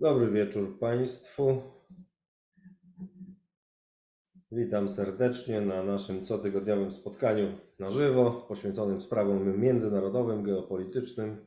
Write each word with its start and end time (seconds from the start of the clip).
Dobry 0.00 0.30
wieczór 0.30 0.78
Państwu. 0.78 1.62
Witam 4.52 4.88
serdecznie 4.88 5.60
na 5.60 5.82
naszym 5.82 6.24
cotygodniowym 6.24 6.92
spotkaniu 6.92 7.58
na 7.78 7.90
żywo 7.90 8.30
poświęconym 8.30 9.00
sprawom 9.00 9.60
międzynarodowym, 9.60 10.42
geopolitycznym. 10.42 11.46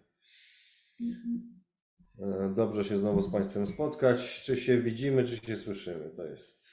E, 2.19 2.53
Dobrze 2.55 2.83
się 2.83 2.97
znowu 2.97 3.21
z 3.21 3.31
Państwem 3.31 3.67
spotkać. 3.67 4.41
Czy 4.45 4.57
się 4.57 4.81
widzimy, 4.81 5.23
czy 5.23 5.37
się 5.37 5.57
słyszymy? 5.57 6.09
To 6.09 6.25
jest 6.25 6.67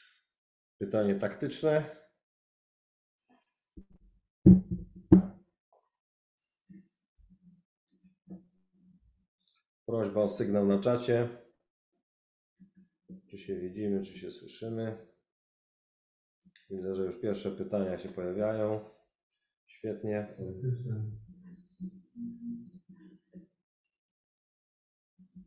pytanie 0.79 1.15
taktyczne. 1.15 1.97
Prośba 9.87 10.21
o 10.21 10.29
sygnał 10.29 10.67
na 10.67 10.79
czacie. 10.79 11.48
Czy 13.31 13.39
się 13.39 13.57
widzimy, 13.57 14.05
czy 14.05 14.19
się 14.19 14.31
słyszymy? 14.31 15.07
Widzę, 16.71 16.95
że 16.95 17.03
już 17.03 17.21
pierwsze 17.21 17.51
pytania 17.51 17.99
się 17.99 18.09
pojawiają. 18.09 18.91
Świetnie. 19.67 20.37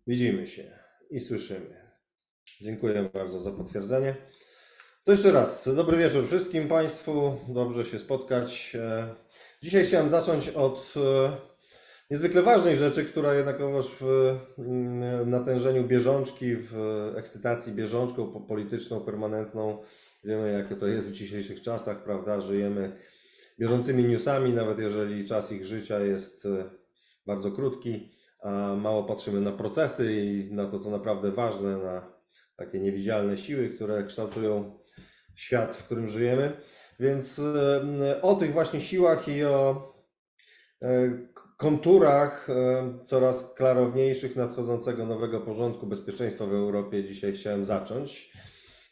Widzimy 0.07 0.48
się 0.48 0.80
i 1.09 1.20
słyszymy. 1.20 1.91
Dziękuję 2.62 3.09
bardzo 3.13 3.40
za 3.40 3.52
potwierdzenie. 3.52 4.16
To 5.04 5.12
jeszcze 5.12 5.32
raz, 5.32 5.76
dobry 5.76 5.98
wieczór 5.98 6.27
wszystkim 6.27 6.68
Państwu. 6.68 7.38
Dobrze 7.49 7.85
się 7.85 7.99
spotkać. 7.99 8.76
E, 8.76 9.16
Dzisiaj 9.62 9.85
chciałem 9.85 10.09
zacząć 10.09 10.49
od 10.49 10.93
e, 10.98 11.38
niezwykle 12.11 12.41
ważnej 12.41 12.75
rzeczy, 12.75 13.05
która 13.05 13.33
jednakowoż 13.33 13.91
w 13.99 14.35
mm, 14.57 15.29
natężeniu 15.29 15.84
bieżączki, 15.84 16.55
w 16.55 16.76
ekscytacji 17.15 17.73
bieżączką 17.73 18.31
po- 18.31 18.41
polityczną, 18.41 19.01
permanentną, 19.01 19.77
wiemy 20.23 20.51
jakie 20.51 20.76
to 20.76 20.87
jest 20.87 21.09
w 21.09 21.12
dzisiejszych 21.12 21.62
czasach, 21.62 22.03
prawda? 22.03 22.41
Żyjemy 22.41 22.98
bieżącymi 23.59 24.03
newsami, 24.03 24.53
nawet 24.53 24.79
jeżeli 24.79 25.26
czas 25.26 25.51
ich 25.51 25.65
życia 25.65 25.99
jest 25.99 26.45
e, 26.45 26.70
bardzo 27.26 27.51
krótki, 27.51 28.12
a 28.41 28.75
mało 28.75 29.03
patrzymy 29.03 29.41
na 29.41 29.51
procesy 29.51 30.13
i 30.13 30.53
na 30.53 30.65
to, 30.65 30.79
co 30.79 30.90
naprawdę 30.90 31.31
ważne, 31.31 31.77
na 31.77 32.13
takie 32.55 32.79
niewidzialne 32.79 33.37
siły, 33.37 33.70
które 33.70 34.03
kształtują 34.03 34.79
świat, 35.35 35.75
w 35.75 35.84
którym 35.84 36.07
żyjemy. 36.07 36.51
Więc 36.99 37.40
e, 37.40 38.21
o 38.21 38.35
tych 38.35 38.53
właśnie 38.53 38.81
siłach 38.81 39.27
i 39.27 39.43
o 39.43 39.87
e, 40.81 41.12
konturach 41.62 42.49
e, 42.49 42.84
coraz 43.04 43.54
klarowniejszych 43.54 44.35
nadchodzącego 44.35 45.05
nowego 45.05 45.41
porządku 45.41 45.87
bezpieczeństwa 45.87 46.45
w 46.45 46.53
Europie 46.53 47.03
dzisiaj 47.03 47.34
chciałem 47.34 47.65
zacząć. 47.65 48.34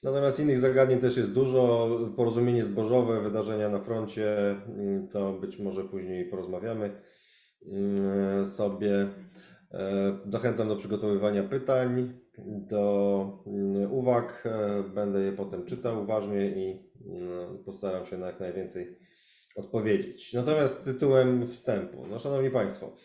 Natomiast 0.03 0.39
innych 0.39 0.59
zagadnień 0.59 0.99
też 0.99 1.17
jest 1.17 1.33
dużo. 1.33 1.89
Porozumienie 2.15 2.63
zbożowe, 2.63 3.21
wydarzenia 3.21 3.69
na 3.69 3.79
froncie, 3.79 4.39
mm, 4.49 5.07
to 5.07 5.33
być 5.33 5.59
może 5.59 5.83
później 5.83 6.25
porozmawiamy 6.25 7.01
mm, 7.65 8.45
sobie. 8.45 9.07
E, 9.71 10.17
Zachęcam 10.29 10.67
do 10.67 10.75
przygotowywania 10.75 11.43
pytań, 11.43 12.13
do 12.47 13.43
mm, 13.47 13.93
uwag. 13.93 14.43
E, 14.45 14.83
Będę 14.83 15.21
je 15.21 15.31
potem 15.31 15.65
czytał 15.65 16.03
uważnie 16.03 16.49
i 16.49 16.89
postaram 17.65 18.05
się 18.05 18.17
na 18.17 18.27
jak 18.27 18.39
najwięcej 18.39 19.08
odpowiedzieć. 19.55 20.33
Natomiast 20.33 20.85
tytułem 20.85 21.47
wstępu. 21.47 22.05
No, 22.09 22.19
Szanowni 22.19 22.49
Państwo, 22.49 22.95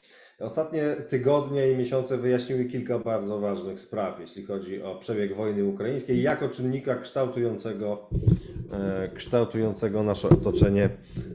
ostatnie 0.40 0.82
tygodnie 1.08 1.70
i 1.70 1.76
miesiące 1.76 2.18
wyjaśniły 2.18 2.64
kilka 2.64 2.98
bardzo 2.98 3.40
ważnych 3.40 3.80
spraw, 3.80 4.20
jeśli 4.20 4.46
chodzi 4.46 4.82
o 4.82 4.96
przebieg 4.96 5.36
wojny 5.36 5.64
ukraińskiej, 5.64 6.22
jako 6.22 6.48
czynnika 6.48 6.94
kształtującego, 6.94 8.10
e, 8.72 9.10
kształtującego 9.14 10.02
nasze 10.02 10.28
otoczenie 10.28 10.90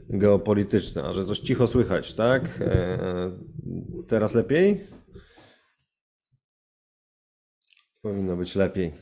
geopolityczne. 0.08 1.02
A 1.02 1.12
że 1.12 1.24
coś 1.24 1.38
cicho 1.38 1.66
słychać, 1.66 2.14
tak? 2.14 2.60
E, 2.60 3.30
Teraz 4.10 4.34
lepiej? 4.34 4.80
Powinno 8.02 8.36
być 8.36 8.56
lepiej. 8.56 8.92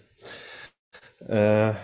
E, 1.22 1.74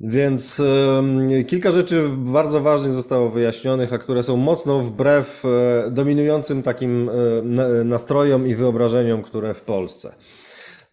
Więc 0.00 0.60
em, 0.60 1.44
kilka 1.44 1.72
rzeczy 1.72 2.08
bardzo 2.16 2.60
ważnych 2.60 2.92
zostało 2.92 3.30
wyjaśnionych, 3.30 3.92
a 3.92 3.98
które 3.98 4.22
są 4.22 4.36
mocno 4.36 4.80
wbrew 4.80 5.44
e, 5.44 5.90
dominującym 5.90 6.62
takim 6.62 7.10
na- 7.42 7.84
nastrojom 7.84 8.46
i 8.46 8.54
wyobrażeniom, 8.54 9.22
które 9.22 9.54
w 9.54 9.60
Polsce. 9.60 10.14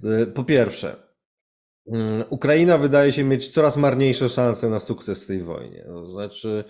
E, 0.03 0.25
Po 0.25 0.43
pierwsze, 0.43 0.95
mm, 1.91 2.23
Ukraina 2.29 2.77
wydaje 2.77 3.11
się 3.11 3.23
mieć 3.23 3.47
coraz 3.49 3.77
marniejsze 3.77 4.29
szanse 4.29 4.69
na 4.69 4.79
sukces 4.79 5.23
w 5.23 5.27
tej 5.27 5.43
wojnie. 5.43 5.83
To 5.87 6.07
znaczy, 6.07 6.63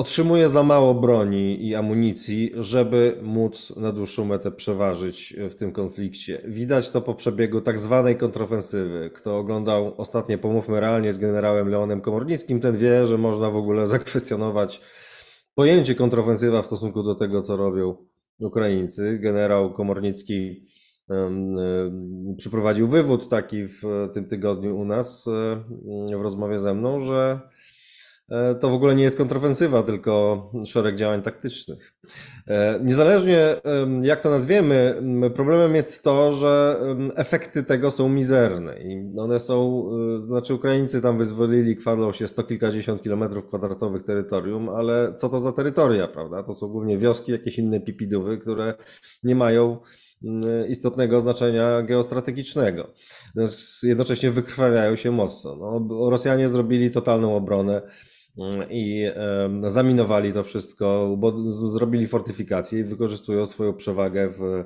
otrzymuje 0.00 0.48
za 0.48 0.62
mało 0.62 0.94
broni 0.94 1.66
i 1.66 1.74
amunicji, 1.74 2.52
żeby 2.54 3.18
móc 3.22 3.76
na 3.76 3.92
dłuższą 3.92 4.24
metę 4.24 4.50
przeważyć 4.50 5.36
w 5.50 5.54
tym 5.54 5.72
konflikcie. 5.72 6.42
Widać 6.44 6.90
to 6.90 7.00
po 7.00 7.14
przebiegu 7.14 7.60
tak 7.60 7.78
zwanej 7.78 8.16
kontrofensywy. 8.16 9.10
Kto 9.14 9.38
oglądał 9.38 9.94
ostatnie 9.96 10.38
Pomówmy 10.38 10.80
realnie 10.80 11.12
z 11.12 11.18
generałem 11.18 11.68
Leonem 11.68 12.00
Komornickim, 12.00 12.60
ten 12.60 12.76
wie, 12.76 13.06
że 13.06 13.18
można 13.18 13.50
w 13.50 13.56
ogóle 13.56 13.88
zakwestionować 13.88 14.80
pojęcie 15.54 15.94
kontrofensywa 15.94 16.62
w 16.62 16.66
stosunku 16.66 17.02
do 17.02 17.14
tego, 17.14 17.42
co 17.42 17.56
robią 17.56 17.96
Ukraińcy. 18.40 19.18
Generał 19.18 19.72
Komornicki 19.72 20.66
przeprowadził 22.36 22.88
wywód 22.88 23.28
taki 23.28 23.66
w 23.68 23.82
tym 24.14 24.28
tygodniu 24.28 24.78
u 24.78 24.84
nas 24.84 25.28
e, 25.28 26.16
w 26.16 26.20
rozmowie 26.20 26.58
ze 26.58 26.74
mną, 26.74 27.00
że 27.00 27.40
e, 27.44 27.59
to 28.60 28.70
w 28.70 28.74
ogóle 28.74 28.94
nie 28.94 29.02
jest 29.02 29.16
kontrofensywa, 29.16 29.82
tylko 29.82 30.50
szereg 30.64 30.96
działań 30.96 31.22
taktycznych. 31.22 31.94
E, 32.48 32.80
Niezależnie 32.84 33.56
jak 34.02 34.20
to 34.20 34.30
nazwiemy, 34.30 35.02
problemem 35.34 35.74
jest 35.74 36.04
to, 36.04 36.32
że 36.32 36.80
efekty 37.16 37.62
tego 37.62 37.90
są 37.90 38.08
mizerne 38.08 38.80
i 38.82 39.18
one 39.18 39.40
są, 39.40 39.84
y, 40.22 40.26
znaczy 40.26 40.54
Ukraińcy 40.54 41.00
tam 41.00 41.18
wyzwolili, 41.18 41.76
kwadlą 41.76 42.12
się 42.12 42.28
sto 42.28 42.42
kilkadziesiąt 42.42 43.02
kilometrów 43.02 43.46
kwadratowych 43.46 44.02
terytorium, 44.02 44.68
ale 44.68 45.14
co 45.16 45.28
to 45.28 45.40
za 45.40 45.52
terytoria, 45.52 46.08
prawda? 46.08 46.42
To 46.42 46.54
są 46.54 46.68
głównie 46.68 46.98
wioski, 46.98 47.32
jakieś 47.32 47.58
inne 47.58 47.80
pipidówy, 47.80 48.38
które 48.38 48.74
nie 49.22 49.34
mają 49.34 49.78
istotnego 50.68 51.20
znaczenia 51.20 51.82
geostrategicznego. 51.82 52.90
Jednocześnie 53.82 54.30
wykrwawiają 54.30 54.96
się 54.96 55.10
mocno. 55.10 55.56
No, 55.56 56.10
Rosjanie 56.10 56.48
zrobili 56.48 56.90
totalną 56.90 57.36
obronę 57.36 57.82
i 58.70 59.04
em, 59.14 59.70
zaminowali 59.70 60.32
to 60.32 60.44
wszystko, 60.44 61.16
bo 61.18 61.52
zrobili 61.52 62.06
fortyfikacje 62.06 62.80
i 62.80 62.84
wykorzystują 62.84 63.46
swoją 63.46 63.74
przewagę 63.74 64.28
w 64.28 64.64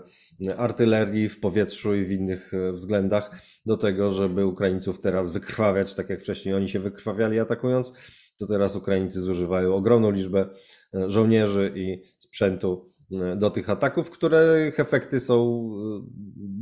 artylerii, 0.57 1.29
w 1.29 1.41
powietrzu 1.41 1.95
i 1.95 2.05
w 2.05 2.13
innych 2.13 2.55
e, 2.55 2.73
względach 2.73 3.41
do 3.67 3.77
tego, 3.77 4.13
żeby 4.13 4.47
Ukraińców 4.47 5.01
teraz 5.01 5.31
wykrwawiać, 5.31 5.95
tak 5.95 6.11
jak 6.11 6.21
wcześniej 6.21 6.55
oni 6.55 6.69
się 6.69 6.81
wykrwawiali 6.81 7.41
atakując, 7.41 7.93
to 8.39 8.47
teraz 8.47 8.77
Ukraińcy 8.77 9.21
zużywają 9.21 9.75
ogromną 9.75 10.11
liczbę 10.11 10.49
e, 10.95 11.11
żołnierzy 11.11 11.73
i 11.77 12.03
sprzętu 12.19 12.93
e, 13.13 13.37
do 13.37 13.51
tych 13.51 13.71
ataków, 13.71 14.11
których 14.11 14.81
efekty 14.81 15.21
są 15.21 15.37
e, 15.37 16.07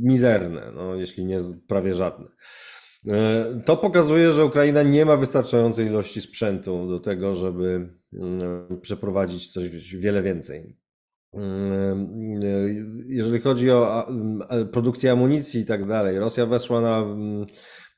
mizerne, 0.01 0.71
no, 0.75 0.95
jeśli 0.95 1.25
nie 1.25 1.37
prawie 1.67 1.95
żadne. 1.95 2.25
E, 3.11 3.61
To 3.65 3.77
pokazuje, 3.77 4.33
że 4.33 4.45
Ukraina 4.45 4.83
nie 4.83 5.05
ma 5.05 5.17
wystarczającej 5.17 5.87
ilości 5.87 6.21
sprzętu 6.21 6.87
do 6.87 6.99
tego, 6.99 7.35
żeby 7.35 7.89
mm, 8.13 8.79
przeprowadzić 8.81 9.51
coś 9.53 9.95
wiele 9.95 10.23
więcej. 10.23 10.77
Mm, 11.33 12.09
Jeżeli 13.07 13.39
chodzi 13.39 13.71
o 13.71 14.07
produkcję 14.71 15.11
amunicji 15.11 15.61
i 15.61 15.65
tak 15.65 15.87
dalej, 15.87 16.19
Rosja 16.19 16.45
weszła 16.45 16.81
na 16.81 16.97
mm, 16.97 17.45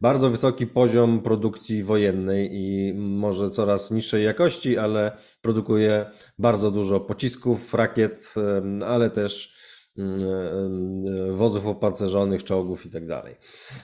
bardzo 0.01 0.29
wysoki 0.29 0.67
poziom 0.67 1.21
produkcji 1.21 1.83
wojennej 1.83 2.49
i 2.53 2.93
może 2.93 3.49
coraz 3.49 3.91
niższej 3.91 4.23
jakości, 4.23 4.77
ale 4.77 5.11
produkuje 5.41 6.05
bardzo 6.39 6.71
dużo 6.71 6.99
pocisków, 6.99 7.73
rakiet, 7.73 8.33
ale 8.85 9.09
też 9.09 9.55
wozów 11.31 11.67
opancerzonych, 11.67 12.43
czołgów 12.43 12.85
i 12.85 12.89
tak. 12.89 13.03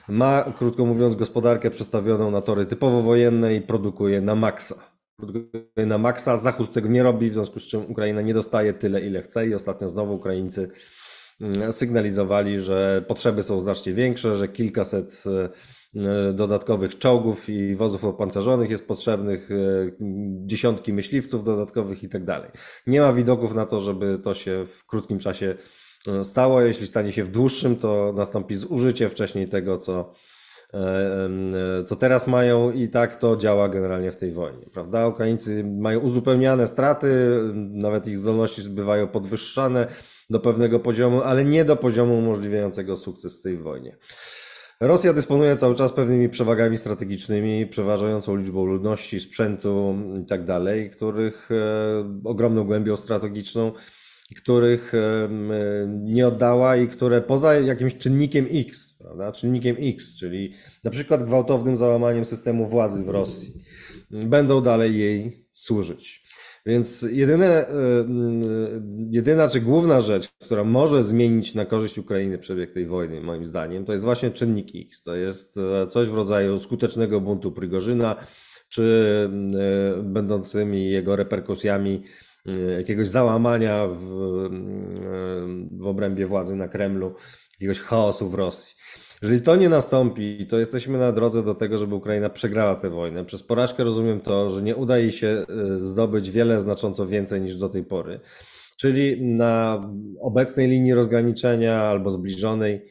Ma, 0.08 0.44
krótko 0.58 0.86
mówiąc, 0.86 1.16
gospodarkę 1.16 1.70
przestawioną 1.70 2.30
na 2.30 2.40
tory 2.40 2.66
typowo 2.66 3.02
wojenne 3.02 3.54
i 3.54 3.60
produkuje 3.60 4.20
na 4.20 4.34
maksa. 4.34 4.74
Produkuje 5.16 5.86
na 5.86 5.98
maksa. 5.98 6.38
Zachód 6.38 6.72
tego 6.72 6.88
nie 6.88 7.02
robi, 7.02 7.30
w 7.30 7.32
związku 7.32 7.60
z 7.60 7.62
czym 7.62 7.90
Ukraina 7.90 8.20
nie 8.20 8.34
dostaje 8.34 8.72
tyle, 8.72 9.00
ile 9.00 9.22
chce 9.22 9.46
i 9.46 9.54
ostatnio 9.54 9.88
znowu 9.88 10.14
Ukraińcy 10.14 10.70
mm, 11.40 11.72
sygnalizowali, 11.72 12.60
że 12.60 13.04
potrzeby 13.08 13.42
są 13.42 13.60
znacznie 13.60 13.94
większe, 13.94 14.36
że 14.36 14.48
kilkaset 14.48 15.24
e, 15.26 16.32
dodatkowych 16.32 16.98
czołgów 16.98 17.48
i 17.48 17.74
wozów 17.76 18.04
opancerzonych 18.04 18.70
jest 18.70 18.88
potrzebnych, 18.88 19.50
e, 19.50 19.54
dziesiątki 20.46 20.92
myśliwców 20.92 21.44
dodatkowych 21.44 22.02
i 22.02 22.08
tak 22.08 22.24
dalej. 22.24 22.50
Nie 22.86 23.00
ma 23.00 23.12
widoków 23.12 23.54
na 23.54 23.66
to, 23.66 23.80
żeby 23.80 24.18
to 24.18 24.34
się 24.34 24.66
w 24.66 24.86
krótkim 24.86 25.18
czasie 25.18 25.54
stało. 26.22 26.60
Jeśli 26.60 26.86
stanie 26.86 27.12
się 27.12 27.24
w 27.24 27.30
dłuższym, 27.30 27.76
to 27.76 28.12
nastąpi 28.16 28.56
zużycie 28.56 29.08
wcześniej 29.08 29.48
tego, 29.48 29.78
co, 29.78 30.12
co 31.86 31.96
teraz 31.96 32.26
mają 32.26 32.72
i 32.72 32.88
tak 32.88 33.16
to 33.16 33.36
działa 33.36 33.68
generalnie 33.68 34.12
w 34.12 34.16
tej 34.16 34.32
wojnie, 34.32 34.66
prawda? 34.72 35.08
Ukraińcy 35.08 35.64
mają 35.64 36.00
uzupełniane 36.00 36.66
straty, 36.66 37.40
nawet 37.54 38.06
ich 38.06 38.18
zdolności 38.18 38.62
bywają 38.62 39.08
podwyższane 39.08 39.86
do 40.30 40.40
pewnego 40.40 40.80
poziomu, 40.80 41.22
ale 41.22 41.44
nie 41.44 41.64
do 41.64 41.76
poziomu 41.76 42.18
umożliwiającego 42.18 42.96
sukces 42.96 43.40
w 43.40 43.42
tej 43.42 43.56
wojnie. 43.56 43.96
Rosja 44.80 45.12
dysponuje 45.12 45.56
cały 45.56 45.74
czas 45.74 45.92
pewnymi 45.92 46.28
przewagami 46.28 46.78
strategicznymi, 46.78 47.66
przeważającą 47.66 48.36
liczbą 48.36 48.66
ludności, 48.66 49.20
sprzętu 49.20 49.94
i 50.22 50.26
tak 50.26 50.40
których 50.92 51.48
e, 51.50 52.20
ogromną 52.24 52.64
głębią 52.64 52.96
strategiczną, 52.96 53.72
których 54.34 54.92
nie 55.88 56.26
oddała 56.26 56.76
i 56.76 56.88
które 56.88 57.20
poza 57.20 57.54
jakimś 57.54 57.96
czynnikiem 57.96 58.46
X, 58.50 58.98
prawda, 58.98 59.32
czynnikiem 59.32 59.76
X, 59.80 60.16
czyli 60.16 60.54
na 60.84 60.90
przykład 60.90 61.24
gwałtownym 61.24 61.76
załamaniem 61.76 62.24
systemu 62.24 62.66
władzy 62.66 63.04
w 63.04 63.08
Rosji, 63.08 63.52
będą 64.10 64.60
dalej 64.60 64.98
jej 64.98 65.46
służyć. 65.54 66.22
Więc 66.66 67.02
jedyne, 67.02 67.66
jedyna 69.10 69.48
czy 69.48 69.60
główna 69.60 70.00
rzecz, 70.00 70.28
która 70.40 70.64
może 70.64 71.02
zmienić 71.02 71.54
na 71.54 71.64
korzyść 71.64 71.98
Ukrainy 71.98 72.38
przebieg 72.38 72.72
tej 72.72 72.86
wojny, 72.86 73.20
moim 73.20 73.46
zdaniem, 73.46 73.84
to 73.84 73.92
jest 73.92 74.04
właśnie 74.04 74.30
czynnik 74.30 74.68
X. 74.74 75.02
To 75.02 75.14
jest 75.14 75.58
e, 75.58 75.86
coś 75.86 76.08
w 76.08 76.14
rodzaju 76.14 76.58
skutecznego 76.58 77.20
buntu 77.20 77.52
Prigorzyna, 77.52 78.16
czy 78.68 79.28
e, 79.98 80.02
będącymi 80.02 80.90
jego 80.90 81.16
reperkusjami 81.16 82.02
jakiegoś 82.76 83.08
załamania 83.08 83.88
w, 83.88 84.04
w 85.72 85.86
obrębie 85.86 86.26
władzy 86.26 86.56
na 86.56 86.68
Kremlu, 86.68 87.14
jakiegoś 87.52 87.80
chaosu 87.80 88.28
w 88.28 88.34
Rosji. 88.34 88.74
Jeżeli 89.22 89.40
to 89.40 89.56
nie 89.56 89.68
nastąpi, 89.68 90.46
to 90.46 90.58
jesteśmy 90.58 90.98
na 90.98 91.12
drodze 91.12 91.42
do 91.42 91.54
tego, 91.54 91.78
żeby 91.78 91.94
Ukraina 91.94 92.30
przegrała 92.30 92.74
tę 92.74 92.90
wojnę. 92.90 93.24
Przez 93.24 93.42
porażkę 93.42 93.84
rozumiem 93.84 94.20
to, 94.20 94.50
że 94.50 94.62
nie 94.62 94.76
uda 94.76 94.98
jej 94.98 95.12
się 95.12 95.26
e, 95.28 95.44
zdobyć 95.78 96.30
wiele 96.30 96.60
znacząco 96.60 97.06
więcej 97.06 97.40
niż 97.40 97.56
do 97.56 97.68
tej 97.68 97.84
pory. 97.84 98.20
Czyli 98.76 99.24
na 99.24 99.82
obecnej 100.20 100.68
linii 100.68 100.94
rozgraniczenia 100.94 101.82
albo 101.82 102.10
zbliżonej 102.10 102.90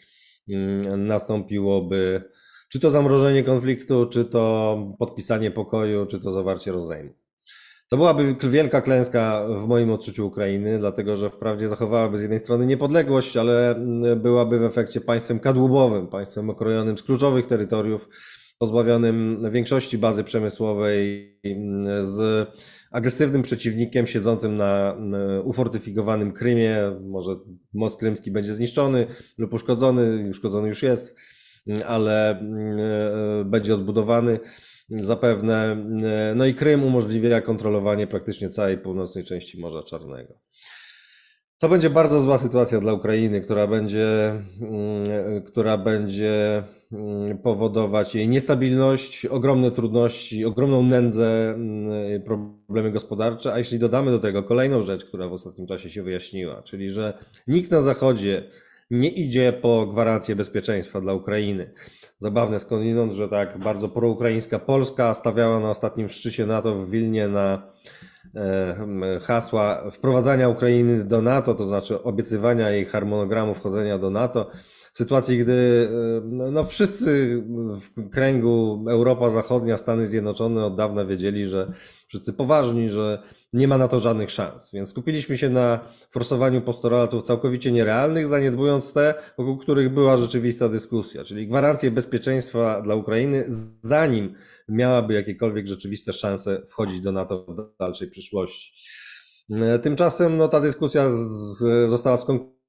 nastąpiłoby 0.98 2.24
czy 2.70 2.80
to 2.80 2.90
zamrożenie 2.90 3.44
konfliktu, 3.44 4.06
czy 4.06 4.26
to 4.26 4.96
podpisanie 5.00 5.52
pokoju, 5.52 6.06
czy 6.06 6.20
to 6.20 6.32
zawarcie 6.32 6.72
rozejmu. 6.72 7.21
To 7.92 7.98
byłaby 7.98 8.36
wielka 8.50 8.82
klęska 8.82 9.46
w 9.64 9.68
moim 9.68 9.92
odczuciu 9.92 10.28
Ukrainy, 10.28 10.80
dlatego 10.80 11.18
że 11.18 11.30
wprawdzie 11.30 11.70
zachowałaby 11.70 12.18
z 12.18 12.22
jednej 12.22 12.40
strony 12.40 12.66
niepodległość, 12.66 13.38
ale 13.38 13.76
mm, 13.76 14.22
byłaby 14.22 14.60
w 14.60 14.64
efekcie 14.64 15.02
państwem 15.02 15.40
kadłubowym, 15.40 16.08
państwem 16.08 16.50
okrojonym 16.50 16.98
z 16.98 17.04
kluczowych 17.04 17.48
terytoriów, 17.48 18.10
pozbawionym 18.58 19.46
większości 19.52 19.98
bazy 19.98 20.24
przemysłowej, 20.24 21.32
mm, 21.44 22.06
z 22.08 22.48
agresywnym 22.92 23.42
przeciwnikiem 23.42 24.08
siedzącym 24.08 24.58
na 24.58 24.94
mm, 24.94 25.48
ufortyfikowanym 25.48 26.32
Krymie. 26.32 26.78
Może 27.02 27.36
most 27.74 28.00
krymski 28.00 28.32
będzie 28.32 28.54
zniszczony 28.54 29.08
lub 29.38 29.54
uszkodzony, 29.54 30.30
uszkodzony 30.30 30.68
już 30.68 30.84
jest, 30.84 31.20
ale 31.88 32.40
e, 32.40 33.46
będzie 33.46 33.74
odbudowany 33.74 34.40
zapewne. 34.92 35.78
E, 36.04 36.34
no 36.36 36.46
i 36.46 36.54
Krym 36.54 36.84
umożliwia 36.84 37.42
kontrolowanie 37.42 38.08
praktycznie 38.08 38.50
całej 38.50 38.78
północnej 38.78 39.24
części 39.24 39.60
Morza 39.60 39.84
Czarnego. 39.84 40.34
To 41.62 41.70
będzie 41.70 41.90
bardzo 41.90 42.22
zła 42.22 42.38
sytuacja 42.38 42.80
dla 42.80 42.94
Ukrainy, 42.94 43.42
która 43.42 43.68
będzie, 43.68 44.30
mm, 44.62 45.42
która 45.44 45.78
będzie 45.78 46.64
mm, 46.92 47.38
powodować 47.38 48.16
jej 48.16 48.28
niestabilność, 48.28 49.26
ogromne 49.26 49.72
trudności, 49.72 50.46
ogromną 50.46 50.84
nędzę, 50.84 51.54
mm, 51.54 52.22
problemy 52.22 52.92
gospodarcze. 52.92 53.54
A 53.54 53.58
jeśli 53.58 53.80
dodamy 53.80 54.12
do 54.12 54.20
tego 54.20 54.44
kolejną 54.44 54.82
rzecz, 54.82 55.06
która 55.06 55.28
w 55.28 55.34
ostatnim 55.34 55.68
czasie 55.68 55.90
się 55.90 56.04
wyjaśniła, 56.04 56.62
czyli 56.62 56.90
że 56.90 57.14
nikt 57.48 57.72
na 57.72 57.82
Zachodzie 57.82 58.44
nie 58.92 59.10
idzie 59.10 59.54
po 59.54 59.88
gwarancję 59.88 60.36
bezpieczeństwa 60.36 61.02
dla 61.02 61.14
Ukrainy. 61.14 61.74
Zabawne 62.22 62.60
skądinąd, 62.60 63.14
że 63.14 63.30
tak 63.30 63.58
bardzo 63.58 63.90
proukraińska 63.90 64.60
Polska 64.60 65.14
stawiała 65.14 65.60
na 65.60 65.70
ostatnim 65.70 66.10
szczycie 66.10 66.46
NATO 66.46 66.76
w 66.76 66.90
Wilnie 66.90 67.28
na 67.28 67.72
e, 68.36 69.20
hasła 69.22 69.92
wprowadzania 69.92 70.50
Ukrainy 70.50 71.04
do 71.04 71.22
NATO, 71.22 71.54
to 71.54 71.64
znaczy 71.64 72.04
obiecywania 72.04 72.70
jej 72.70 72.86
harmonogramu 72.86 73.54
wchodzenia 73.54 73.98
do 73.98 74.10
NATO. 74.10 74.52
W 74.94 74.98
sytuacji, 74.98 75.38
gdy 75.38 75.90
e, 75.92 76.52
no, 76.52 76.66
wszyscy 76.66 77.44
w 77.82 78.10
kręgu 78.10 78.86
Europa 78.90 79.30
Zachodnia, 79.30 79.78
Stany 79.78 80.08
Zjednoczone 80.08 80.66
od 80.66 80.76
dawna 80.76 81.06
wiedzieli, 81.06 81.46
że 81.46 81.72
wszyscy 82.08 82.34
poważni, 82.34 82.90
że 82.90 83.24
nie 83.54 83.68
ma 83.68 83.78
na 83.78 83.88
to 83.88 84.00
żadnych 84.00 84.32
szans. 84.32 84.72
Więc 84.74 84.90
skupiliśmy 84.90 85.38
się 85.38 85.50
na 85.50 85.80
forsowaniu 86.10 86.62
postulatów 86.62 87.24
całkowicie 87.24 87.72
nierealnych, 87.72 88.28
zaniedbując 88.28 88.94
te, 88.94 89.14
wokół 89.38 89.58
których 89.58 89.94
była 89.94 90.18
rzeczywista 90.18 90.70
dyskusja, 90.70 91.24
czyli 91.24 91.48
gwarancję 91.48 91.92
bezpieczeństwa 91.92 92.82
dla 92.82 92.96
Ukrainy, 92.96 93.46
zanim 93.82 94.34
miałaby 94.70 95.14
jakiekolwiek 95.14 95.68
rzeczywiste 95.68 96.14
szanse 96.14 96.62
wchodzić 96.68 97.02
do 97.02 97.12
NATO 97.12 97.46
w 97.48 97.78
dalszej 97.80 98.10
przyszłości. 98.10 98.74
Tymczasem 99.82 100.38
no, 100.38 100.48
ta 100.48 100.60
dyskusja 100.60 101.10
z, 101.10 101.60
została 101.90 102.18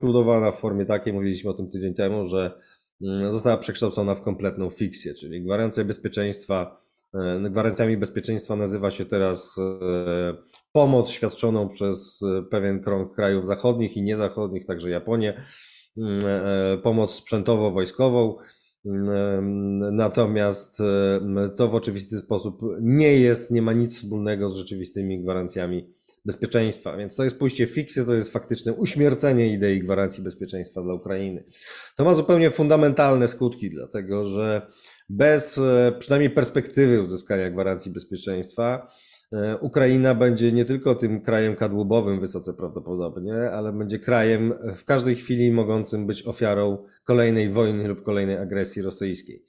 skonkludowana 0.03 0.53
w 0.53 0.59
formie 0.59 0.87
takiej, 0.87 1.13
mówiliśmy 1.13 1.51
o 1.51 1.55
tym 1.55 1.71
tydzień 1.71 1.95
temu, 1.95 2.27
że 2.27 2.61
mm, 3.03 3.33
została 3.33 3.57
przekształcona 3.57 4.15
w 4.15 4.23
kompletną 4.23 4.71
fikcję, 4.71 5.15
czyli 5.15 5.43
gwarancja 5.43 5.85
bezpieczeństwa 5.85 6.83
E, 7.15 7.51
gwarancjami 7.51 7.97
bezpieczeństwa 7.97 8.57
nazywa 8.57 8.91
się 8.91 9.05
teraz 9.05 9.59
e, 9.59 10.35
pomoc 10.73 11.11
świadczoną 11.11 11.69
przez 11.69 12.23
e, 12.23 12.43
pewien 12.43 12.83
krąg 12.83 13.15
krajów 13.15 13.47
zachodnich 13.47 13.97
i 13.97 14.03
niezachodnich, 14.03 14.67
także 14.67 14.91
Japonię, 14.91 15.43
mm, 15.97 16.23
pomoc 16.83 17.15
sprzętowo-wojskową. 17.15 18.35
Mm, 18.87 19.97
natomiast 19.97 20.83
to 21.57 21.69
w 21.69 21.75
oczywisty 21.75 22.19
sposób 22.19 22.61
nie 22.81 23.19
jest, 23.19 23.51
nie 23.51 23.63
ma 23.63 23.73
nic 23.73 23.97
wspólnego 23.97 24.51
z 24.51 24.55
rzeczywistymi 24.55 25.23
gwarancjami 25.23 25.95
bezpieczeństwa. 26.25 26.97
Więc 26.97 27.17
to 27.17 27.25
jest 27.25 27.39
pójście 27.39 27.67
fikcję, 27.67 28.05
to 28.05 28.15
jest 28.15 28.33
faktyczne 28.33 28.73
uśmiercenie 28.73 29.53
idei 29.53 29.81
gwarancji 29.81 30.23
bezpieczeństwa 30.23 30.83
dla 30.83 30.95
Ukrainy. 30.95 31.45
To 31.97 32.05
ma 32.05 32.15
zupełnie 32.15 32.51
fundamentalne 32.51 33.29
skutki, 33.29 33.71
dlatego 33.71 34.27
że 34.27 34.67
bez 35.09 35.59
e, 35.59 35.93
przynajmniej 35.99 36.31
perspektywy 36.31 37.03
uzyskania 37.03 37.51
gwarancji 37.51 37.93
bezpieczeństwa, 37.93 38.93
e, 39.33 39.59
Ukraina 39.59 40.15
będzie 40.15 40.53
nie 40.53 40.65
tylko 40.65 40.95
tym 40.95 41.21
krajem 41.21 41.57
kadłubowym 41.57 42.21
wysoce 42.21 42.55
prawdopodobnie, 42.55 43.35
ale 43.35 43.73
będzie 43.73 43.99
krajem 43.99 44.55
w 44.77 44.85
każdej 44.85 45.17
chwili 45.17 45.53
mogącym 45.53 46.07
być 46.07 46.27
ofiarą 46.27 46.85
kolejnej 47.05 47.51
wojny 47.51 47.89
lub 47.89 48.03
kolejnej 48.03 48.37
agresji 48.37 48.83
rosyjskiej. 48.83 49.45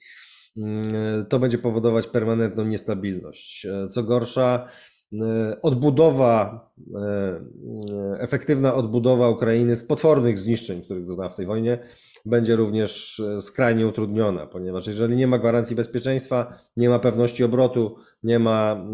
Mm, 0.56 0.94
e, 0.94 1.24
to 1.24 1.38
będzie 1.38 1.58
powodować 1.58 2.06
permanentną 2.06 2.64
niestabilność. 2.64 3.66
Co 3.90 4.02
gorsza, 4.02 4.68
odbudowa, 5.62 6.68
efektywna 8.18 8.74
odbudowa 8.74 9.28
Ukrainy 9.28 9.76
z 9.76 9.84
potwornych 9.84 10.38
zniszczeń, 10.38 10.82
których 10.82 11.06
doznała 11.06 11.30
w 11.30 11.36
tej 11.36 11.46
wojnie, 11.46 11.78
będzie 12.26 12.56
również 12.56 13.20
e, 13.20 13.40
skrajnie 13.40 13.86
utrudniona, 13.86 14.46
ponieważ 14.46 14.86
jeżeli 14.86 15.16
nie 15.16 15.26
ma 15.26 15.38
gwarancji 15.38 15.76
bezpieczeństwa, 15.76 16.58
nie 16.76 16.88
ma 16.88 16.98
pewności 16.98 17.44
obrotu, 17.44 17.96
nie 18.22 18.38
ma 18.38 18.86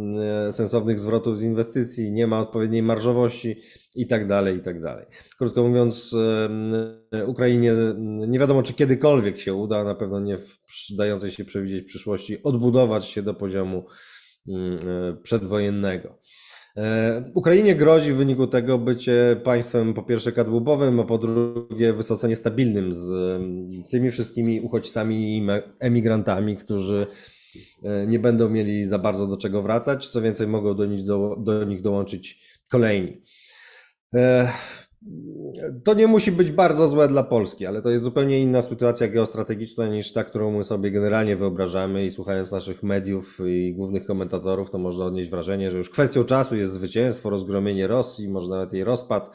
e, 0.49 0.53
sensownych 0.53 0.99
zwrotów 0.99 1.39
z 1.39 1.43
inwestycji, 1.43 2.13
nie 2.13 2.27
ma 2.27 2.41
odpowiedniej 2.41 2.83
marżowości 2.83 3.61
i 3.95 4.07
tak 4.07 4.27
dalej, 4.27 4.57
i 4.57 4.61
tak. 4.61 4.77
Krótko 5.39 5.69
mówiąc, 5.69 6.17
e, 7.13 7.27
Ukrainie 7.27 7.73
nie 8.29 8.39
wiadomo, 8.39 8.63
czy 8.63 8.75
kiedykolwiek 8.75 9.39
się 9.39 9.55
uda, 9.55 9.85
na 9.85 9.95
pewno 9.95 10.21
nie 10.21 10.39
w 10.39 10.61
dającej 10.97 11.31
się 11.31 11.45
przewidzieć 11.45 11.85
przyszłości, 11.85 12.43
odbudować 12.43 13.05
się 13.05 13.23
do 13.23 13.35
poziomu 13.35 13.85
przedwojennego. 15.23 16.19
E, 16.77 17.31
Ukrainie 17.35 17.75
grozi 17.75 18.13
w 18.13 18.17
wyniku 18.17 18.47
tego 18.47 18.79
bycie 18.79 19.41
państwem 19.45 19.95
po 19.95 20.03
pierwsze 20.03 20.33
kadłubowym, 20.33 21.01
a 21.01 21.05
po 21.05 21.19
drugie 21.19 21.93
wysoce 21.93 22.29
niestabilnym 22.29 22.95
z 22.95 23.11
tymi 23.91 24.11
wszystkimi 24.11 24.61
uchodźcami 24.61 25.37
i 25.37 25.47
emigrantami, 25.81 26.57
którzy 26.57 27.07
e, 27.83 28.07
nie 28.07 28.19
będą 28.19 28.49
mieli 28.49 28.85
za 28.85 28.99
bardzo 28.99 29.27
do 29.27 29.37
czego 29.37 29.63
wracać, 29.63 30.09
co 30.09 30.23
więcej 30.23 30.47
mogą 30.47 30.75
do 30.75 30.87
nich, 30.87 31.05
do, 31.05 31.37
do 31.39 31.65
nich 31.65 31.83
dołączyć 31.83 32.41
kolejni. 32.71 33.23
To 35.85 35.95
nie 35.95 36.07
musi 36.07 36.33
być 36.33 36.53
bardzo 36.53 36.89
złe 36.89 37.09
dla 37.09 37.23
Polski, 37.23 37.67
ale 37.67 37.83
to 37.83 37.91
jest 37.91 38.05
zupełnie 38.05 38.43
inna 38.43 38.63
sytuacja 38.63 39.09
geostrategiczna 39.09 39.89
niż 39.89 40.13
ta, 40.13 40.25
którą 40.25 40.59
my 40.59 40.65
sobie 40.65 40.91
generalnie 40.91 41.37
wyobrażamy 41.37 42.07
i 42.07 42.11
słuchając 42.11 42.53
naszych 42.53 42.83
mediów 42.83 43.39
i 43.47 43.75
głównych 43.75 44.07
komentatorów, 44.07 44.71
to 44.71 44.79
można 44.79 45.05
odnieść 45.05 45.31
wrażenie, 45.31 45.71
że 45.71 45.79
już 45.79 45.91
kwestią 45.91 46.25
czasu 46.25 46.57
jest 46.57 46.73
zwycięstwo, 46.73 47.31
rozgromienie 47.31 47.87
Rosji, 47.87 48.29
może 48.29 48.49
nawet 48.49 48.73
jej 48.73 48.85
rozpad. 48.85 49.31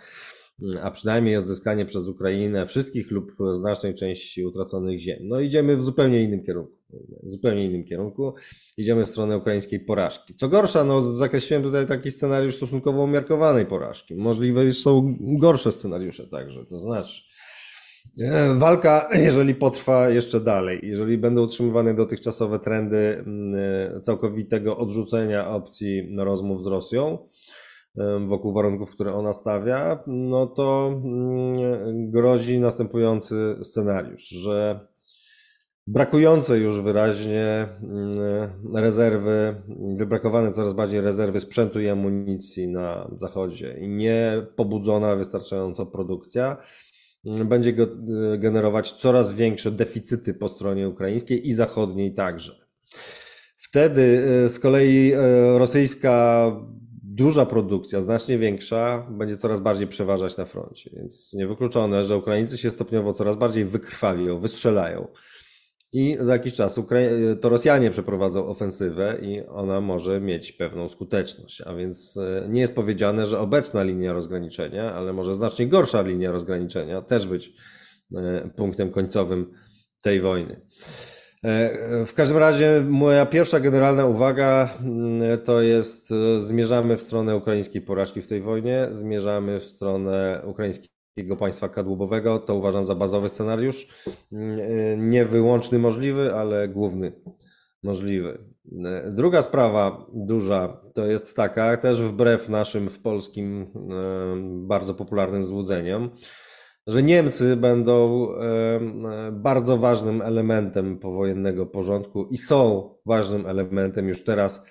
a 0.83 0.91
przynajmniej 0.91 1.37
odzyskanie 1.37 1.85
przez 1.85 2.07
Ukrainę 2.07 2.65
wszystkich 2.65 3.11
lub 3.11 3.35
znacznej 3.53 3.95
części 3.95 4.45
utraconych 4.45 4.99
ziem. 4.99 5.19
No 5.21 5.39
idziemy 5.39 5.77
w 5.77 5.83
zupełnie 5.83 6.23
innym 6.23 6.43
kierunku. 6.43 6.74
W 7.23 7.29
zupełnie 7.29 7.65
innym 7.65 7.83
kierunku. 7.83 8.33
Idziemy 8.77 9.05
w 9.05 9.09
stronę 9.09 9.37
ukraińskiej 9.37 9.79
porażki. 9.79 10.35
Co 10.35 10.49
gorsza, 10.49 10.83
no 10.83 11.01
zakreśliłem 11.01 11.63
tutaj 11.63 11.87
taki 11.87 12.11
scenariusz 12.11 12.55
stosunkowo 12.55 13.03
umiarkowanej 13.03 13.65
porażki. 13.65 14.15
Możliwe 14.15 14.73
są 14.73 15.17
gorsze 15.19 15.71
scenariusze 15.71 16.27
także, 16.27 16.65
to 16.65 16.79
znaczy 16.79 17.21
e, 18.21 18.55
Walka, 18.55 19.09
jeżeli 19.27 19.55
potrwa 19.55 20.09
jeszcze 20.09 20.39
dalej, 20.39 20.79
jeżeli 20.83 21.17
będą 21.17 21.43
utrzymywane 21.43 21.93
dotychczasowe 21.93 22.59
trendy 22.59 22.97
mm, 22.97 23.55
e, 23.97 24.01
całkowitego 24.01 24.77
odrzucenia 24.77 25.49
opcji 25.49 26.15
rozmów 26.17 26.63
z 26.63 26.67
Rosją, 26.67 27.27
wokół 28.27 28.53
warunków, 28.53 28.91
które 28.91 29.13
ona 29.13 29.33
stawia, 29.33 29.99
no 30.07 30.47
to 30.47 30.91
mm, 31.03 32.11
grozi 32.11 32.59
następujący 32.59 33.55
scenariusz, 33.63 34.23
że 34.23 34.87
brakujące 35.87 36.59
już 36.59 36.81
wyraźnie 36.81 37.67
mm, 37.83 38.75
rezerwy, 38.75 39.55
wybrakowane 39.95 40.51
coraz 40.51 40.73
bardziej 40.73 41.01
rezerwy 41.01 41.39
sprzętu 41.39 41.81
i 41.81 41.89
amunicji 41.89 42.67
na 42.67 43.11
zachodzie 43.17 43.77
i 43.79 43.87
nie 43.87 44.45
pobudzona 44.55 45.15
wystarczająco 45.15 45.85
produkcja 45.85 46.57
mm, 47.25 47.47
będzie 47.47 47.73
generować 48.37 48.91
coraz 48.91 49.33
większe 49.33 49.71
deficyty 49.71 50.33
po 50.33 50.49
stronie 50.49 50.89
ukraińskiej 50.89 51.47
i 51.47 51.53
zachodniej 51.53 52.13
także. 52.13 52.65
Wtedy 53.55 54.01
y, 54.45 54.49
z 54.49 54.59
kolei 54.59 55.13
y, 55.13 55.57
rosyjska 55.57 56.51
duża 57.03 57.45
produkcja, 57.45 58.01
znacznie 58.01 58.37
większa, 58.37 59.07
będzie 59.11 59.37
coraz 59.37 59.59
bardziej 59.59 59.87
przeważać 59.87 60.37
na 60.37 60.45
froncie. 60.45 60.89
Więc 60.93 61.33
niewykluczone, 61.33 62.03
że 62.03 62.17
Ukraińcy 62.17 62.57
się 62.57 62.71
stopniowo 62.71 63.13
coraz 63.13 63.35
bardziej 63.35 63.65
wykrwawią, 63.65 64.39
wystrzelają. 64.39 65.07
I 65.97 66.17
za 66.21 66.33
jakiś 66.33 66.53
czas 66.53 66.79
to 67.41 67.49
Rosjanie 67.49 67.91
przeprowadzą 67.91 68.47
ofensywę 68.47 69.17
i 69.21 69.47
ona 69.47 69.81
może 69.81 70.21
mieć 70.21 70.51
pewną 70.51 70.89
skuteczność. 70.89 71.61
A 71.61 71.73
więc 71.73 72.17
e, 72.17 72.47
nie 72.49 72.61
jest 72.61 72.75
powiedziane, 72.75 73.25
że 73.25 73.39
obecna 73.39 73.83
linia 73.83 74.13
rozgraniczenia, 74.13 74.93
ale 74.93 75.13
może 75.13 75.35
znacznie 75.35 75.67
gorsza 75.67 76.01
linia 76.01 76.31
rozgraniczenia 76.31 77.01
też 77.01 77.27
być 77.27 77.53
e, 78.15 78.49
punktem 78.55 78.91
końcowym 78.91 79.51
tej 80.01 80.21
wojny. 80.21 80.61
E, 81.43 82.05
w 82.05 82.13
każdym 82.13 82.37
razie 82.37 82.83
moja 82.89 83.25
pierwsza 83.25 83.59
generalna 83.59 84.05
uwaga 84.05 84.69
mm, 84.81 85.39
to 85.39 85.61
jest, 85.61 86.11
e, 86.11 86.41
zmierzamy 86.41 86.97
w 86.97 87.03
stronę 87.03 87.35
ukraińskiej 87.35 87.81
porażki 87.81 88.21
w 88.21 88.27
tej 88.27 88.41
wojnie, 88.41 88.87
zmierzamy 88.91 89.59
w 89.59 89.65
stronę 89.65 90.41
ukraińskiego 91.15 91.35
państwa 91.35 91.69
kadłubowego. 91.69 92.39
To 92.39 92.55
uważam 92.55 92.85
za 92.85 92.95
bazowy 92.95 93.29
scenariusz. 93.29 93.87
Mm, 94.31 94.59
e, 94.59 94.97
nie 94.97 95.25
wyłączny 95.25 95.79
możliwy, 95.79 96.33
ale 96.33 96.67
główny 96.67 97.11
możliwy. 97.83 98.37
Druga 99.11 99.41
sprawa 99.41 100.05
duża 100.13 100.81
to 100.93 101.05
jest 101.05 101.35
taka, 101.35 101.77
też 101.77 102.01
wbrew 102.01 102.49
naszym 102.49 102.89
w 102.89 102.99
polskim 102.99 103.65
bardzo 104.67 104.93
popularnym 104.93 105.45
złudzeniom, 105.45 106.09
że 106.87 107.03
Niemcy 107.03 107.55
będą 107.55 108.27
bardzo 109.31 109.77
ważnym 109.77 110.21
elementem 110.21 110.99
powojennego 110.99 111.65
porządku 111.65 112.27
i 112.31 112.37
są 112.37 112.89
ważnym 113.05 113.45
elementem 113.45 114.07
już 114.07 114.23
teraz 114.23 114.65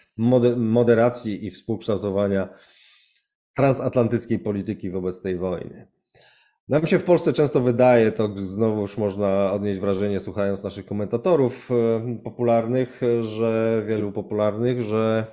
moderacji 0.57 1.47
i 1.47 1.51
współkształtowania 1.51 2.49
transatlantyckiej 3.55 4.39
polityki 4.39 4.91
wobec 4.91 5.23
tej 5.23 5.37
wojny. 5.37 5.94
Nam 6.69 6.87
się 6.87 6.99
w 6.99 7.05
Polsce 7.05 7.33
często 7.33 7.61
wydaje, 7.61 8.13
to 8.13 8.31
znowu 8.37 8.81
już 8.81 8.99
można 8.99 9.53
odnieść 9.53 9.81
wrażenie, 9.81 10.21
słuchając 10.21 10.65
naszych 10.65 10.87
komentatorów 10.87 11.71
popularnych, 12.25 13.01
że 13.21 13.83
wielu 13.87 14.13
popularnych, 14.13 14.83
że 14.83 15.27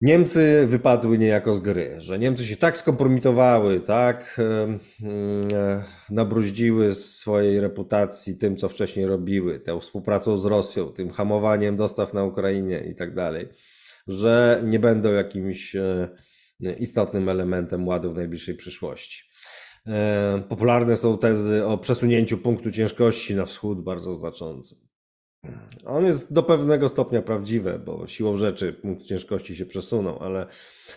Niemcy 0.00 0.66
wypadły 0.66 1.18
niejako 1.18 1.54
z 1.54 1.60
gry, 1.60 1.94
że 1.98 2.18
Niemcy 2.18 2.44
się 2.44 2.56
tak 2.56 2.78
skompromitowały, 2.78 3.80
tak 3.80 4.40
e, 5.02 5.84
nabruździły 6.10 6.94
swojej 6.94 7.60
reputacji 7.60 8.38
tym, 8.38 8.56
co 8.56 8.68
wcześniej 8.68 9.06
robiły, 9.06 9.60
tą 9.60 9.80
współpracą 9.80 10.38
z 10.38 10.44
Rosją, 10.44 10.86
tym 10.86 11.10
hamowaniem 11.10 11.76
dostaw 11.76 12.14
na 12.14 12.24
Ukrainie 12.24 12.84
i 12.90 12.94
tak 12.94 13.14
dalej, 13.14 13.48
że 14.08 14.62
nie 14.64 14.78
będą 14.78 15.12
jakimś 15.12 15.76
e, 15.76 16.08
istotnym 16.78 17.28
elementem 17.28 17.88
ładu 17.88 18.12
w 18.12 18.16
najbliższej 18.16 18.54
przyszłości. 18.54 19.27
E, 19.86 20.42
popularne 20.48 20.96
są 20.96 21.18
tezy 21.18 21.66
o 21.66 21.78
przesunięciu 21.78 22.38
punktu 22.38 22.70
ciężkości 22.70 23.34
na 23.34 23.46
wschód 23.46 23.82
bardzo 23.82 24.14
znaczącym. 24.14 24.78
On 25.86 26.04
jest 26.04 26.32
do 26.32 26.42
pewnego 26.42 26.88
stopnia 26.88 27.22
prawdziwy, 27.22 27.80
bo 27.84 28.06
siłą 28.06 28.36
rzeczy 28.36 28.72
punkt 28.72 29.04
ciężkości 29.04 29.56
się 29.56 29.66
przesuną, 29.66 30.18
ale 30.18 30.46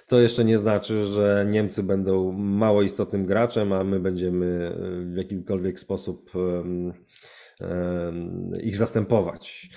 to 0.07 0.19
jeszcze 0.19 0.45
nie 0.45 0.57
znaczy, 0.57 1.05
że 1.05 1.45
Niemcy 1.49 1.83
będą 1.83 2.31
mało 2.31 2.81
istotnym 2.81 3.25
graczem, 3.25 3.73
a 3.73 3.83
my 3.83 3.99
będziemy 3.99 4.75
w 5.13 5.17
jakimkolwiek 5.17 5.79
sposób 5.79 6.31
ich 8.63 8.77
zastępować. 8.77 9.69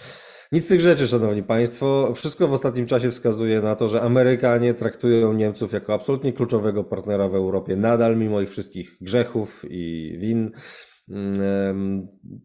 Nic 0.55 0.65
z 0.65 0.69
tych 0.69 0.81
rzeczy, 0.81 1.09
Szanowni 1.09 1.43
Państwo. 1.43 2.13
Wszystko 2.15 2.49
w 2.49 2.53
ostatnim 2.53 2.87
czasie 2.87 3.11
wskazuje 3.11 3.61
na 3.61 3.77
to, 3.77 3.89
że 3.89 4.03
Amerykanie 4.03 4.75
traktują 4.75 5.33
Niemców 5.33 5.73
jako 5.73 5.95
absolutnie 5.95 6.33
kluczowego 6.33 6.85
partnera 6.85 7.29
w 7.29 7.35
Europie, 7.35 7.77
nadal 7.77 8.17
mimo 8.17 8.41
ich 8.41 8.51
wszystkich 8.51 8.97
grzechów 9.01 9.65
i 9.71 10.17
win 10.21 10.51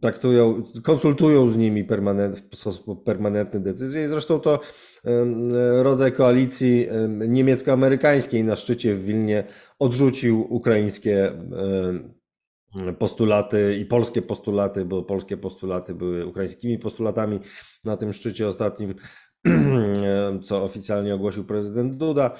traktują, 0.01 0.63
konsultują 0.83 1.49
z 1.49 1.57
nimi 1.57 1.83
permanent, 1.83 2.43
w 2.51 2.55
sposób 2.55 3.03
permanentny 3.03 3.59
decyzje. 3.59 4.05
I 4.05 4.07
zresztą 4.07 4.39
to 4.39 4.59
rodzaj 5.81 6.11
koalicji 6.11 6.87
niemiecko-amerykańskiej 7.27 8.43
na 8.43 8.55
szczycie 8.55 8.95
w 8.95 9.05
Wilnie 9.05 9.43
odrzucił 9.79 10.53
ukraińskie 10.53 11.31
postulaty 12.99 13.77
i 13.81 13.85
polskie 13.85 14.21
postulaty, 14.21 14.85
bo 14.85 15.03
polskie 15.03 15.37
postulaty 15.37 15.95
były 15.95 16.25
ukraińskimi 16.25 16.79
postulatami 16.79 17.39
na 17.83 17.97
tym 17.97 18.13
szczycie 18.13 18.47
ostatnim, 18.47 18.95
co 20.41 20.63
oficjalnie 20.63 21.15
ogłosił 21.15 21.43
prezydent 21.43 21.97
Duda. 21.97 22.35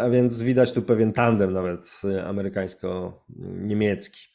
A 0.00 0.10
więc 0.10 0.42
widać 0.42 0.72
tu 0.72 0.82
pewien 0.82 1.12
tandem 1.12 1.52
nawet 1.52 2.00
amerykańsko-niemiecki. 2.26 4.34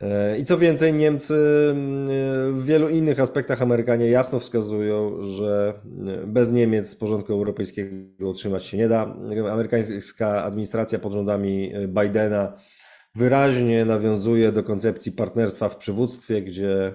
E, 0.00 0.38
I 0.38 0.44
co 0.44 0.58
więcej, 0.58 0.94
Niemcy 0.94 1.34
w 2.52 2.62
wielu 2.64 2.88
innych 2.88 3.20
aspektach 3.20 3.62
Amerykanie 3.62 4.10
jasno 4.10 4.40
wskazują, 4.40 5.24
że 5.24 5.80
bez 6.26 6.50
Niemiec 6.50 6.94
porządku 6.94 7.32
europejskiego 7.32 8.28
utrzymać 8.28 8.64
się 8.64 8.76
nie 8.76 8.88
da. 8.88 9.16
Amerykańska 9.50 10.42
administracja 10.42 10.98
pod 10.98 11.12
rządami 11.12 11.72
Bidena 11.88 12.52
wyraźnie 13.16 13.84
nawiązuje 13.84 14.52
do 14.52 14.64
koncepcji 14.64 15.12
partnerstwa 15.12 15.68
w 15.68 15.76
przywództwie, 15.76 16.42
gdzie 16.42 16.94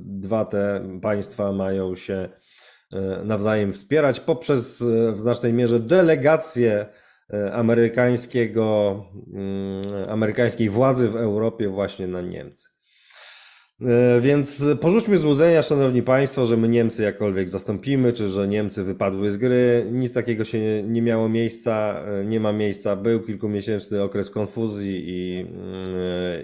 dwa 0.00 0.44
te 0.44 0.80
państwa 1.02 1.52
mają 1.52 1.94
się 1.94 2.28
e, 2.92 3.24
nawzajem 3.24 3.72
wspierać 3.72 4.20
poprzez 4.20 4.82
w 5.12 5.20
znacznej 5.20 5.52
mierze 5.52 5.80
delegację 5.80 6.86
E, 7.32 7.52
amerykańskiego, 7.52 8.96
mm, 9.34 10.08
amerykańskiej 10.08 10.70
władzy 10.70 11.08
w 11.08 11.16
Europie 11.16 11.68
właśnie 11.68 12.06
na 12.06 12.20
Niemcy. 12.20 12.68
E, 13.86 14.20
więc 14.20 14.64
porzućmy 14.80 15.18
złudzenia, 15.18 15.62
szanowni 15.62 16.02
państwo, 16.02 16.46
że 16.46 16.56
my 16.56 16.68
Niemcy 16.68 17.02
jakkolwiek 17.02 17.48
zastąpimy, 17.48 18.12
czy 18.12 18.28
że 18.28 18.48
Niemcy 18.48 18.84
wypadły 18.84 19.30
z 19.30 19.36
gry. 19.36 19.86
Nic 19.92 20.12
takiego 20.12 20.44
się 20.44 20.82
nie 20.82 21.02
miało 21.02 21.28
miejsca, 21.28 22.02
e, 22.06 22.24
nie 22.24 22.40
ma 22.40 22.52
miejsca. 22.52 22.96
Był 22.96 23.20
kilkumiesięczny 23.20 24.02
okres 24.02 24.30
konfuzji 24.30 25.04
i, 25.06 25.40
mm, 25.40 25.56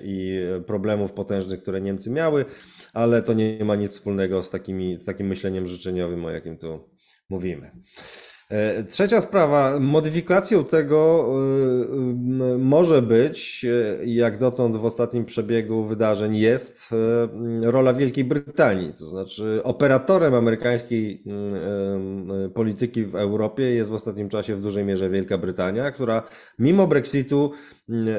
i 0.02 0.40
problemów 0.66 1.12
potężnych, 1.12 1.62
które 1.62 1.80
Niemcy 1.80 2.10
miały, 2.10 2.44
ale 2.92 3.22
to 3.22 3.32
nie 3.32 3.64
ma 3.64 3.76
nic 3.76 3.90
wspólnego 3.90 4.42
z, 4.42 4.50
takimi, 4.50 4.98
z 4.98 5.04
takim 5.04 5.26
myśleniem 5.26 5.66
życzeniowym, 5.66 6.24
o 6.24 6.30
jakim 6.30 6.58
tu 6.58 6.88
mówimy. 7.28 7.70
E, 8.50 8.84
trzecia 8.84 9.20
sprawa, 9.20 9.80
modyfikacją 9.80 10.64
tego 10.64 11.26
e, 12.40 12.54
e, 12.54 12.58
może 12.58 13.02
być, 13.02 13.66
jak 14.04 14.38
dotąd 14.38 14.76
w 14.76 14.84
ostatnim 14.84 15.24
przebiegu 15.24 15.84
wydarzeń 15.84 16.36
jest 16.36 16.90
rola 17.62 17.94
Wielkiej 17.94 18.24
Brytanii. 18.24 18.92
To 18.92 19.04
znaczy, 19.04 19.60
operatorem 19.64 20.34
amerykańskiej 20.34 21.24
polityki 22.54 23.04
w 23.04 23.14
Europie 23.14 23.62
jest 23.62 23.90
w 23.90 23.94
ostatnim 23.94 24.28
czasie 24.28 24.56
w 24.56 24.62
dużej 24.62 24.84
mierze 24.84 25.10
Wielka 25.10 25.38
Brytania, 25.38 25.90
która 25.90 26.22
mimo 26.58 26.86
Brexitu, 26.86 27.52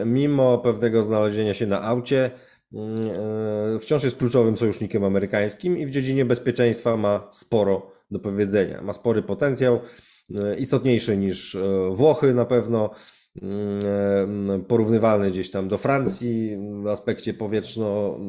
mimo 0.06 0.58
pewnego 0.58 1.04
znalezienia 1.04 1.54
się 1.54 1.68
na 1.68 1.84
aucie, 1.84 2.32
wciąż 3.80 4.04
jest 4.04 4.18
kluczowym 4.18 4.58
sojusznikiem 4.58 5.04
amerykańskim 5.04 5.78
i 5.78 5.86
w 5.86 5.92
dziedzinie 5.92 6.26
bezpieczeństwa 6.26 6.98
ma 6.98 7.28
sporo 7.32 7.92
do 8.12 8.20
powiedzenia. 8.20 8.82
Ma 8.82 8.94
spory 8.94 9.24
potencjał. 9.24 9.80
E, 10.36 10.56
istotniejszy 10.56 11.18
niż 11.18 11.56
e, 11.56 11.90
Włochy 11.92 12.34
na 12.34 12.46
pewno. 12.46 12.90
mm, 13.42 14.66
porównywalny 14.66 15.32
gdzieś 15.32 15.52
tam 15.52 15.68
do 15.68 15.78
Francji 15.78 16.58
w 16.84 16.88
aspekcie 16.88 17.34
powietrzno, 17.34 18.20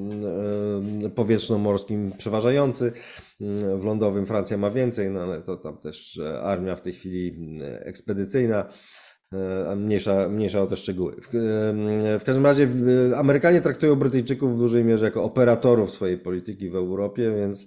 powietrzno-morskim 1.14 2.12
przeważający. 2.19 2.92
W 3.78 3.85
lądowym 3.85 4.26
Francja 4.26 4.57
ma 4.57 4.71
więcej, 4.71 5.11
no 5.11 5.21
ale 5.21 5.42
to 5.42 5.57
tam 5.57 5.78
też 5.78 6.21
armia 6.42 6.76
w 6.76 6.83
tej 6.83 6.92
chwili 6.92 7.37
ekspedycyjna. 7.62 8.66
A 9.71 9.75
mniejsza, 9.75 10.28
mniejsza 10.28 10.62
o 10.62 10.66
te 10.66 10.76
szczegóły. 10.76 11.16
W, 11.23 11.28
w, 12.21 12.25
każdym 12.25 12.47
razie 12.47 12.69
Amerykanie 13.16 13.61
traktują 13.61 13.97
Brytyjczyków 13.97 14.54
w 14.54 14.59
dużej 14.59 14.85
mierze 14.85 15.04
jako 15.04 15.25
operatorów 15.25 15.90
swojej 15.90 16.19
polityki 16.19 16.71
w 16.71 16.76
Europie, 16.76 17.33
więc 17.37 17.66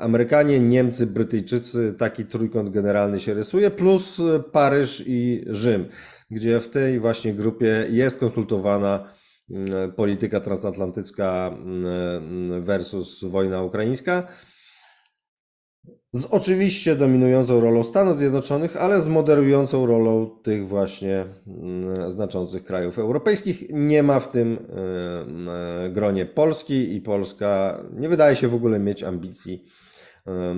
Amerykanie, 0.00 0.60
Niemcy, 0.60 1.06
Brytyjczycy, 1.06 1.94
taki 1.98 2.24
trójkąt 2.24 2.70
generalny 2.70 3.20
się 3.20 3.34
rysuje, 3.34 3.70
plus 3.70 4.20
Paryż 4.52 5.04
i 5.06 5.44
Rzym, 5.46 5.84
gdzie 6.30 6.60
w 6.60 6.68
tej 6.68 7.00
właśnie 7.00 7.34
grupie 7.34 7.86
jest 7.90 8.20
konsultowana 8.20 9.08
polityka 9.96 10.40
transatlantycka 10.40 11.56
versus 12.60 13.24
wojna 13.24 13.62
ukraińska. 13.62 14.28
Z 16.14 16.26
oczywiście 16.30 16.96
dominującą 16.96 17.60
rolą 17.60 17.84
Stanów 17.84 18.18
Zjednoczonych, 18.18 18.76
ale 18.76 19.00
z 19.00 19.08
moderującą 19.08 19.86
rolą 19.86 20.30
tych 20.42 20.68
właśnie 20.68 21.24
mm, 21.46 22.10
znaczących 22.10 22.64
krajów 22.64 22.98
europejskich. 22.98 23.64
Nie 23.70 24.02
ma 24.02 24.20
w 24.20 24.30
tym 24.30 24.58
e, 25.48 25.90
gronie 25.90 26.26
Polski 26.26 26.94
i 26.94 27.00
Polska 27.00 27.80
nie 27.92 28.08
wydaje 28.08 28.36
się 28.36 28.48
w 28.48 28.54
ogóle 28.54 28.78
mieć 28.78 29.02
ambicji 29.02 29.64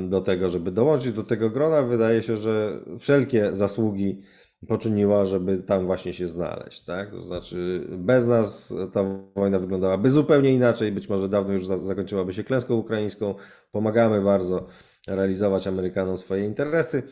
do 0.09 0.21
tego, 0.21 0.49
żeby 0.49 0.73
dołączyć 0.73 1.13
do 1.13 1.25
tego 1.25 1.51
grona. 1.51 1.83
Wydaje 1.83 2.23
się, 2.23 2.37
że 2.37 2.81
wszelkie 2.99 3.51
zasługi 3.53 4.23
poczyniła, 4.69 5.25
żeby 5.25 5.59
tam 5.59 5.87
właśnie 5.87 6.15
się 6.15 6.29
znaleźć. 6.29 6.85
Tak? 6.85 7.11
To 7.11 7.23
znaczy, 7.23 7.87
bez 7.99 8.27
nas 8.27 8.75
ta 8.93 9.05
wojna 9.37 9.59
wyglądałaby 9.59 10.11
zupełnie 10.11 10.53
inaczej. 10.53 10.93
Być 10.93 11.09
może 11.09 11.29
dawno 11.29 11.53
już 11.53 11.67
zakończyłaby 11.67 12.33
się 12.33 12.45
klęską 12.45 12.75
ukraińską. 12.75 13.35
Pomagamy 13.73 14.23
bardzo 14.23 14.67
realizować 15.07 15.67
Amerykanom 15.67 16.19
swoje 16.19 16.45
interesy 16.45 17.03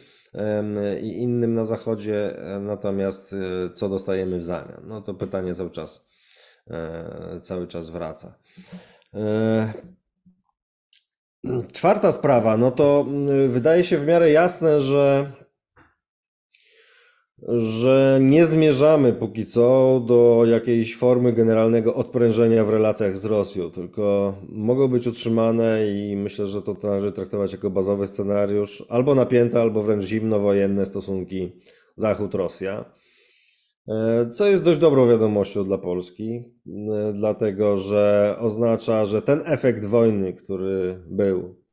i 1.02 1.22
innym 1.22 1.54
na 1.54 1.64
Zachodzie, 1.64 2.36
natomiast 2.60 3.32
e, 3.32 3.70
co 3.70 3.88
dostajemy 3.88 4.38
w 4.38 4.44
zamian? 4.44 4.82
No 4.84 5.02
to 5.02 5.14
pytanie 5.14 5.54
cały 5.54 5.70
czas, 5.70 6.08
e, 6.70 7.40
cały 7.40 7.66
czas 7.66 7.90
wraca. 7.90 8.34
E, 9.14 9.72
czwarta 11.72 12.12
sprawa, 12.12 12.56
no 12.56 12.70
to 12.70 13.06
wydaje 13.48 13.84
się 13.84 13.98
w 13.98 14.06
miarę 14.06 14.30
jasne, 14.30 14.80
że 14.80 15.32
że 17.48 18.18
nie 18.22 18.46
zmierzamy 18.46 19.12
póki 19.12 19.46
co 19.46 20.00
do 20.06 20.44
jakiejś 20.46 20.96
formy 20.96 21.32
generalnego 21.32 21.94
odprężenia 21.94 22.64
w 22.64 22.70
relacjach 22.70 23.18
z 23.18 23.24
Rosją, 23.24 23.70
tylko 23.70 24.34
mogą 24.48 24.88
być 24.88 25.06
utrzymane 25.06 25.86
i 25.86 26.16
myślę, 26.16 26.46
że 26.46 26.62
to 26.62 26.76
należy 26.82 27.12
traktować 27.12 27.52
jako 27.52 27.70
bazowy 27.70 28.06
scenariusz, 28.06 28.84
albo 28.88 29.14
napięte, 29.14 29.60
albo 29.60 29.82
wręcz 29.82 30.04
zimnowojenne 30.04 30.86
stosunki 30.86 31.52
Zachód-Rosja. 31.96 32.84
E, 33.88 34.28
co 34.28 34.46
jest 34.46 34.64
dość 34.64 34.78
dobrą 34.78 35.08
wiadomością 35.08 35.64
dla 35.64 35.78
Polski, 35.78 36.44
e, 36.66 37.12
dlatego 37.12 37.78
że 37.78 38.36
oznacza, 38.38 39.04
że 39.04 39.22
ten 39.22 39.42
efekt 39.44 39.84
wojny, 39.84 40.32
który 40.32 41.02
był 41.06 41.63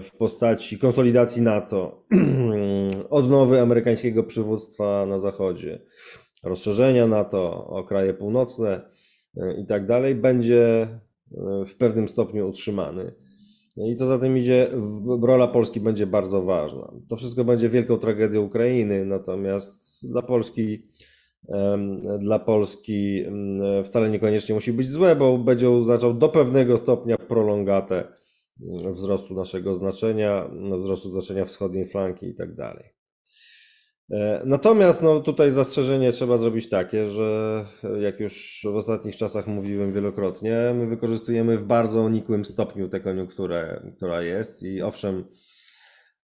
w 0.00 0.10
postaci 0.18 0.78
konsolidacji 0.78 1.42
NATO, 1.42 2.04
odnowy 3.10 3.60
amerykańskiego 3.60 4.24
przywództwa 4.24 5.06
na 5.06 5.18
Zachodzie, 5.18 5.80
rozszerzenia 6.42 7.06
NATO 7.06 7.66
o 7.66 7.84
kraje 7.84 8.14
północne 8.14 8.80
e, 9.36 9.60
i 9.60 9.66
tak 9.66 9.86
dalej, 9.86 10.14
będzie 10.14 10.82
e, 10.82 10.98
w 11.66 11.74
pewnym 11.74 12.08
stopniu 12.08 12.48
utrzymany. 12.48 13.14
I 13.76 13.94
co 13.94 14.06
za 14.06 14.18
tym 14.18 14.38
idzie, 14.38 14.68
rola 15.22 15.46
Polski 15.46 15.80
będzie 15.80 16.06
bardzo 16.06 16.42
ważna. 16.42 16.92
To 17.08 17.16
wszystko 17.16 17.44
będzie 17.44 17.68
wielką 17.68 17.96
tragedią 17.98 18.42
Ukrainy, 18.42 19.04
natomiast 19.04 20.06
dla 20.10 20.22
Polski, 20.22 20.86
dla 22.18 22.38
Polski 22.38 23.24
wcale 23.84 24.10
niekoniecznie 24.10 24.54
musi 24.54 24.72
być 24.72 24.90
złe, 24.90 25.16
bo 25.16 25.38
będzie 25.38 25.70
oznaczał 25.70 26.14
do 26.14 26.28
pewnego 26.28 26.78
stopnia 26.78 27.16
prolongatę 27.18 28.04
wzrostu 28.92 29.34
naszego 29.34 29.74
znaczenia, 29.74 30.50
no, 30.52 30.78
wzrostu 30.78 31.12
znaczenia 31.12 31.44
wschodniej 31.44 31.86
flanki 31.86 32.26
i 32.26 32.34
tak 32.34 32.54
dalej. 32.54 32.84
E, 34.10 34.42
natomiast 34.44 35.02
no, 35.02 35.20
tutaj 35.20 35.50
zastrzeżenie 35.50 36.12
trzeba 36.12 36.36
zrobić 36.36 36.68
takie, 36.68 37.08
że 37.08 37.64
jak 38.00 38.20
już 38.20 38.66
w 38.72 38.76
ostatnich 38.76 39.16
czasach 39.16 39.46
mówiłem 39.46 39.92
wielokrotnie, 39.92 40.74
my 40.74 40.86
wykorzystujemy 40.86 41.58
w 41.58 41.64
bardzo 41.64 42.08
nikłym 42.08 42.44
stopniu 42.44 42.88
tę 42.88 43.00
koniunkturę, 43.00 43.82
która 43.96 44.22
jest 44.22 44.62
i 44.62 44.82
owszem, 44.82 45.24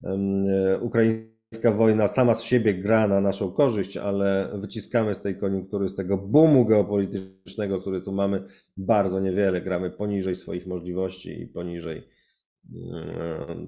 e, 0.04 0.78
ukraińska 0.80 1.72
wojna 1.76 2.08
sama 2.08 2.34
z 2.34 2.42
siebie 2.42 2.74
gra 2.74 3.08
na 3.08 3.20
naszą 3.20 3.52
korzyść, 3.52 3.96
ale 3.96 4.50
wyciskamy 4.54 5.14
z 5.14 5.20
tej 5.20 5.38
koniunktury, 5.38 5.88
z 5.88 5.94
tego 5.94 6.18
boomu 6.18 6.64
geopolitycznego, 6.64 7.80
który 7.80 8.00
tu 8.00 8.12
mamy, 8.12 8.44
bardzo 8.76 9.20
niewiele. 9.20 9.60
Gramy 9.60 9.90
poniżej 9.90 10.34
swoich 10.34 10.66
możliwości 10.66 11.42
i 11.42 11.46
poniżej 11.46 11.98
E, 11.98 12.13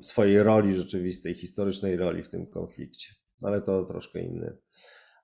swojej 0.01 0.43
roli 0.43 0.75
rzeczywistej, 0.75 1.35
historycznej 1.35 1.97
roli 1.97 2.23
w 2.23 2.29
tym 2.29 2.47
konflikcie. 2.47 3.15
Ale 3.43 3.63
to 3.63 3.85
troszkę 3.85 4.21
inny, 4.21 4.57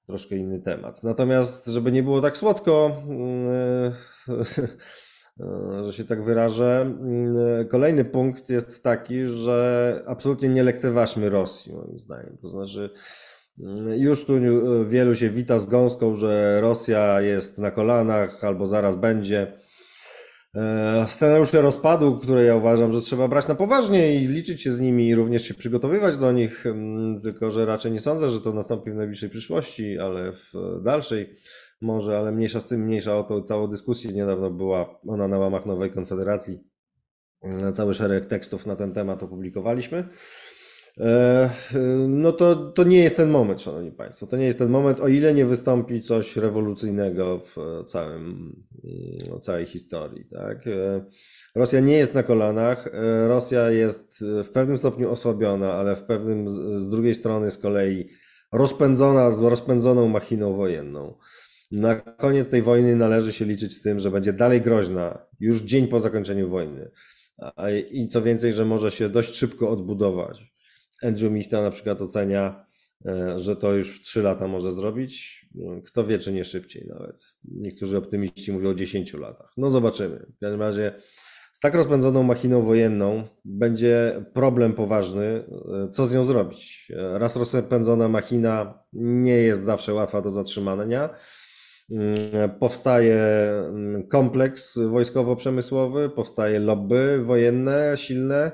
troszkę 0.07 0.37
inny 0.37 0.61
temat. 0.61 1.03
Natomiast, 1.03 1.67
żeby 1.67 1.93
nie 1.93 2.03
było 2.03 2.21
tak 2.21 2.37
słodko, 2.37 3.03
e, 3.49 3.93
że 5.85 5.93
się 5.93 6.05
tak 6.05 6.25
wyrażę, 6.25 6.95
e, 7.61 7.65
kolejny 7.65 8.05
punkt 8.05 8.51
jest 8.51 8.83
taki, 8.83 9.27
że 9.27 10.03
absolutnie 10.07 10.49
nie 10.49 10.63
lekceważmy 10.63 11.29
Rosji, 11.29 11.73
moim 11.73 11.99
zdaniem. 11.99 12.39
To 12.43 12.49
znaczy, 12.49 12.91
już 13.97 14.27
tu 14.27 14.33
wielu 14.89 15.15
się 15.15 15.31
wita 15.31 15.59
z 15.59 15.67
gąską, 15.67 16.15
że 16.15 16.61
Rosja 16.61 17.21
jest 17.21 17.59
na 17.59 17.71
kolanach 17.71 18.45
albo 18.45 18.67
zaraz 18.67 18.97
będzie. 18.97 19.53
E, 20.55 21.07
scenariusze 21.09 21.63
rozpadu, 21.63 22.19
które 22.19 22.45
ja 22.45 22.57
uważam, 22.57 22.93
że 22.93 23.01
trzeba 23.01 23.29
brać 23.29 23.49
na 23.49 23.55
poważnie 23.55 24.15
i 24.15 24.27
liczyć 24.27 24.63
się 24.63 24.73
z 24.73 24.81
nimi 24.81 25.09
i 25.09 25.15
również 25.15 25.43
się 25.43 25.55
przygotowywać 25.55 26.19
do 26.19 26.33
nich, 26.33 26.67
mm, 26.67 27.21
tylko 27.21 27.51
że 27.51 27.67
raczej 27.67 27.93
nie 27.93 28.01
sądzę, 28.01 28.31
że 28.31 28.41
to 28.41 28.53
nastąpi 28.53 28.91
w 28.91 28.95
najbliższej 28.95 29.31
przyszłości, 29.31 29.99
ale 29.99 30.33
w 30.33 30.83
dalszej 30.83 31.37
może, 31.81 32.19
ale 32.19 32.33
mniejsza 32.33 32.61
z 32.61 32.69
tym, 32.69 32.81
mniejsza 32.81 33.19
o 33.19 33.25
to 33.25 33.43
całą 33.43 33.67
dyskusję. 33.67 34.13
Niedawno 34.13 34.51
była 34.51 35.01
ona 35.09 35.29
na 35.29 35.39
łamach 35.39 35.67
Nowej 35.67 35.91
Konfederacji. 35.91 36.61
E, 37.43 37.73
cały 37.73 37.95
szereg 37.95 38.27
tekstów 38.27 38.67
na 38.67 38.77
ten 38.77 38.93
temat 38.93 39.23
opublikowaliśmy. 39.23 40.09
E, 40.99 41.51
no 42.09 42.33
to, 42.33 42.55
to 42.57 42.85
nie 42.85 42.99
jest 42.99 43.17
ten 43.17 43.31
moment, 43.31 43.63
Szanowni 43.63 43.93
Państwo. 43.93 44.27
To 44.27 44.37
nie 44.37 44.45
jest 44.45 44.59
ten 44.59 44.71
moment, 44.71 45.01
o 45.01 45.09
ile 45.09 45.35
nie 45.35 45.47
wystąpi 45.47 46.01
coś 46.01 46.37
rewolucyjnego 46.37 47.39
w 47.39 47.85
całym, 47.85 48.53
mm, 48.85 49.41
całej 49.41 49.67
historii. 49.67 50.25
Tak? 50.25 50.67
E, 50.67 51.05
Rosja 51.55 51.81
nie 51.81 51.97
jest 51.97 52.15
na 52.15 52.23
kolanach. 52.23 52.87
E, 52.87 53.29
Rosja 53.29 53.71
jest 53.71 54.25
w 54.45 54.49
pewnym 54.49 54.79
stopniu 54.79 55.11
osłabiona, 55.11 55.73
ale 55.73 55.97
w 55.97 56.03
pewnym 56.03 56.51
z 56.83 56.89
drugiej 56.89 57.15
strony 57.15 57.51
z 57.51 57.59
kolei 57.59 58.09
rozpędzona 58.53 59.31
z 59.31 59.41
rozpędzoną 59.41 60.09
machiną 60.09 60.57
wojenną. 60.57 61.19
Na 61.71 61.95
koniec 61.95 62.49
tej 62.49 62.63
wojny 62.63 62.97
należy 62.97 63.33
się 63.33 63.45
liczyć 63.45 63.77
z 63.77 63.83
tym, 63.83 63.99
że 63.99 64.11
będzie 64.11 64.33
dalej 64.33 64.61
groźna 64.61 65.27
już 65.41 65.63
dzień 65.63 65.89
po 65.89 66.01
zakończeniu 66.01 66.51
wojny. 66.51 66.91
I 67.91 68.09
co 68.09 68.23
więcej, 68.23 68.53
że 68.53 68.65
może 68.65 68.91
się 68.91 69.09
dość 69.09 69.35
szybko 69.35 69.71
odbudować. 69.71 70.52
Andrew 71.03 71.33
Michta 71.33 71.63
na 71.63 71.71
przykład 71.71 72.03
ocenia, 72.03 72.67
e, 73.07 73.39
że 73.39 73.57
to 73.57 73.75
już 73.75 74.01
w 74.01 74.03
3 74.03 74.23
lata 74.23 74.49
może 74.49 74.73
zrobić. 74.73 75.43
Kto 75.85 76.07
wie, 76.07 76.19
czy 76.19 76.33
nie 76.33 76.45
szybciej 76.45 76.87
nawet. 76.89 77.25
Niektórzy 77.45 77.99
optymiści 77.99 78.53
mówią 78.53 78.71
o 78.71 78.75
10 78.75 79.15
latach. 79.15 79.53
No 79.57 79.71
zobaczymy. 79.71 80.27
W 80.37 80.41
każdym 80.41 80.61
razie 80.61 80.93
z 81.53 81.61
tak 81.61 81.75
rozpędzoną 81.75 82.23
machiną 82.23 82.63
wojenną 82.63 83.25
będzie 83.45 84.25
problem 84.35 84.73
poważny, 84.73 85.25
e, 85.25 85.89
co 85.89 86.07
z 86.07 86.15
nią 86.15 86.25
zrobić. 86.25 86.93
E, 86.97 87.19
raz 87.19 87.37
rozpędzona 87.37 88.09
machina 88.09 88.85
nie 88.93 89.37
jest 89.37 89.65
zawsze 89.65 89.95
łatwa 89.95 90.23
do 90.23 90.31
zatrzymania. 90.31 91.11
Mm, 91.91 92.51
powstaje 92.59 93.17
mm, 93.69 94.07
kompleks 94.07 94.79
wojskowo-przemysłowy, 94.79 96.09
powstaje 96.09 96.59
lobby 96.59 97.23
wojenne 97.25 97.93
silne 97.97 98.53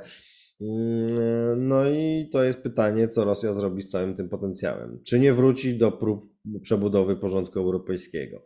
no 1.56 1.90
i 1.90 2.28
to 2.32 2.44
jest 2.44 2.62
pytanie, 2.62 3.08
co 3.08 3.24
Rosja 3.24 3.52
zrobi 3.52 3.82
z 3.82 3.90
całym 3.90 4.14
tym 4.14 4.28
potencjałem. 4.28 5.00
Czy 5.04 5.20
nie 5.20 5.32
wróci 5.34 5.78
do 5.78 5.92
prób 5.92 6.26
przebudowy 6.62 7.16
porządku 7.16 7.58
europejskiego? 7.58 8.42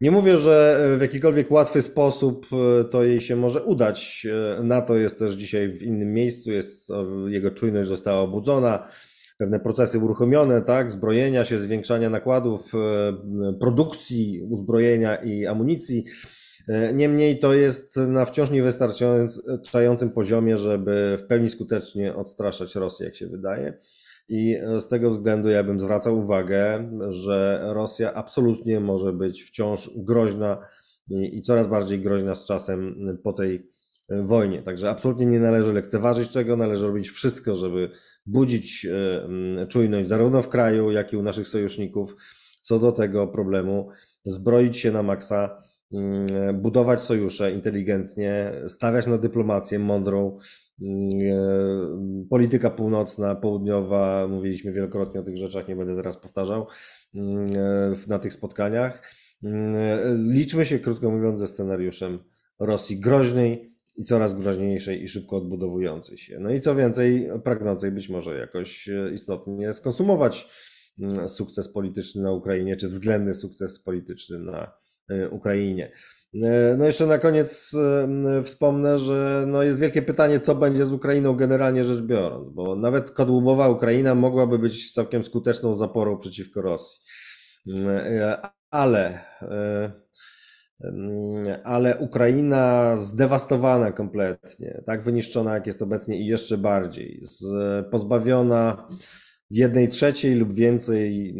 Nie 0.00 0.10
mówię, 0.10 0.38
że 0.38 0.84
w 0.98 1.00
jakikolwiek 1.00 1.50
łatwy 1.50 1.82
sposób 1.82 2.46
e, 2.52 2.84
to 2.84 3.04
jej 3.04 3.20
się 3.20 3.36
może 3.36 3.64
udać. 3.64 4.26
E, 4.58 4.62
NATO 4.62 4.96
jest 4.96 5.18
też 5.18 5.32
dzisiaj 5.34 5.72
w 5.72 5.82
innym 5.82 6.12
miejscu, 6.12 6.50
jest, 6.52 6.88
jego 7.26 7.50
czujność 7.50 7.88
została 7.88 8.20
obudzona. 8.20 8.88
pewne 9.38 9.60
procesy 9.60 9.98
uruchomione, 9.98 10.62
tak, 10.62 10.92
zbrojenia 10.92 11.44
się, 11.44 11.60
zwiększania 11.60 12.10
nakładów, 12.10 12.72
produkcji 13.60 14.42
uzbrojenia 14.50 15.16
i 15.16 15.46
amunicji. 15.46 16.04
Niemniej 16.94 17.38
to 17.38 17.54
jest 17.54 17.96
na 17.96 18.24
wciąż 18.24 18.50
niewystarczającym 18.50 20.10
poziomie, 20.10 20.58
żeby 20.58 21.18
w 21.20 21.26
pełni 21.26 21.48
skutecznie 21.48 22.14
odstraszać 22.14 22.74
Rosję, 22.74 23.06
jak 23.06 23.16
się 23.16 23.26
wydaje. 23.26 23.78
I 24.28 24.56
z 24.80 24.88
tego 24.88 25.10
względu 25.10 25.48
ja 25.48 25.64
bym 25.64 25.80
zwracał 25.80 26.18
uwagę, 26.18 26.90
że 27.10 27.60
Rosja 27.66 28.14
absolutnie 28.14 28.80
może 28.80 29.12
być 29.12 29.42
wciąż 29.42 29.90
groźna 29.96 30.66
i, 31.10 31.42
coraz 31.42 31.68
bardziej 31.68 32.00
groźna 32.00 32.34
z 32.34 32.46
czasem 32.46 33.02
po 33.22 33.32
tej 33.32 33.70
wojnie. 34.10 34.62
Także 34.62 34.90
absolutnie 34.90 35.26
nie 35.26 35.40
należy 35.40 35.72
lekceważyć 35.72 36.32
tego, 36.32 36.56
należy 36.56 36.86
robić 36.86 37.10
wszystko, 37.10 37.56
żeby 37.56 37.90
budzić 38.26 38.86
e, 38.86 39.66
czujność 39.66 40.08
zarówno 40.08 40.42
w 40.42 40.48
kraju, 40.48 40.90
jak 40.90 41.12
i 41.12 41.16
u 41.16 41.22
naszych 41.22 41.48
sojuszników 41.48 42.16
co 42.60 42.78
do 42.78 42.92
tego 42.92 43.28
problemu, 43.28 43.88
zbroić 44.24 44.76
się 44.76 44.92
na 44.92 45.02
maksa, 45.02 45.62
budować 46.54 47.00
sojusze 47.00 47.52
inteligentnie, 47.52 48.52
stawiać 48.68 49.06
na 49.06 49.18
dyplomację 49.18 49.78
mądrą, 49.78 50.38
E, 50.82 52.26
polityka 52.30 52.70
północna, 52.70 53.34
południowa, 53.34 54.28
mówiliśmy 54.28 54.72
wielokrotnie 54.72 55.20
o 55.20 55.24
tych 55.24 55.36
rzeczach, 55.36 55.68
nie 55.68 55.76
będę 55.76 55.96
teraz 55.96 56.16
powtarzał 56.16 56.66
e, 57.14 57.20
na 58.06 58.18
tych 58.18 58.32
spotkaniach. 58.32 59.14
E, 59.44 60.14
liczmy 60.14 60.66
się, 60.66 60.78
krótko 60.78 61.10
mówiąc, 61.10 61.38
ze 61.38 61.46
scenariuszem 61.46 62.18
Rosji 62.58 63.00
groźnej 63.00 63.74
i 63.96 64.04
coraz 64.04 64.34
groźniejszej 64.34 65.02
i 65.02 65.08
szybko 65.08 65.36
odbudowującej 65.36 66.18
się. 66.18 66.38
No 66.38 66.50
i 66.50 66.60
co 66.60 66.74
więcej, 66.74 67.28
pragnącej 67.44 67.92
być 67.92 68.08
może 68.08 68.38
jakoś 68.38 68.90
istotnie 69.14 69.72
skonsumować 69.72 70.48
sukces 71.28 71.72
polityczny 71.72 72.22
na 72.22 72.32
Ukrainie, 72.32 72.76
czy 72.76 72.88
względny 72.88 73.34
sukces 73.34 73.82
polityczny 73.82 74.38
na 74.38 74.72
Ukrainie. 75.30 75.92
E, 76.34 76.76
no 76.78 76.84
jeszcze 76.84 77.06
na 77.06 77.18
koniec 77.18 77.74
e, 77.74 78.42
wspomnę, 78.42 78.98
że 78.98 79.44
no 79.46 79.62
jest 79.62 79.80
wielkie 79.80 80.02
pytanie, 80.02 80.40
co 80.40 80.54
będzie 80.54 80.84
z 80.86 80.92
Ukrainą 80.92 81.34
generalnie 81.36 81.84
rzecz 81.84 82.00
biorąc, 82.00 82.54
bo 82.54 82.76
nawet 82.76 83.10
kadłubowa 83.10 83.68
Ukraina 83.68 84.14
mogłaby 84.14 84.58
być 84.58 84.92
całkiem 84.92 85.24
skuteczną 85.24 85.74
zaporą 85.74 86.18
przeciwko 86.18 86.62
Rosji. 86.62 87.00
E, 87.86 88.38
ale, 88.70 89.20
ale 91.64 91.96
Ukraina 91.96 92.96
zdewastowana 92.96 93.92
kompletnie, 93.92 94.82
tak 94.86 95.02
wyniszczona 95.02 95.54
jak 95.54 95.66
jest 95.66 95.82
obecnie 95.82 96.20
i 96.20 96.26
jeszcze 96.26 96.58
bardziej, 96.58 97.22
pozbawiona 97.90 98.88
jednej 99.50 99.88
trzeciej 99.88 100.34
lub 100.34 100.54
więcej 100.54 101.34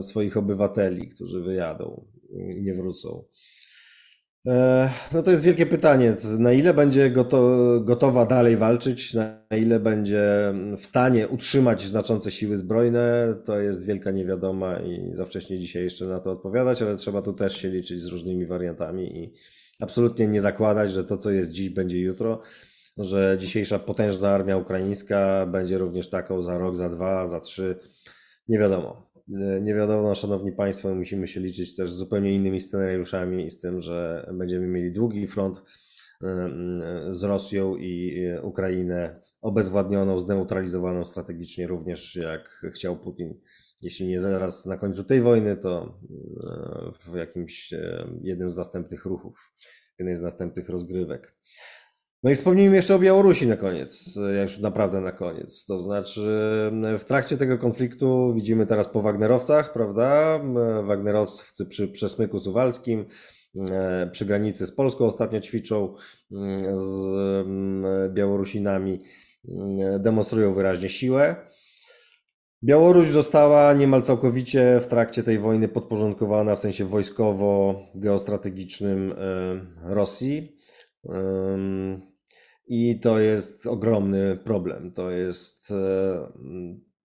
swoich 0.00 0.36
obywateli, 0.36 1.08
którzy 1.08 1.42
wyjadą 1.42 2.06
nie 2.34 2.74
wrócą 2.74 3.24
E, 4.46 4.90
no 5.12 5.22
to 5.22 5.30
jest 5.30 5.42
wielkie 5.42 5.66
pytanie, 5.66 6.16
na 6.38 6.52
ile 6.52 6.74
będzie 6.74 7.10
gotowa 7.80 8.26
dalej 8.26 8.56
walczyć, 8.56 9.14
na 9.14 9.40
ile 9.58 9.80
będzie 9.80 10.54
w 10.78 10.86
stanie 10.86 11.28
utrzymać 11.28 11.84
znaczące 11.84 12.30
siły 12.30 12.56
zbrojne, 12.56 13.34
to 13.44 13.60
jest 13.60 13.86
wielka 13.86 14.10
niewiadoma 14.10 14.78
i 14.78 15.14
za 15.14 15.24
wcześnie 15.24 15.58
dzisiaj 15.58 15.84
jeszcze 15.84 16.04
na 16.04 16.20
to 16.20 16.32
odpowiadać, 16.32 16.82
ale 16.82 16.96
trzeba 16.96 17.22
tu 17.22 17.32
też 17.32 17.56
się 17.56 17.68
liczyć 17.68 18.00
z 18.00 18.06
różnymi 18.06 18.46
wariantami 18.46 19.18
i 19.18 19.34
absolutnie 19.80 20.28
nie 20.28 20.40
zakładać, 20.40 20.92
że 20.92 21.04
to 21.04 21.16
co 21.16 21.30
jest 21.30 21.50
dziś 21.50 21.70
będzie 21.70 22.00
jutro, 22.00 22.42
że 22.98 23.36
dzisiejsza 23.40 23.78
potężna 23.78 24.28
armia 24.30 24.56
ukraińska 24.56 25.46
będzie 25.46 25.78
również 25.78 26.10
taką 26.10 26.42
za 26.42 26.58
rok, 26.58 26.76
za 26.76 26.88
dwa, 26.88 27.28
za 27.28 27.40
trzy, 27.40 27.78
nie 28.48 28.58
wiadomo. 28.58 29.05
E, 29.34 29.60
nie 29.60 29.74
wiadomo, 29.74 30.14
szanowni 30.14 30.52
państwo, 30.52 30.94
musimy 30.94 31.26
się 31.26 31.40
liczyć 31.40 31.76
też 31.76 31.92
z 31.92 31.96
zupełnie 31.96 32.34
innymi 32.34 32.60
scenariuszami 32.60 33.46
i 33.46 33.50
z 33.50 33.60
tym, 33.60 33.80
że 33.80 34.30
będziemy 34.32 34.66
mieli 34.66 34.92
długi 34.92 35.26
front 35.26 35.62
e, 36.22 36.26
e, 36.26 37.14
z 37.14 37.24
Rosją 37.24 37.76
i 37.76 38.22
Ukrainę 38.42 39.20
obezwładnioną, 39.40 40.20
zneutralizowaną 40.20 41.04
strategicznie 41.04 41.66
również 41.66 42.16
jak 42.16 42.62
chciał 42.74 42.98
Putin. 42.98 43.40
Jeśli 43.82 44.08
nie 44.08 44.20
zaraz 44.20 44.66
na 44.66 44.76
końcu 44.76 45.04
tej 45.04 45.20
wojny, 45.20 45.56
to 45.56 46.00
w 47.00 47.14
jakimś 47.14 47.74
jednym 48.22 48.50
z 48.50 48.56
następnych 48.56 49.04
ruchów, 49.04 49.52
jednej 49.98 50.16
z 50.16 50.20
następnych 50.20 50.68
rozgrywek. 50.68 51.36
No 52.26 52.32
i 52.32 52.36
wspomnijmy 52.36 52.76
jeszcze 52.76 52.94
o 52.94 52.98
Białorusi 52.98 53.46
na 53.46 53.56
koniec, 53.56 54.18
już 54.42 54.58
naprawdę 54.58 55.00
na 55.00 55.12
koniec. 55.12 55.66
To 55.66 55.78
znaczy, 55.78 56.20
w 56.98 57.04
trakcie 57.04 57.36
tego 57.36 57.58
konfliktu 57.58 58.34
widzimy 58.34 58.66
teraz 58.66 58.88
po 58.88 59.02
Wagnerowcach, 59.02 59.72
prawda? 59.72 60.40
Wagnerowcy 60.82 61.66
przy 61.66 61.88
Przesmyku 61.88 62.40
Suwalskim, 62.40 63.06
e, 63.70 64.10
przy 64.12 64.24
granicy 64.24 64.66
z 64.66 64.72
Polską 64.72 65.04
ostatnio 65.04 65.40
ćwiczą 65.40 65.94
mm, 66.32 66.80
z 66.80 67.06
mm, 67.46 68.14
Białorusinami, 68.14 69.00
mm, 69.48 70.02
demonstrują 70.02 70.54
wyraźnie 70.54 70.88
siłę. 70.88 71.36
Białoruś 72.64 73.06
została 73.06 73.72
niemal 73.72 74.02
całkowicie 74.02 74.80
w 74.82 74.86
trakcie 74.86 75.22
tej 75.22 75.38
wojny 75.38 75.68
podporządkowana 75.68 76.56
w 76.56 76.58
sensie 76.58 76.86
wojskowo-geostrategicznym 76.86 79.12
e, 79.12 79.16
Rosji. 79.94 80.56
I 82.66 83.00
to 83.00 83.20
jest 83.20 83.66
ogromny 83.66 84.36
problem. 84.44 84.92
To 84.92 85.10
jest 85.10 85.70
e, 85.70 86.32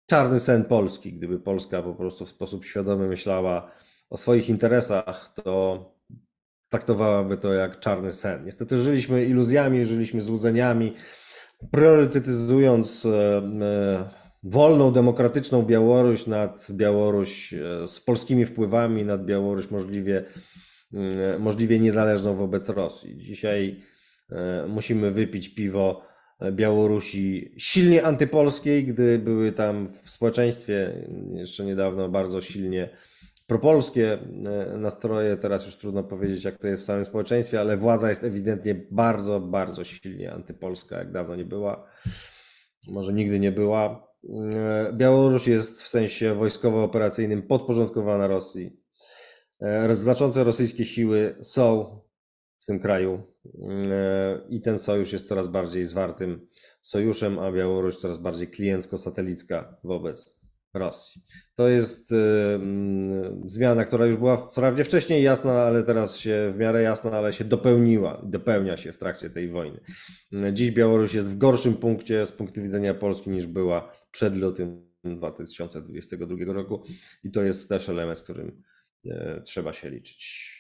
czarny 0.05 0.39
sen 0.39 0.65
Polski. 0.65 1.13
Gdyby 1.13 1.39
Polska 1.39 1.81
po 1.81 1.93
prostu 1.93 2.25
w 2.25 2.29
sposób 2.29 2.65
świadomy 2.65 3.07
myślała 3.07 3.71
o 4.09 4.17
swoich 4.17 4.49
interesach, 4.49 5.33
to 5.43 5.85
traktowałaby 6.69 7.38
to 7.38 7.53
jak 7.53 7.79
czarny 7.79 8.13
sen. 8.13 8.45
Niestety 8.45 8.77
żyliśmy 8.77 9.25
iluzjami, 9.25 9.85
żyliśmy 9.85 10.21
złudzeniami, 10.21 10.93
priorytetyzując 11.71 13.05
e, 13.05 13.38
e, 13.38 14.09
wolną, 14.43 14.91
demokratyczną 14.91 15.62
Białoruś 15.63 16.27
nad 16.27 16.71
Białoruś 16.71 17.53
z 17.88 17.99
polskimi 17.99 18.45
wpływami, 18.45 19.05
nad 19.05 19.25
Białoruś 19.25 19.71
możliwie, 19.71 20.25
możliwie 21.39 21.79
niezależną 21.79 22.35
wobec 22.35 22.69
Rosji. 22.69 23.17
Dzisiaj 23.17 23.81
musimy 24.68 25.12
wypić 25.12 25.50
piwo 25.56 26.10
Białorusi 26.52 27.54
silnie 27.58 28.06
antypolskiej, 28.06 28.84
gdy 28.86 29.20
były 29.20 29.52
tam 29.52 29.88
w 30.04 30.10
społeczeństwie 30.10 31.08
jeszcze 31.34 31.65
niedawno 31.65 32.10
bardzo 32.10 32.42
silnie 32.42 32.89
propolskie 33.50 34.13
e, 34.13 34.78
nastroje. 34.78 35.38
Teraz 35.38 35.65
już 35.65 35.78
trudno 35.78 36.04
powiedzieć, 36.04 36.44
jak 36.44 36.58
to 36.58 36.68
jest 36.68 36.82
w 36.82 36.86
samym 36.86 37.06
społeczeństwie, 37.06 37.60
ale 37.62 37.78
władza 37.78 38.10
jest 38.10 38.24
ewidentnie 38.24 38.76
bardzo, 38.92 39.39
bardzo 39.39 39.84
silnie 39.84 40.34
antypolska, 40.34 40.98
jak 40.98 41.12
dawno 41.12 41.36
nie 41.36 41.46
była. 41.46 41.86
Może 42.88 43.13
nigdy 43.13 43.39
nie 43.39 43.52
była. 43.52 44.08
E, 44.54 44.94
Białoruś 44.94 45.48
jest 45.48 45.84
w 45.84 45.88
sensie 45.88 46.36
wojskowo-operacyjnym 46.36 47.42
podporządkowana 47.42 48.28
Rosji. 48.28 48.80
Znaczące 49.92 50.44
rosyjskie 50.44 50.86
siły 50.86 51.36
są 51.42 52.00
tym 52.69 52.79
kraju 52.79 53.21
i 54.49 54.62
ten 54.62 54.79
sojusz 54.79 55.13
jest 55.13 55.27
coraz 55.27 55.47
bardziej 55.47 55.86
zwartym 55.86 56.47
sojuszem, 56.82 57.39
a 57.39 57.51
Białoruś 57.51 57.95
coraz 57.95 58.17
bardziej 58.17 58.47
kliencko-satelicka 58.47 59.75
wobec 59.84 60.39
Rosji. 60.73 61.21
To 61.55 61.67
jest 61.67 62.13
zmiana, 63.45 63.86
która 63.86 64.05
już 64.05 64.17
była 64.17 64.38
wprawdzie 64.38 64.84
wcześniej 64.84 65.23
jasna, 65.23 65.51
ale 65.51 65.84
teraz 65.84 66.17
się 66.17 66.53
w 66.55 66.60
miarę 66.60 66.82
jasna, 66.82 67.12
ale 67.12 67.34
się 67.34 67.43
dopełniła, 67.43 68.21
dopełnia 68.25 68.77
się 68.77 68.93
w 68.93 68.97
trakcie 68.97 69.29
tej 69.29 69.49
wojny. 69.49 69.79
Dziś 70.53 70.71
Białoruś 70.71 71.13
jest 71.13 71.29
w 71.29 71.38
gorszym 71.38 71.73
punkcie 71.73 72.25
z 72.25 72.32
punktu 72.32 72.62
widzenia 72.62 72.93
Polski 72.93 73.29
niż 73.29 73.47
była 73.47 73.91
przed 74.12 74.36
lutym 74.36 74.89
2022 75.03 76.53
roku 76.53 76.84
i 77.23 77.32
to 77.32 77.43
jest 77.43 77.69
też 77.69 77.89
element, 77.89 78.17
z 78.17 78.23
którym 78.23 78.63
e, 79.05 79.41
trzeba 79.45 79.73
się 79.73 79.89
liczyć. 79.89 80.59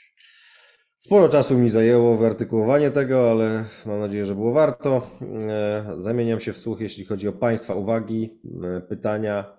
Sporo 0.99 1.29
czasu 1.29 1.57
mi 1.57 1.69
zajęło 1.69 2.17
wyartykułowanie 2.17 2.91
tego, 2.91 3.31
ale 3.31 3.65
mam 3.85 3.99
nadzieję, 3.99 4.25
że 4.25 4.35
było 4.35 4.53
warto. 4.53 5.11
E, 5.49 5.93
zamieniam 5.95 6.39
się 6.39 6.53
w 6.53 6.57
słuch, 6.57 6.79
jeśli 6.79 7.05
chodzi 7.05 7.27
o 7.27 7.33
Państwa 7.33 7.75
uwagi, 7.75 8.39
e, 8.63 8.81
pytania 8.81 9.57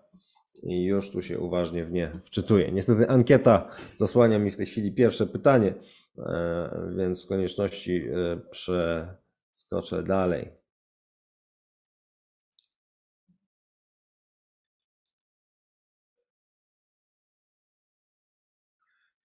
i 0.63 0.85
już 0.85 1.11
tu 1.11 1.23
się 1.23 1.39
uważnie 1.39 1.85
w 1.85 1.93
nie 1.93 2.21
wczytuję. 2.25 2.73
Niestety 2.73 3.09
ankieta 3.09 3.69
zasłania 3.99 4.39
mi 4.39 4.51
w 4.51 4.57
tej 4.57 4.67
chwili 4.67 4.93
pierwsze 4.93 5.27
pytanie, 5.27 5.75
e, 6.19 6.93
więc 6.97 7.23
z 7.23 7.27
konieczności 7.27 8.05
przeskoczę 8.51 10.03
dalej. 10.03 10.60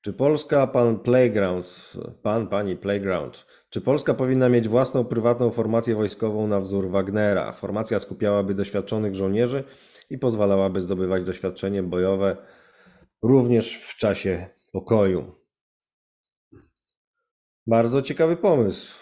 Czy 0.06 0.14
Polska, 0.14 0.68
pan 0.68 1.00
Playground, 1.00 1.94
pan, 2.24 2.48
pani 2.48 2.76
Playground, 2.76 3.46
czy 3.70 3.82
Polska 3.82 4.14
powinna 4.14 4.50
mieć 4.50 4.68
własną 4.68 5.06
prywatną 5.06 5.52
formację 5.52 5.96
wojskową 5.96 6.48
na 6.48 6.62
wzór 6.62 6.90
Wagnera? 6.90 7.52
Formacja 7.52 8.00
skupiałaby 8.00 8.54
doświadczonych 8.54 9.16
żołnierzy 9.16 9.64
i 10.10 10.18
pozwalałaby 10.18 10.82
zdobywać 10.82 11.24
doświadczenie 11.24 11.84
bojowe 11.84 12.38
również 13.22 13.76
w 13.76 13.98
czasie 13.98 14.48
pokoju. 14.72 15.36
Bardzo 17.68 18.02
ciekawy 18.02 18.38
pomysł. 18.38 18.96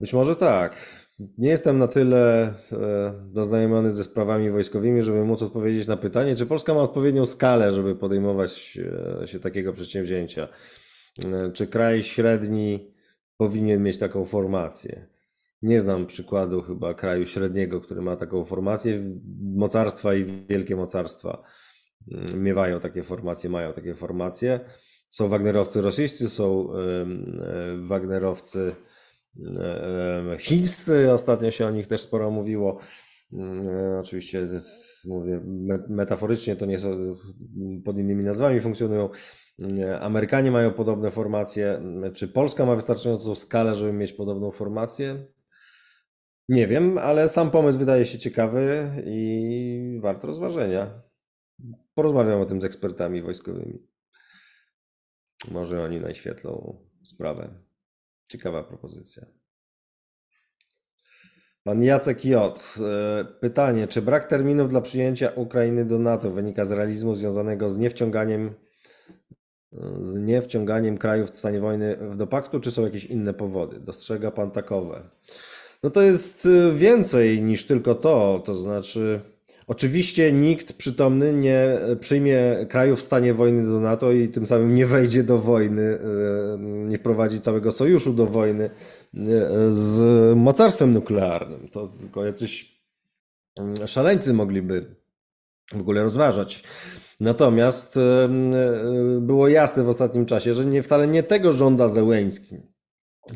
Być 0.00 0.12
może 0.12 0.36
tak. 0.36 0.76
Nie 1.18 1.48
jestem 1.48 1.78
na 1.78 1.86
tyle 1.86 2.54
e, 2.72 3.12
zaznajomiony 3.32 3.92
ze 3.92 4.04
sprawami 4.04 4.50
wojskowymi, 4.50 5.02
żeby 5.02 5.24
móc 5.24 5.42
odpowiedzieć 5.42 5.88
na 5.88 5.96
pytanie, 5.96 6.36
czy 6.36 6.46
Polska 6.46 6.74
ma 6.74 6.80
odpowiednią 6.80 7.26
skalę, 7.26 7.72
żeby 7.72 7.96
podejmować 7.96 8.78
e, 9.22 9.26
się 9.26 9.40
takiego 9.40 9.72
przedsięwzięcia. 9.72 10.48
E, 11.24 11.50
czy 11.52 11.66
kraj 11.66 12.02
średni 12.02 12.94
powinien 13.36 13.82
mieć 13.82 13.98
taką 13.98 14.24
formację? 14.24 15.08
Nie 15.62 15.80
znam 15.80 16.06
przykładu 16.06 16.62
chyba 16.62 16.94
kraju 16.94 17.26
średniego, 17.26 17.80
który 17.80 18.02
ma 18.02 18.16
taką 18.16 18.44
formację. 18.44 19.20
Mocarstwa 19.56 20.14
i 20.14 20.24
wielkie 20.24 20.76
mocarstwa 20.76 21.42
mm, 22.12 22.42
miewają 22.42 22.80
takie 22.80 23.02
formacje, 23.02 23.50
mają 23.50 23.72
takie 23.72 23.94
formacje. 23.94 24.60
Są 25.08 25.28
Wagnerowcy 25.28 25.80
rosyjscy, 25.80 26.28
są 26.28 26.68
Wagnerowcy 27.82 28.74
chińscy. 30.38 31.12
Ostatnio 31.12 31.50
się 31.50 31.66
o 31.66 31.70
nich 31.70 31.86
też 31.86 32.00
sporo 32.00 32.30
mówiło. 32.30 32.78
Mm, 33.32 33.66
oczywiście 34.00 34.48
mówię 35.04 35.40
metaforycznie, 35.88 36.56
to 36.56 36.66
nie 36.66 36.78
są 36.78 37.14
pod 37.84 37.98
innymi 37.98 38.24
nazwami 38.24 38.60
funkcjonują. 38.60 39.08
Amerykanie 40.00 40.50
mają 40.50 40.72
podobne 40.72 41.10
formacje. 41.10 41.82
Czy 42.14 42.28
Polska 42.28 42.66
ma 42.66 42.74
wystarczającą 42.74 43.34
skalę, 43.34 43.74
żeby 43.74 43.92
mieć 43.92 44.12
podobną 44.12 44.50
formację? 44.50 45.26
Nie 46.48 46.66
wiem, 46.66 46.98
ale 46.98 47.28
sam 47.28 47.50
pomysł 47.50 47.78
wydaje 47.78 48.06
się 48.06 48.18
ciekawy 48.18 48.90
i 49.06 49.98
wart 50.02 50.24
rozważenia. 50.24 51.02
Porozmawiam 51.94 52.40
o 52.40 52.46
tym 52.46 52.60
z 52.60 52.64
ekspertami 52.64 53.22
wojskowymi. 53.22 53.78
Może 55.50 55.84
oni 55.84 56.00
najświetlą 56.00 56.78
sprawę. 57.02 57.71
Ciekawa 58.32 58.64
propozycja. 58.64 59.26
Pan 61.64 61.82
Jacek 61.82 62.24
J. 62.24 62.76
E, 62.80 63.24
pytanie, 63.40 63.88
czy 63.88 64.02
brak 64.02 64.24
terminów 64.24 64.68
dla 64.68 64.80
przyjęcia 64.80 65.30
Ukrainy 65.30 65.84
do 65.84 65.98
NATO 65.98 66.30
wynika 66.30 66.64
z 66.64 66.72
realizmu 66.72 67.14
związanego 67.14 67.70
z 67.70 67.78
niewciąganiem 67.78 68.54
z 70.00 70.16
niewciąganiem 70.16 70.98
krajów 70.98 71.30
w 71.30 71.36
stanie 71.36 71.60
wojny 71.60 71.98
do 72.16 72.26
paktu, 72.26 72.60
czy 72.60 72.70
są 72.70 72.84
jakieś 72.84 73.04
inne 73.04 73.34
powody? 73.34 73.80
Dostrzega 73.80 74.30
pan 74.30 74.50
takowe? 74.50 75.02
No 75.82 75.90
to 75.90 76.02
jest 76.02 76.46
y, 76.46 76.72
więcej 76.74 77.42
niż 77.42 77.66
tylko 77.66 77.94
to. 77.94 78.42
To 78.44 78.54
znaczy, 78.54 79.20
oczywiście 79.66 80.32
nikt 80.32 80.72
przytomny 80.72 81.32
nie 81.32 81.78
przyjmie 82.00 82.66
kraju 82.68 82.96
w 82.96 83.00
stanie 83.00 83.34
wojny 83.34 83.66
do 83.66 83.80
NATO 83.80 84.12
i 84.12 84.28
tym 84.28 84.46
samym 84.46 84.74
nie 84.74 84.86
wejdzie 84.86 85.22
do 85.22 85.38
wojny, 85.38 85.82
y, 85.82 85.98
nie 86.60 86.98
wprowadzi 86.98 87.40
całego 87.40 87.72
sojuszu 87.72 88.12
do 88.12 88.26
wojny 88.26 88.64
y, 88.64 88.70
z 89.68 90.00
mocarstwem 90.36 90.92
nuklearnym. 90.92 91.68
To 91.68 91.88
tylko 91.88 92.24
jacyś 92.24 92.82
szaleńcy 93.86 94.34
mogliby 94.34 94.96
w 95.72 95.80
ogóle 95.80 96.02
rozważać. 96.02 96.64
Natomiast 97.20 97.98
było 99.20 99.48
jasne 99.48 99.84
w 99.84 99.88
ostatnim 99.88 100.26
czasie, 100.26 100.54
że 100.54 100.66
nie, 100.66 100.82
wcale 100.82 101.08
nie 101.08 101.22
tego 101.22 101.52
żąda 101.52 101.88
Zełęński, 101.88 102.56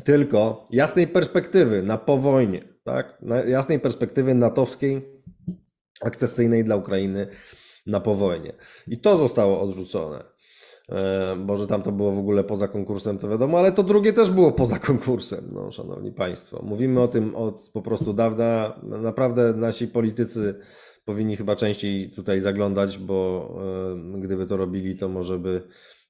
tylko 0.03 0.67
jasnej 0.71 1.07
perspektywy 1.07 1.83
na 1.83 1.97
po 1.97 2.17
wojnie, 2.17 2.63
tak? 2.83 3.21
jasnej 3.47 3.79
perspektywy 3.79 4.33
natowskiej, 4.33 5.16
akcesyjnej 6.01 6.63
dla 6.63 6.75
Ukrainy 6.75 7.27
na 7.85 7.99
po 7.99 8.15
wojnie. 8.15 8.53
I 8.87 8.97
to 8.97 9.17
zostało 9.17 9.61
odrzucone. 9.61 10.23
E, 10.89 11.35
bo 11.35 11.57
że 11.57 11.67
tam 11.67 11.83
to 11.83 11.91
było 11.91 12.11
w 12.11 12.19
ogóle 12.19 12.43
poza 12.43 12.67
konkursem, 12.67 13.17
to 13.17 13.29
wiadomo, 13.29 13.59
ale 13.59 13.71
to 13.71 13.83
drugie 13.83 14.13
też 14.13 14.29
było 14.29 14.51
poza 14.51 14.79
konkursem, 14.79 15.49
no, 15.51 15.71
szanowni 15.71 16.11
państwo. 16.11 16.61
Mówimy 16.63 17.01
o 17.01 17.07
tym 17.07 17.35
od 17.35 17.69
po 17.73 17.81
prostu 17.81 18.13
dawna. 18.13 18.79
Naprawdę 18.83 19.53
nasi 19.53 19.87
politycy 19.87 20.59
powinni 21.05 21.35
chyba 21.37 21.55
częściej 21.55 22.11
tutaj 22.11 22.39
zaglądać, 22.39 22.97
bo 22.97 23.49
e, 24.15 24.21
gdyby 24.21 24.47
to 24.47 24.57
robili, 24.57 24.97
to 24.97 25.09
może 25.09 25.39
by 25.39 25.61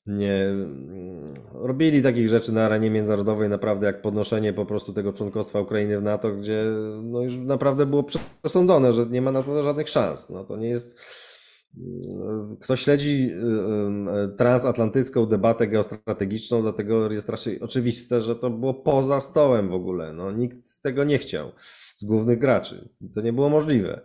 nie 0.07 0.43
mm, 0.43 1.33
robili 1.53 2.01
takich 2.01 2.27
rzeczy 2.29 2.51
na 2.51 2.65
arenie 2.65 2.89
międzynarodowej, 2.89 3.49
naprawdę 3.49 3.87
jak 3.87 4.01
podnoszenie 4.01 4.53
po 4.53 4.65
prostu 4.65 4.93
tego 4.93 5.13
członkostwa 5.13 5.59
Ukrainy 5.59 5.99
w 5.99 6.03
NATO, 6.03 6.31
gdzie 6.31 6.63
no 7.03 7.21
już 7.21 7.37
naprawdę 7.37 7.85
było 7.85 8.05
przesądzone, 8.43 8.93
że 8.93 9.05
nie 9.05 9.21
ma 9.21 9.31
na 9.31 9.43
to 9.43 9.63
żadnych 9.63 9.89
szans. 9.89 10.29
No 10.29 10.43
to 10.43 10.57
nie 10.57 10.69
jest. 10.69 10.99
Mm, 11.77 12.57
kto 12.57 12.75
śledzi 12.75 13.31
y, 13.31 14.33
y, 14.33 14.37
transatlantycką 14.37 15.25
debatę 15.25 15.67
geostrategiczną, 15.67 16.61
dlatego 16.61 17.11
jest 17.11 17.29
raczej 17.29 17.61
oczywiste, 17.61 18.21
że 18.21 18.35
to 18.35 18.49
było 18.49 18.73
poza 18.73 19.19
stołem 19.19 19.69
w 19.69 19.73
ogóle. 19.73 20.13
No, 20.13 20.31
nikt 20.31 20.81
tego 20.81 21.03
nie 21.03 21.17
chciał 21.17 21.51
z 21.95 22.03
głównych 22.03 22.39
graczy. 22.39 22.87
To 23.13 23.21
nie 23.21 23.33
było 23.33 23.49
możliwe. 23.49 24.01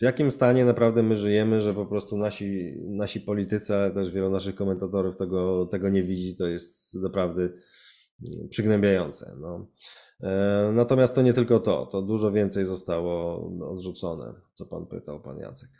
W 0.00 0.02
jakim 0.02 0.30
stanie 0.30 0.64
naprawdę 0.64 1.02
my 1.02 1.16
żyjemy, 1.16 1.62
że 1.62 1.74
po 1.74 1.86
prostu 1.86 2.16
nasi, 2.16 2.74
nasi 2.88 3.20
politycy, 3.20 3.74
ale 3.74 3.90
też 3.90 4.10
wielu 4.10 4.30
naszych 4.30 4.54
komentatorów 4.54 5.16
tego, 5.16 5.66
tego 5.66 5.88
nie 5.88 6.02
widzi, 6.02 6.36
to 6.36 6.46
jest 6.46 6.94
naprawdę 6.94 7.42
mm, 7.42 8.48
przygnębiające. 8.48 9.36
No. 9.40 9.66
E, 10.22 10.72
natomiast 10.74 11.14
to 11.14 11.22
nie 11.22 11.32
tylko 11.32 11.60
to, 11.60 11.86
to 11.86 12.02
dużo 12.02 12.32
więcej 12.32 12.64
zostało 12.64 13.46
odrzucone, 13.70 14.34
co 14.52 14.66
pan 14.66 14.86
pytał, 14.86 15.20
pan 15.20 15.38
Jacek. 15.38 15.70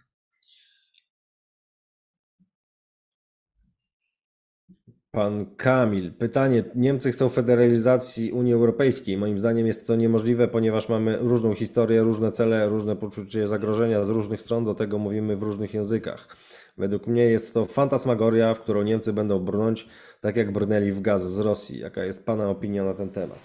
Pan 5.12 5.46
Kamil, 5.57 6.12
pytanie. 6.12 6.64
Niemcy 6.75 7.12
chcą 7.12 7.29
federalizacji 7.29 8.33
Unii 8.33 8.53
Europejskiej. 8.53 9.18
Moim 9.18 9.38
zdaniem 9.38 9.66
jest 9.66 9.87
to 9.87 9.96
niemożliwe, 9.96 10.49
ponieważ 10.49 10.88
mamy 10.88 11.18
różną 11.18 11.55
historię, 11.55 12.03
różne 12.03 12.33
cele, 12.33 12.68
różne 12.68 12.96
poczucie 12.96 13.49
zagrożenia 13.49 14.05
z 14.05 14.09
różnych 14.09 14.40
stron, 14.40 14.64
do 14.64 14.75
tego 14.75 14.99
mówimy 14.99 15.37
w 15.37 15.42
różnych 15.42 15.75
językach. 15.75 16.37
Według 16.79 17.07
mnie 17.07 17.25
jest 17.25 17.55
to 17.55 17.64
fantasmagoria, 17.64 18.55
w 18.55 18.61
którą 18.61 18.83
Niemcy 18.83 19.12
będą 19.12 19.38
brnąć, 19.38 19.88
tak 20.20 20.37
jak 20.37 20.53
brnęli 20.53 20.92
w 20.92 21.01
gaz 21.01 21.33
z 21.33 21.40
Rosji. 21.40 21.79
Jaka 21.79 22.05
jest 22.05 22.27
Pana 22.27 22.51
opinia 22.51 22.85
na 22.85 22.94
ten 22.94 23.11
temat? 23.11 23.38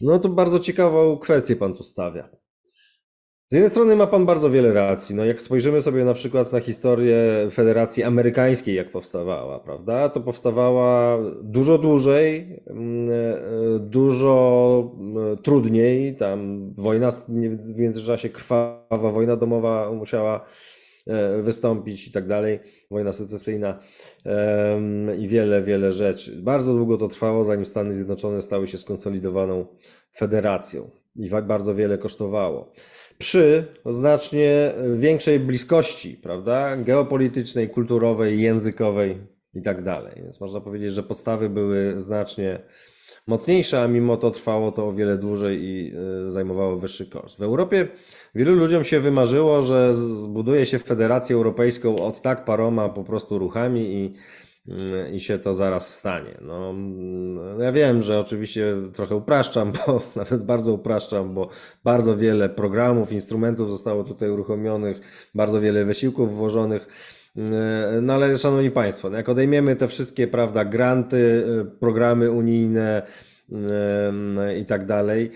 No 0.00 0.18
to 0.18 0.28
bardzo 0.28 0.60
ciekawą 0.60 1.18
kwestię 1.18 1.56
Pan 1.56 1.74
tu 1.74 1.82
stawia. 1.82 2.28
Z 3.50 3.52
jednej 3.52 3.70
strony 3.70 3.96
ma 3.96 4.06
pan 4.06 4.26
bardzo 4.26 4.50
wiele 4.50 4.72
racji. 4.72 5.14
No 5.14 5.24
jak 5.24 5.40
spojrzymy 5.40 5.82
sobie 5.82 6.04
na 6.04 6.14
przykład 6.14 6.52
na 6.52 6.60
historię 6.60 7.16
Federacji 7.52 8.02
Amerykańskiej, 8.02 8.74
jak 8.74 8.90
powstawała, 8.90 9.60
prawda? 9.60 10.08
To 10.08 10.20
powstawała 10.20 11.18
dużo 11.42 11.78
dłużej, 11.78 12.60
mm, 12.66 13.10
e, 13.10 13.78
dużo 13.78 14.94
mm, 15.00 15.38
trudniej. 15.38 16.16
Tam 16.16 16.70
wojna 16.74 17.10
w 17.58 17.78
międzyczasie 17.78 18.28
krwawa, 18.28 19.12
wojna 19.12 19.36
domowa 19.36 19.92
musiała 19.92 20.46
e, 21.06 21.42
wystąpić 21.42 22.08
i 22.08 22.12
tak 22.12 22.26
dalej, 22.26 22.60
wojna 22.90 23.12
secesyjna 23.12 23.78
i 25.18 25.28
wiele, 25.28 25.62
wiele 25.62 25.92
rzeczy. 25.92 26.36
Bardzo 26.36 26.74
długo 26.74 26.98
to 26.98 27.08
trwało, 27.08 27.44
zanim 27.44 27.66
Stany 27.66 27.94
Zjednoczone 27.94 28.42
stały 28.42 28.66
się 28.66 28.78
skonsolidowaną 28.78 29.66
federacją 30.14 30.90
i 31.16 31.28
bardzo 31.28 31.74
wiele 31.74 31.98
kosztowało 31.98 32.72
przy 33.18 33.64
znacznie 33.86 34.72
większej 34.96 35.40
bliskości, 35.40 36.18
prawda, 36.22 36.76
geopolitycznej, 36.76 37.68
kulturowej, 37.68 38.40
językowej 38.40 39.18
i 39.54 39.62
tak 39.62 39.82
dalej. 39.82 40.12
Więc 40.16 40.40
można 40.40 40.60
powiedzieć, 40.60 40.92
że 40.92 41.02
podstawy 41.02 41.48
były 41.48 42.00
znacznie 42.00 42.58
mocniejsze, 43.26 43.82
a 43.82 43.88
mimo 43.88 44.16
to 44.16 44.30
trwało 44.30 44.72
to 44.72 44.88
o 44.88 44.92
wiele 44.92 45.18
dłużej 45.18 45.62
i 45.62 45.92
e, 46.26 46.30
zajmowało 46.30 46.76
wyższy 46.76 47.10
koszt. 47.10 47.38
W 47.38 47.42
Europie 47.42 47.88
wielu 48.34 48.54
ludziom 48.54 48.84
się 48.84 49.00
wymarzyło, 49.00 49.62
że 49.62 49.94
zbuduje 49.94 50.66
się 50.66 50.78
Federację 50.78 51.36
Europejską 51.36 51.96
od 51.96 52.22
tak 52.22 52.44
paroma 52.44 52.88
po 52.88 53.04
prostu 53.04 53.38
ruchami 53.38 53.80
i 53.80 54.12
i 55.12 55.20
się 55.20 55.38
to 55.38 55.54
zaraz 55.54 55.96
stanie. 55.98 56.38
No, 56.40 56.70
mm, 56.70 57.60
ja 57.60 57.72
wiem, 57.72 58.02
że 58.02 58.18
oczywiście 58.18 58.74
trochę 58.94 59.16
upraszczam, 59.16 59.72
bo 59.86 60.02
nawet 60.16 60.44
bardzo 60.44 60.72
upraszczam, 60.72 61.34
bo 61.34 61.48
bardzo 61.84 62.16
wiele 62.16 62.48
programów, 62.48 63.12
instrumentów 63.12 63.70
zostało 63.70 64.04
tutaj 64.04 64.30
uruchomionych, 64.30 65.00
bardzo 65.34 65.60
wiele 65.60 65.84
wysiłków 65.84 66.36
włożonych. 66.36 66.88
Mm, 67.36 68.06
no 68.06 68.14
ale 68.14 68.38
szanowni 68.38 68.70
Państwo, 68.70 69.10
no, 69.10 69.16
jak 69.16 69.28
odejmiemy 69.28 69.76
te 69.76 69.88
wszystkie, 69.88 70.26
prawda, 70.26 70.64
granty, 70.64 71.16
y, 71.16 71.64
programy 71.80 72.30
unijne 72.30 73.02
i 74.60 74.66
tak 74.66 74.86
dalej, 74.86 75.30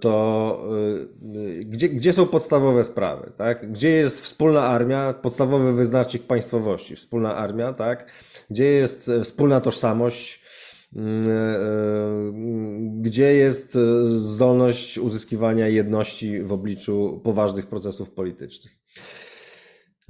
to 0.00 0.66
y, 1.36 1.64
gdzie, 1.64 1.88
gdzie 1.88 2.12
są 2.12 2.26
podstawowe 2.26 2.84
sprawy, 2.84 3.32
tak? 3.36 3.72
Gdzie 3.72 3.88
jest 3.88 4.20
wspólna 4.20 4.62
armia, 4.62 5.12
podstawowy 5.12 5.72
wyznacznik 5.72 6.22
państwowości, 6.22 6.96
wspólna 6.96 7.36
armia, 7.36 7.72
tak? 7.72 8.10
Gdzie 8.50 8.64
jest 8.64 9.10
wspólna 9.22 9.60
tożsamość, 9.60 10.42
gdzie 13.00 13.34
jest 13.34 13.78
zdolność 14.04 14.98
uzyskiwania 14.98 15.68
jedności 15.68 16.42
w 16.42 16.52
obliczu 16.52 17.20
poważnych 17.24 17.66
procesów 17.66 18.10
politycznych. 18.10 18.72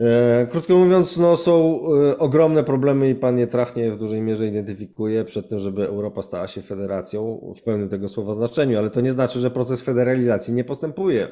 E, 0.01 0.47
krótko 0.51 0.77
mówiąc, 0.77 1.17
no, 1.17 1.37
są 1.37 1.81
e, 2.11 2.19
ogromne 2.19 2.65
problemy 2.65 3.11
i 3.11 3.15
pan 3.15 3.39
je 3.39 3.47
trafnie 3.47 3.93
w 3.93 3.99
dużej 3.99 4.23
mierze 4.23 4.47
identyfikuje 4.47 5.25
przed 5.25 5.49
tym, 5.49 5.59
żeby 5.59 5.87
Europa 5.87 6.23
stała 6.23 6.49
się 6.49 6.63
federacją 6.63 7.53
w 7.57 7.63
pełnym 7.63 7.89
tego 7.89 8.09
słowa 8.09 8.35
znaczeniu, 8.35 8.79
ale 8.79 8.91
to 8.91 9.01
nie 9.01 9.13
znaczy, 9.13 9.41
że 9.41 9.51
proces 9.51 9.83
federalizacji 9.83 10.55
nie 10.55 10.65
postępuje. 10.65 11.29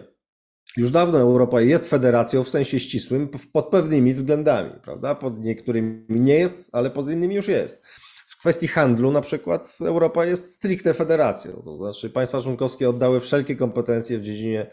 Już 0.76 0.90
dawno 0.90 1.18
Europa 1.18 1.60
jest 1.60 1.88
federacją 1.88 2.44
w 2.44 2.48
sensie 2.48 2.80
ścisłym 2.80 3.28
pod 3.52 3.68
pewnymi 3.68 4.14
względami, 4.14 4.70
prawda? 4.82 5.14
Pod 5.14 5.40
niektórymi 5.40 6.04
nie 6.08 6.34
jest, 6.34 6.70
ale 6.74 6.90
pod 6.90 7.10
innymi 7.10 7.34
już 7.34 7.48
jest. 7.48 7.86
W 8.26 8.38
kwestii 8.40 8.68
handlu 8.68 9.12
na 9.12 9.20
przykład 9.20 9.78
Europa 9.80 10.24
jest 10.24 10.54
stricte 10.54 10.94
federacją, 10.94 11.62
to 11.64 11.76
znaczy 11.76 12.10
państwa 12.10 12.42
członkowskie 12.42 12.88
oddały 12.88 13.20
wszelkie 13.20 13.56
kompetencje 13.56 14.18
w 14.18 14.22
dziedzinie 14.22 14.70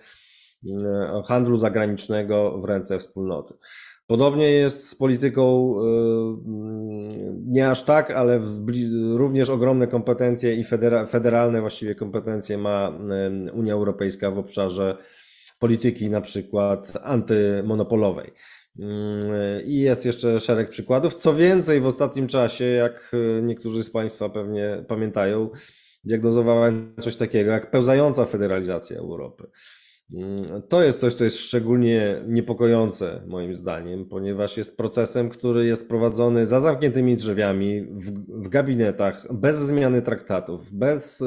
handlu 1.25 1.57
zagranicznego 1.57 2.57
w 2.61 2.65
ręce 2.65 2.99
wspólnoty. 2.99 3.53
Podobnie 4.07 4.49
jest 4.49 4.89
z 4.89 4.95
polityką, 4.95 5.75
e, 5.75 5.83
nie 7.45 7.69
aż 7.69 7.83
tak, 7.83 8.11
ale 8.11 8.41
również 9.13 9.49
ogromne 9.49 9.87
kompetencje 9.87 10.55
i 10.55 10.63
federalne 11.07 11.61
właściwie 11.61 11.95
kompetencje 11.95 12.57
ma 12.57 12.99
Unia 13.53 13.73
Europejska 13.73 14.31
w 14.31 14.37
obszarze 14.37 14.97
polityki 15.59 16.09
na 16.09 16.21
przykład 16.21 16.97
antymonopolowej. 17.03 18.31
I 19.65 19.79
jest 19.79 20.05
jeszcze 20.05 20.39
szereg 20.39 20.69
przykładów. 20.69 21.13
Co 21.13 21.33
więcej, 21.33 21.81
w 21.81 21.85
ostatnim 21.85 22.27
czasie, 22.27 22.65
jak 22.65 23.11
niektórzy 23.43 23.83
z 23.83 23.89
Państwa 23.89 24.29
pewnie 24.29 24.85
pamiętają, 24.87 25.49
diagnozowałem 26.03 26.95
coś 27.01 27.15
takiego 27.15 27.51
jak 27.51 27.71
pełzająca 27.71 28.25
federalizacja 28.25 28.97
Europy. 28.97 29.47
Mm, 30.13 30.61
to 30.69 30.83
jest 30.83 30.99
coś, 30.99 31.13
co 31.13 31.23
jest 31.23 31.37
szczególnie 31.37 32.21
niepokojące 32.27 33.21
moim 33.27 33.55
zdaniem, 33.55 34.05
ponieważ 34.05 34.57
jest 34.57 34.77
procesem, 34.77 35.29
który 35.29 35.65
jest 35.65 35.89
prowadzony 35.89 36.45
za 36.45 36.59
zamkniętymi 36.59 37.17
drzwiami, 37.17 37.81
w, 37.81 38.11
w 38.43 38.47
gabinetach, 38.47 39.33
bez 39.33 39.57
zmiany 39.57 40.01
traktatów, 40.01 40.73
bez 40.73 41.21
y, 41.21 41.25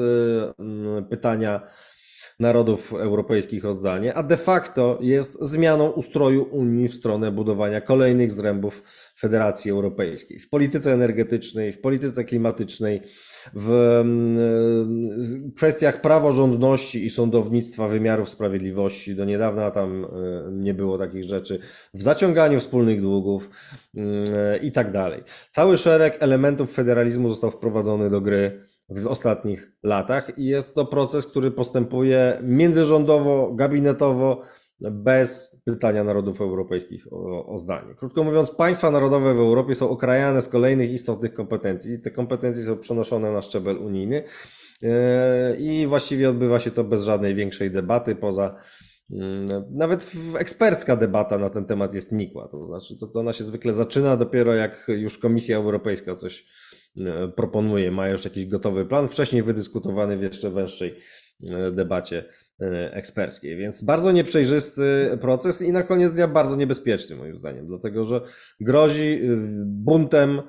pytania 1.09 1.61
narodów 2.39 2.93
europejskich 2.93 3.65
o 3.65 3.73
zdanie, 3.73 4.13
a 4.13 4.23
de 4.23 4.37
facto 4.37 4.99
jest 5.01 5.37
zmianą 5.41 5.89
ustroju 5.89 6.43
Unii 6.43 6.87
w 6.87 6.95
stronę 6.95 7.31
budowania 7.31 7.81
kolejnych 7.81 8.31
zrębów 8.31 8.83
Federacji 9.17 9.71
Europejskiej. 9.71 10.39
W 10.39 10.49
polityce 10.49 10.93
energetycznej, 10.93 11.73
w 11.73 11.81
polityce 11.81 12.23
klimatycznej, 12.23 13.01
w 13.53 13.71
mm, 14.01 15.51
kwestiach 15.55 16.01
praworządności 16.01 17.05
i 17.05 17.09
sądownictwa 17.09 17.87
wymiarów 17.87 18.29
sprawiedliwości. 18.29 19.15
Do 19.15 19.25
niedawna 19.25 19.71
tam 19.71 20.05
e, 20.05 20.07
nie 20.51 20.73
było 20.73 20.97
takich 20.97 21.23
rzeczy. 21.23 21.59
W 21.93 22.03
zaciąganiu 22.03 22.59
wspólnych 22.59 23.01
długów 23.01 23.49
mm, 23.95 24.25
i 24.61 24.71
tak 24.71 24.91
dalej. 24.91 25.23
Cały 25.49 25.77
szereg 25.77 26.17
elementów 26.19 26.73
federalizmu 26.73 27.29
został 27.29 27.51
wprowadzony 27.51 28.09
do 28.09 28.21
gry 28.21 28.61
w 28.89 29.07
ostatnich 29.07 29.71
latach 29.83 30.37
i 30.37 30.45
jest 30.45 30.75
to 30.75 30.85
proces, 30.85 31.27
który 31.27 31.51
postępuje 31.51 32.39
międzyrządowo, 32.43 33.51
gabinetowo, 33.53 34.41
bez 34.79 35.54
pytania 35.65 36.03
narodów 36.03 36.41
europejskich 36.41 37.13
o, 37.13 37.45
o, 37.45 37.57
zdanie. 37.57 37.95
Krótko 37.95 38.23
mówiąc, 38.23 38.51
państwa 38.51 38.91
narodowe 38.91 39.33
w 39.33 39.39
Europie 39.39 39.75
są 39.75 39.89
okrajane 39.89 40.41
z 40.41 40.47
kolejnych 40.47 40.91
istotnych 40.91 41.33
kompetencji. 41.33 42.01
Te 42.01 42.11
kompetencje 42.11 42.63
są 42.63 42.77
przenoszone 42.77 43.31
na 43.31 43.41
szczebel 43.41 43.77
unijny 43.77 44.23
e, 44.83 45.55
i 45.59 45.87
właściwie 45.87 46.29
odbywa 46.29 46.59
się 46.59 46.71
to 46.71 46.83
bez 46.83 47.03
żadnej 47.03 47.35
większej 47.35 47.71
debaty, 47.71 48.15
poza 48.15 48.55
mm, 49.11 49.63
nawet 49.71 50.11
ekspercka 50.37 50.95
debata 50.95 51.37
na 51.37 51.49
ten 51.49 51.65
temat 51.65 51.93
jest 51.93 52.11
nikła. 52.11 52.47
To 52.47 52.65
znaczy, 52.65 52.97
to, 52.99 53.07
to 53.07 53.19
ona 53.19 53.33
się 53.33 53.43
zwykle 53.43 53.73
zaczyna 53.73 54.17
dopiero 54.17 54.53
jak 54.53 54.87
już 54.87 55.17
Komisja 55.17 55.57
Europejska 55.57 56.15
coś 56.15 56.45
e, 56.97 57.27
proponuje, 57.27 57.91
ma 57.91 58.09
już 58.09 58.25
jakiś 58.25 58.45
gotowy 58.45 58.85
plan, 58.85 59.07
wcześniej 59.07 59.43
wydyskutowany 59.43 60.17
w 60.17 60.21
jeszcze 60.21 60.49
węższej 60.49 60.95
debacie 61.71 62.25
e, 62.61 62.93
eksperckiej. 62.93 63.57
Więc 63.57 63.83
bardzo 63.83 64.11
nieprzejrzysty 64.11 65.17
proces 65.21 65.61
i 65.61 65.71
na 65.71 65.83
koniec 65.83 66.13
dnia 66.13 66.27
bardzo 66.27 66.55
niebezpieczny 66.55 67.15
moim 67.15 67.37
zdaniem, 67.37 67.67
dlatego 67.67 68.05
że 68.05 68.21
grozi 68.59 69.21
e, 69.23 69.37
buntem 69.65 70.41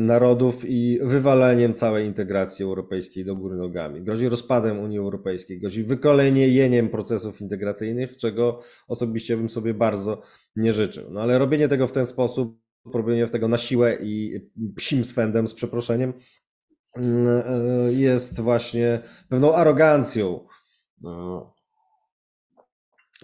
narodów 0.00 0.64
i 0.64 0.98
wywaleniem 1.02 1.74
całej 1.74 2.06
integracji 2.06 2.64
europejskiej 2.64 3.24
do 3.24 3.36
góry 3.36 3.56
nogami. 3.56 4.02
Grozi 4.02 4.28
rozpadem 4.28 4.78
Unii 4.78 4.98
Europejskiej, 4.98 5.60
grozi 5.60 5.84
wykolejeniem 5.84 6.88
procesów 6.88 7.40
integracyjnych, 7.40 8.16
czego 8.16 8.60
osobiście 8.88 9.36
bym 9.36 9.48
sobie 9.48 9.74
bardzo 9.74 10.22
nie 10.56 10.72
życzył. 10.72 11.10
No 11.10 11.20
ale 11.20 11.38
robienie 11.38 11.68
tego 11.68 11.86
w 11.86 11.92
ten 11.92 12.06
sposób, 12.06 12.58
robienie 12.94 13.28
tego 13.28 13.48
na 13.48 13.58
siłę 13.58 13.98
i 14.02 14.40
psim 14.76 15.04
swędem 15.04 15.48
z 15.48 15.54
przeproszeniem, 15.54 16.12
E, 16.12 16.41
jest 17.90 18.40
właśnie 18.40 19.00
pewną 19.28 19.54
arogancją, 19.54 20.46
e, 21.04 21.40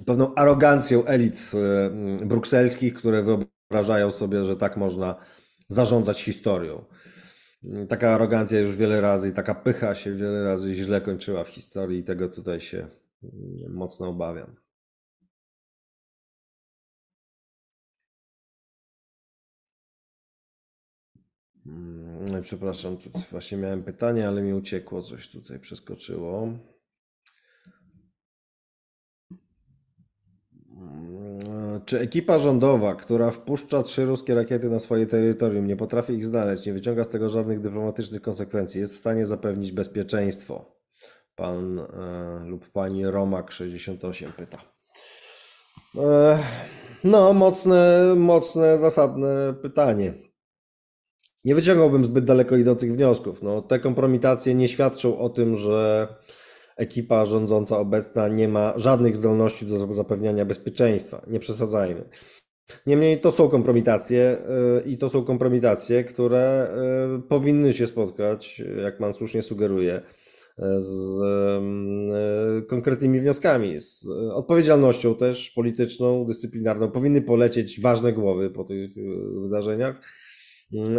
pewną 0.06 0.34
arogancją 0.34 1.04
elit 1.04 1.50
e, 1.54 2.26
brukselskich, 2.26 2.94
które 2.94 3.22
wyobrażają 3.22 4.10
sobie, 4.10 4.44
że 4.44 4.56
tak 4.56 4.76
można 4.76 5.16
zarządzać 5.68 6.22
historią. 6.22 6.84
Taka 7.88 8.10
arogancja 8.14 8.60
już 8.60 8.76
wiele 8.76 9.00
razy 9.00 9.28
i 9.28 9.32
taka 9.32 9.54
pycha 9.54 9.94
się 9.94 10.14
wiele 10.14 10.44
razy 10.44 10.74
źle 10.74 11.00
kończyła 11.00 11.44
w 11.44 11.48
historii 11.48 11.98
i 11.98 12.04
tego 12.04 12.28
tutaj 12.28 12.60
się 12.60 12.88
mocno 13.68 14.08
obawiam. 14.08 14.67
Przepraszam, 22.42 22.96
tu 22.96 23.10
właśnie 23.30 23.58
miałem 23.58 23.82
pytanie, 23.82 24.28
ale 24.28 24.42
mi 24.42 24.54
uciekło 24.54 25.02
coś 25.02 25.28
tutaj, 25.30 25.60
przeskoczyło. 25.60 26.48
Mm, 30.76 31.80
czy 31.84 32.00
ekipa 32.00 32.38
rządowa, 32.38 32.94
która 32.94 33.30
wpuszcza 33.30 33.82
trzy 33.82 34.04
ruskie 34.04 34.34
rakiety 34.34 34.68
na 34.68 34.78
swoje 34.78 35.06
terytorium, 35.06 35.66
nie 35.66 35.76
potrafi 35.76 36.12
ich 36.12 36.26
znaleźć, 36.26 36.66
nie 36.66 36.72
wyciąga 36.72 37.04
z 37.04 37.08
tego 37.08 37.28
żadnych 37.28 37.60
dyplomatycznych 37.60 38.22
konsekwencji, 38.22 38.80
jest 38.80 38.94
w 38.94 38.98
stanie 38.98 39.26
zapewnić 39.26 39.72
bezpieczeństwo? 39.72 40.78
Pan 41.36 41.78
e, 41.78 41.84
lub 42.44 42.70
pani 42.70 43.06
Romak 43.06 43.52
68 43.52 44.32
pyta. 44.32 44.58
E, 45.96 46.38
no, 47.04 47.32
mocne, 47.32 48.14
mocne, 48.16 48.78
zasadne 48.78 49.54
pytanie 49.62 50.27
nie 51.48 51.54
wyciągałbym 51.54 52.04
zbyt 52.04 52.24
daleko 52.24 52.56
idących 52.56 52.92
wniosków. 52.92 53.42
No, 53.42 53.62
te 53.62 53.78
kompromitacje 53.78 54.54
nie 54.54 54.68
świadczą 54.68 55.18
o 55.18 55.28
tym, 55.28 55.56
że 55.56 56.08
ekipa 56.76 57.24
rządząca 57.24 57.78
obecna 57.78 58.28
nie 58.28 58.48
ma 58.48 58.72
żadnych 58.76 59.16
zdolności 59.16 59.66
do 59.66 59.94
zapewniania 59.94 60.44
bezpieczeństwa. 60.44 61.22
Nie 61.26 61.38
przesadzajmy. 61.40 62.04
Niemniej 62.86 63.20
to 63.20 63.32
są 63.32 63.48
kompromitacje 63.48 64.38
y, 64.86 64.90
i 64.90 64.98
to 64.98 65.08
są 65.08 65.24
kompromitacje, 65.24 66.04
które 66.04 66.70
y, 67.18 67.22
powinny 67.22 67.72
się 67.72 67.86
spotkać, 67.86 68.62
jak 68.82 68.98
pan 68.98 69.12
słusznie 69.12 69.42
sugeruje, 69.42 70.02
z 70.76 71.20
y, 72.62 72.66
konkretnymi 72.66 73.20
wnioskami, 73.20 73.80
z 73.80 74.06
odpowiedzialnością 74.34 75.14
też 75.14 75.50
polityczną, 75.50 76.24
dyscyplinarną. 76.24 76.90
Powinny 76.90 77.22
polecieć 77.22 77.80
ważne 77.80 78.12
głowy 78.12 78.50
po 78.50 78.64
tych 78.64 78.90
wydarzeniach 79.42 80.00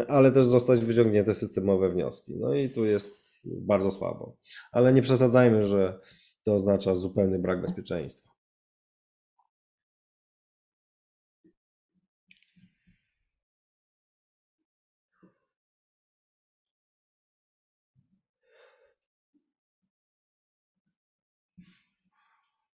ale 0.08 0.32
też 0.32 0.46
zostać 0.46 0.80
wyciągnięte 0.80 1.34
systemowe 1.34 1.90
wnioski. 1.90 2.36
No 2.38 2.54
i 2.54 2.70
tu 2.70 2.86
jest 2.86 3.48
bardzo 3.62 3.92
słabo. 3.92 4.38
Ale 4.72 4.94
nie 4.94 5.02
przesadzajmy, 5.02 5.68
że 5.68 6.00
to 6.44 6.54
oznacza 6.54 6.96
zupełny 6.96 7.40
brak 7.40 7.62
bezpieczeństwa. 7.62 8.30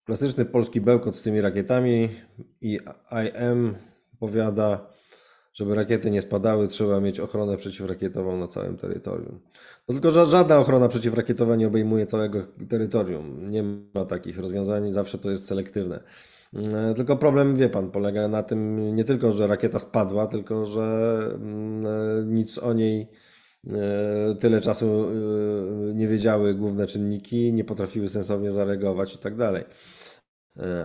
Klasyczny 0.05 0.45
polski 0.45 0.81
bełkot 0.81 1.17
z 1.17 1.23
tymi 1.23 1.41
rakietami 1.41 2.09
i 2.61 2.79
IM 3.13 3.75
powiada, 4.19 4.93
żeby 5.53 5.75
rakiety 5.75 6.11
nie 6.11 6.23
spadały, 6.23 6.69
trzeba 6.69 7.01
mieć 7.01 7.21
ochronę 7.21 7.57
przeciwrakietową 7.57 8.37
na 8.37 8.47
całym 8.47 8.77
terytorium. 8.77 9.41
No 9.89 9.95
tylko, 9.95 10.11
że 10.11 10.27
żadna 10.27 10.59
ochrona 10.59 10.89
przeciwrakietowa 10.89 11.57
nie 11.57 11.67
obejmuje 11.67 12.07
całego 12.07 12.47
terytorium. 12.69 13.51
Nie 13.51 13.63
ma 13.95 14.05
takich 14.05 14.39
rozwiązań, 14.39 14.93
zawsze 14.93 15.19
to 15.19 15.31
jest 15.31 15.47
selektywne. 15.47 16.03
Mm, 16.55 16.95
tylko 16.95 17.17
problem, 17.17 17.57
wie 17.57 17.69
pan, 17.69 17.91
polega 17.91 18.29
na 18.29 18.43
tym 18.43 18.95
nie 18.97 19.05
tylko, 19.05 19.33
że 19.33 19.47
rakieta 19.47 19.79
spadła, 19.79 20.27
tylko 20.27 20.67
że 20.67 21.19
mm, 21.35 22.35
nic 22.35 22.59
o 22.59 22.73
niej 22.73 23.09
tyle 24.41 24.61
czasu 24.61 25.07
nie 25.95 26.09
wiedziały 26.09 26.55
główne 26.55 26.87
czynniki, 26.87 27.53
nie 27.53 27.65
potrafiły 27.65 28.09
sensownie 28.09 28.51
zareagować 28.51 29.15
i 29.15 29.19
tak 29.19 29.37
dalej. 29.37 29.65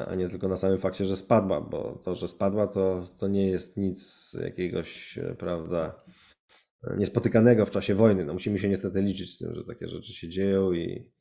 A 0.07 0.15
nie 0.15 0.29
tylko 0.29 0.47
na 0.47 0.57
samym 0.57 0.77
fakcie, 0.77 1.05
że 1.05 1.15
spadła, 1.15 1.61
bo 1.61 2.01
to, 2.03 2.15
że 2.15 2.27
spadła, 2.27 2.67
to, 2.67 3.07
to 3.17 3.27
nie 3.27 3.47
jest 3.47 3.77
nic 3.77 4.33
jakiegoś, 4.43 5.19
prawda, 5.37 6.03
niespotykanego 6.97 7.65
w 7.65 7.71
czasie 7.71 7.95
wojny. 7.95 8.25
No 8.25 8.33
musimy 8.33 8.59
się 8.59 8.69
niestety 8.69 9.01
liczyć 9.01 9.35
z 9.35 9.37
tym, 9.37 9.55
że 9.55 9.63
takie 9.63 9.87
rzeczy 9.87 10.13
się 10.13 10.29
dzieją 10.29 10.71
i 10.71 11.11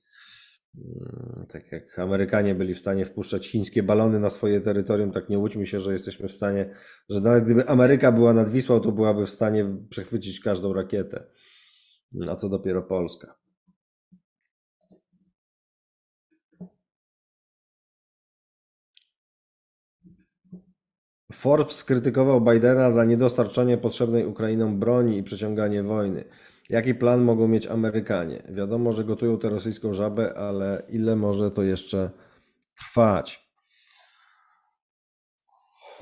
mm, 0.75 1.47
tak 1.49 1.73
jak 1.73 1.99
Amerykanie 1.99 2.55
byli 2.55 2.75
w 2.75 2.79
stanie 2.79 3.05
wpuszczać 3.05 3.49
chińskie 3.49 3.83
balony 3.83 4.21
na 4.21 4.31
swoje 4.31 4.61
terytorium, 4.61 5.13
tak 5.13 5.29
nie 5.29 5.39
łudźmy 5.39 5.67
się, 5.67 5.81
że 5.81 5.93
jesteśmy 5.93 6.29
w 6.29 6.35
stanie, 6.35 6.71
że 7.09 7.21
nawet 7.21 7.45
gdyby 7.45 7.69
Ameryka 7.69 8.13
była 8.13 8.33
nad 8.33 8.49
Wisłą, 8.49 8.81
to 8.81 8.93
byłaby 8.93 9.27
w 9.27 9.31
stanie 9.31 9.77
przechwycić 9.91 10.41
każdą 10.41 10.73
rakietę. 10.73 11.27
A 12.29 12.35
co 12.35 12.49
dopiero 12.49 12.83
Polska. 12.83 13.46
Forbes 21.47 21.77
skrytykował 21.77 22.41
Bidena 22.41 22.91
za 22.91 23.05
niedostarczanie 23.05 23.79
potrzebnej 23.79 24.27
Ukrainom 24.27 24.79
broni 24.79 25.19
i 25.19 25.23
przeciąganie 25.23 25.83
wojny. 25.83 26.25
Jaki 26.71 26.95
plan 26.95 27.23
mogą 27.23 27.49
mieć 27.49 27.67
Amerykanie? 27.67 28.43
Wiadomo, 28.51 28.93
że 28.93 29.05
gotują 29.05 29.39
tę 29.39 29.49
rosyjską 29.49 29.93
żabę, 29.93 30.35
ale 30.35 30.83
ile 30.89 31.17
może 31.17 31.51
to 31.51 31.63
jeszcze 31.63 32.11
trwać? 32.79 33.49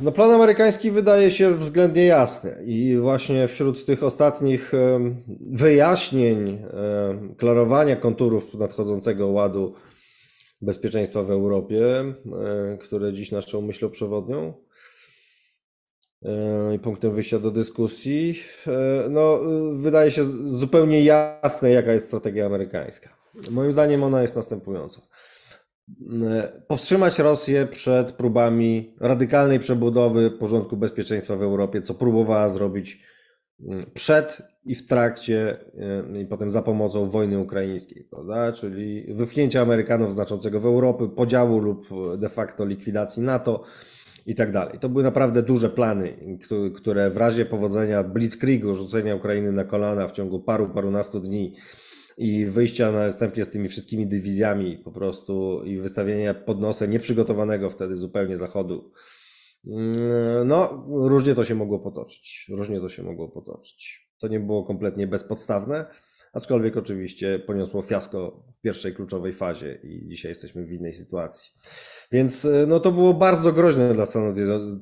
No, 0.00 0.12
plan 0.12 0.30
amerykański 0.30 0.90
wydaje 0.90 1.30
się 1.30 1.54
względnie 1.54 2.04
jasny 2.04 2.64
i 2.64 2.96
właśnie 2.96 3.48
wśród 3.48 3.84
tych 3.84 4.02
ostatnich 4.02 4.72
wyjaśnień, 5.50 6.62
klarowania 7.36 7.96
konturów 7.96 8.54
nadchodzącego 8.54 9.28
ładu 9.28 9.74
bezpieczeństwa 10.62 11.22
w 11.22 11.30
Europie, 11.30 12.04
które 12.80 13.12
dziś 13.12 13.32
naszą 13.32 13.60
myślą 13.60 13.90
przewodnią, 13.90 14.64
punktem 16.82 17.14
wyjścia 17.14 17.38
do 17.38 17.50
dyskusji. 17.50 18.40
E, 18.66 19.08
no, 19.08 19.40
wydaje 19.76 20.10
się 20.10 20.24
zupełnie 20.50 21.04
jasne, 21.04 21.70
jaka 21.70 21.92
jest 21.92 22.06
strategia 22.06 22.46
amerykańska. 22.46 23.08
Moim 23.50 23.72
zdaniem 23.72 24.02
ona 24.02 24.22
jest 24.22 24.36
następująca. 24.36 25.00
E, 26.22 26.62
powstrzymać 26.68 27.18
Rosję 27.18 27.66
przed 27.66 28.12
próbami 28.12 28.94
radykalnej 29.00 29.60
przebudowy 29.60 30.30
porządku 30.30 30.76
bezpieczeństwa 30.76 31.36
w 31.36 31.42
Europie, 31.42 31.82
co 31.82 31.94
próbowała 31.94 32.48
zrobić 32.48 33.02
mm, 33.60 33.90
przed 33.94 34.42
i 34.64 34.74
w 34.74 34.86
trakcie 34.86 35.56
e, 36.14 36.22
i 36.22 36.26
potem 36.26 36.50
za 36.50 36.62
pomocą 36.62 37.10
wojny 37.10 37.38
ukraińskiej, 37.38 38.04
prawda? 38.10 38.52
czyli 38.52 39.14
wypchnięcia 39.14 39.60
Amerykanów 39.62 40.14
znaczącego 40.14 40.60
w 40.60 40.66
Europę, 40.66 41.08
podziału 41.08 41.58
lub 41.58 41.88
de 42.16 42.28
facto 42.28 42.66
likwidacji 42.66 43.22
NATO, 43.22 43.64
i 44.26 44.34
tak 44.34 44.52
dalej. 44.52 44.78
To 44.78 44.88
były 44.88 45.04
naprawdę 45.04 45.42
duże 45.42 45.70
plany, 45.70 46.36
które 46.76 47.10
w 47.10 47.16
razie 47.16 47.46
powodzenia 47.46 48.02
blitzkriegu, 48.02 48.74
rzucenia 48.74 49.14
Ukrainy 49.14 49.52
na 49.52 49.64
kolana 49.64 50.08
w 50.08 50.12
ciągu 50.12 50.40
paru, 50.40 50.68
parunastu 50.68 51.20
dni 51.20 51.54
i 52.18 52.46
wyjścia 52.46 52.92
następnie 52.92 53.44
z 53.44 53.50
tymi 53.50 53.68
wszystkimi 53.68 54.06
dywizjami 54.06 54.78
po 54.78 54.92
prostu 54.92 55.62
i 55.64 55.78
wystawienia 55.78 56.34
pod 56.34 56.60
nosem 56.60 56.90
nieprzygotowanego 56.90 57.70
wtedy 57.70 57.94
zupełnie 57.94 58.36
Zachodu. 58.36 58.92
Mm, 59.66 60.48
no, 60.48 60.86
różnie 60.88 61.34
to 61.34 61.44
się 61.44 61.54
mogło 61.54 61.78
potoczyć. 61.78 62.46
Różnie 62.50 62.80
to 62.80 62.88
się 62.88 63.02
mogło 63.02 63.28
potoczyć. 63.28 64.08
To 64.18 64.28
nie 64.28 64.40
było 64.40 64.64
kompletnie 64.64 65.06
bezpodstawne, 65.06 65.86
aczkolwiek 66.34 66.76
oczywiście 66.76 67.38
poniosło 67.38 67.82
fiasko 67.82 68.44
w 68.58 68.60
pierwszej 68.60 68.94
kluczowej 68.94 69.32
fazie 69.32 69.78
i 69.82 70.08
dzisiaj 70.08 70.30
jesteśmy 70.30 70.64
w 70.64 70.72
innej 70.72 70.94
sytuacji. 70.94 71.52
Więc 72.12 72.44
e, 72.44 72.66
no, 72.66 72.80
to 72.80 72.92
było 72.92 73.14
bardzo 73.14 73.52
groźne 73.52 73.94
dla 73.94 74.06
Stanów, 74.06 74.34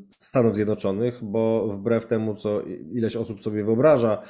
Stanów 0.09 0.55
Zjednoczonych, 0.55 1.19
bo 1.23 1.69
wbrew 1.69 2.07
temu, 2.07 2.35
co 2.35 2.63
ileś 2.93 3.17
osób 3.17 3.41
sobie 3.41 3.65
wyobraża, 3.65 4.23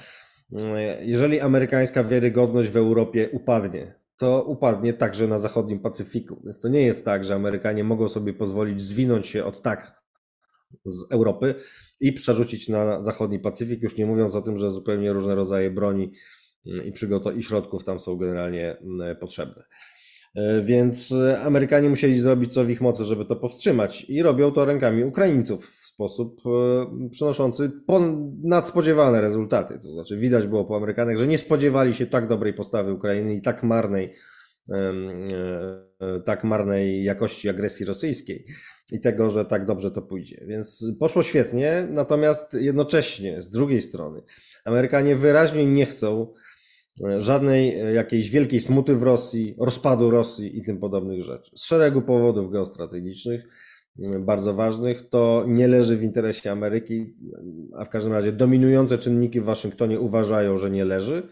e, 0.56 1.04
jeżeli 1.04 1.40
amerykańska 1.40 2.04
wiarygodność 2.04 2.70
w 2.70 2.76
Europie 2.76 3.28
upadnie, 3.32 3.94
to 4.16 4.44
upadnie 4.44 4.92
także 4.92 5.28
na 5.28 5.38
zachodnim 5.38 5.80
Pacyfiku. 5.80 6.42
Więc 6.44 6.60
to 6.60 6.68
nie 6.68 6.82
jest 6.82 7.04
tak, 7.04 7.24
że 7.24 7.34
Amerykanie 7.34 7.84
mogą 7.84 8.08
sobie 8.08 8.34
pozwolić 8.34 8.82
zwinąć 8.82 9.26
się 9.26 9.44
od 9.44 9.62
tak 9.62 10.02
z 10.84 11.12
Europy 11.12 11.54
i 12.00 12.12
przerzucić 12.12 12.68
na 12.68 13.02
zachodni 13.02 13.38
Pacyfik, 13.38 13.82
już 13.82 13.96
nie 13.96 14.06
mówiąc 14.06 14.34
o 14.34 14.42
tym, 14.42 14.58
że 14.58 14.70
zupełnie 14.70 15.12
różne 15.12 15.34
rodzaje 15.34 15.70
broni 15.70 16.12
i, 16.64 16.92
przygotow- 16.92 17.36
i 17.36 17.42
środków 17.42 17.84
tam 17.84 18.00
są 18.00 18.16
generalnie 18.16 18.76
mm, 18.76 19.16
potrzebne. 19.16 19.64
E, 20.34 20.62
więc 20.62 21.12
e, 21.12 21.40
Amerykanie 21.40 21.88
musieli 21.88 22.20
zrobić 22.20 22.52
co 22.52 22.64
w 22.64 22.70
ich 22.70 22.80
mocy, 22.80 23.04
żeby 23.04 23.24
to 23.24 23.36
powstrzymać 23.36 24.10
i 24.10 24.22
robią 24.22 24.52
to 24.52 24.64
rękami 24.64 25.04
Ukraińców 25.04 25.70
w 25.70 25.84
sposób 25.84 26.40
e, 26.46 27.08
przynoszący 27.10 27.70
nadspodziewane 28.42 29.20
rezultaty. 29.20 29.78
To 29.82 29.92
znaczy 29.92 30.16
widać 30.16 30.46
było 30.46 30.64
po 30.64 30.76
Amerykanach, 30.76 31.16
że 31.16 31.26
nie 31.26 31.38
spodziewali 31.38 31.94
się 31.94 32.06
tak 32.06 32.28
dobrej 32.28 32.54
postawy 32.54 32.92
Ukrainy 32.92 33.34
i 33.34 33.42
tak 33.42 33.62
marnej, 33.62 34.14
tak 36.24 36.44
marnej 36.44 37.04
jakości 37.04 37.48
agresji 37.48 37.86
rosyjskiej 37.86 38.44
i 38.92 39.00
tego, 39.00 39.30
że 39.30 39.44
tak 39.44 39.66
dobrze 39.66 39.90
to 39.90 40.02
pójdzie. 40.02 40.44
Więc 40.46 40.86
poszło 41.00 41.22
świetnie, 41.22 41.86
natomiast 41.90 42.54
jednocześnie 42.54 43.42
z 43.42 43.50
drugiej 43.50 43.82
strony 43.82 44.22
Amerykanie 44.64 45.16
wyraźnie 45.16 45.66
nie 45.66 45.86
chcą 45.86 46.32
żadnej 47.18 47.80
e, 47.80 47.92
jakiejś 47.92 48.30
wielkiej 48.30 48.60
smuty 48.60 48.96
w 48.96 49.02
Rosji, 49.02 49.54
rozpadu 49.58 50.10
Rosji 50.10 50.58
i 50.58 50.64
tym 50.64 50.78
podobnych 50.78 51.22
rzeczy. 51.22 51.50
Z 51.56 51.64
szeregu 51.64 52.02
powodów 52.02 52.52
geostrategicznych, 52.52 53.48
bardzo 54.20 54.54
ważnych, 54.54 55.08
to 55.08 55.44
nie 55.48 55.68
leży 55.68 55.96
w 55.96 56.02
interesie 56.02 56.52
Ameryki, 56.52 57.14
a 57.76 57.84
w 57.84 57.88
każdym 57.88 58.12
razie 58.12 58.32
dominujące 58.32 58.98
czynniki 58.98 59.40
w 59.40 59.44
Waszyngtonie 59.44 60.00
uważają, 60.00 60.58
że 60.58 60.70
nie 60.70 60.84
leży 60.84 61.28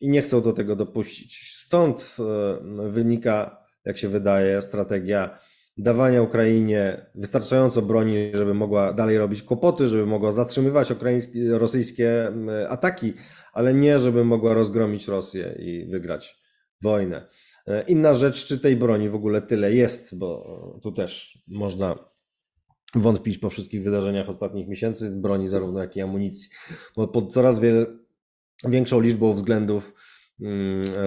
i 0.00 0.08
nie 0.08 0.22
chcą 0.22 0.42
do 0.42 0.52
tego 0.52 0.76
dopuścić. 0.76 1.54
Stąd 1.56 2.16
e, 2.20 2.88
wynika, 2.90 3.64
jak 3.84 3.98
się 3.98 4.08
wydaje, 4.08 4.62
strategia 4.62 5.38
dawania 5.78 6.22
Ukrainie 6.22 7.06
wystarczająco 7.14 7.82
broni, 7.82 8.30
żeby 8.34 8.54
mogła 8.54 8.92
dalej 8.92 9.18
robić 9.18 9.42
kłopoty, 9.42 9.88
żeby 9.88 10.06
mogła 10.06 10.32
zatrzymywać 10.32 10.92
rosyjskie 11.50 12.32
ataki 12.68 13.14
ale 13.58 13.74
nie, 13.74 13.98
żeby 13.98 14.24
mogła 14.24 14.54
rozgromić 14.54 15.08
Rosję 15.08 15.56
i 15.58 15.86
wygrać 15.90 16.38
wojnę. 16.82 17.28
E, 17.66 17.82
inna 17.82 18.14
rzecz, 18.14 18.46
czy 18.46 18.60
tej 18.60 18.76
broni 18.76 19.10
w 19.10 19.14
ogóle 19.14 19.42
tyle 19.42 19.72
jest, 19.72 20.18
bo 20.18 20.78
tu 20.82 20.92
też 20.92 21.38
można 21.48 21.98
wątpić 22.94 23.38
po 23.38 23.50
wszystkich 23.50 23.82
wydarzeniach 23.82 24.28
ostatnich 24.28 24.68
miesięcy, 24.68 25.10
broni 25.10 25.48
zarówno 25.48 25.80
jak 25.80 25.96
i 25.96 26.00
amunicji, 26.00 26.50
bo 26.96 27.08
pod 27.08 27.32
coraz 27.32 27.60
większą 28.68 29.00
liczbą 29.00 29.32
względów 29.32 29.84
mm, 29.84 29.94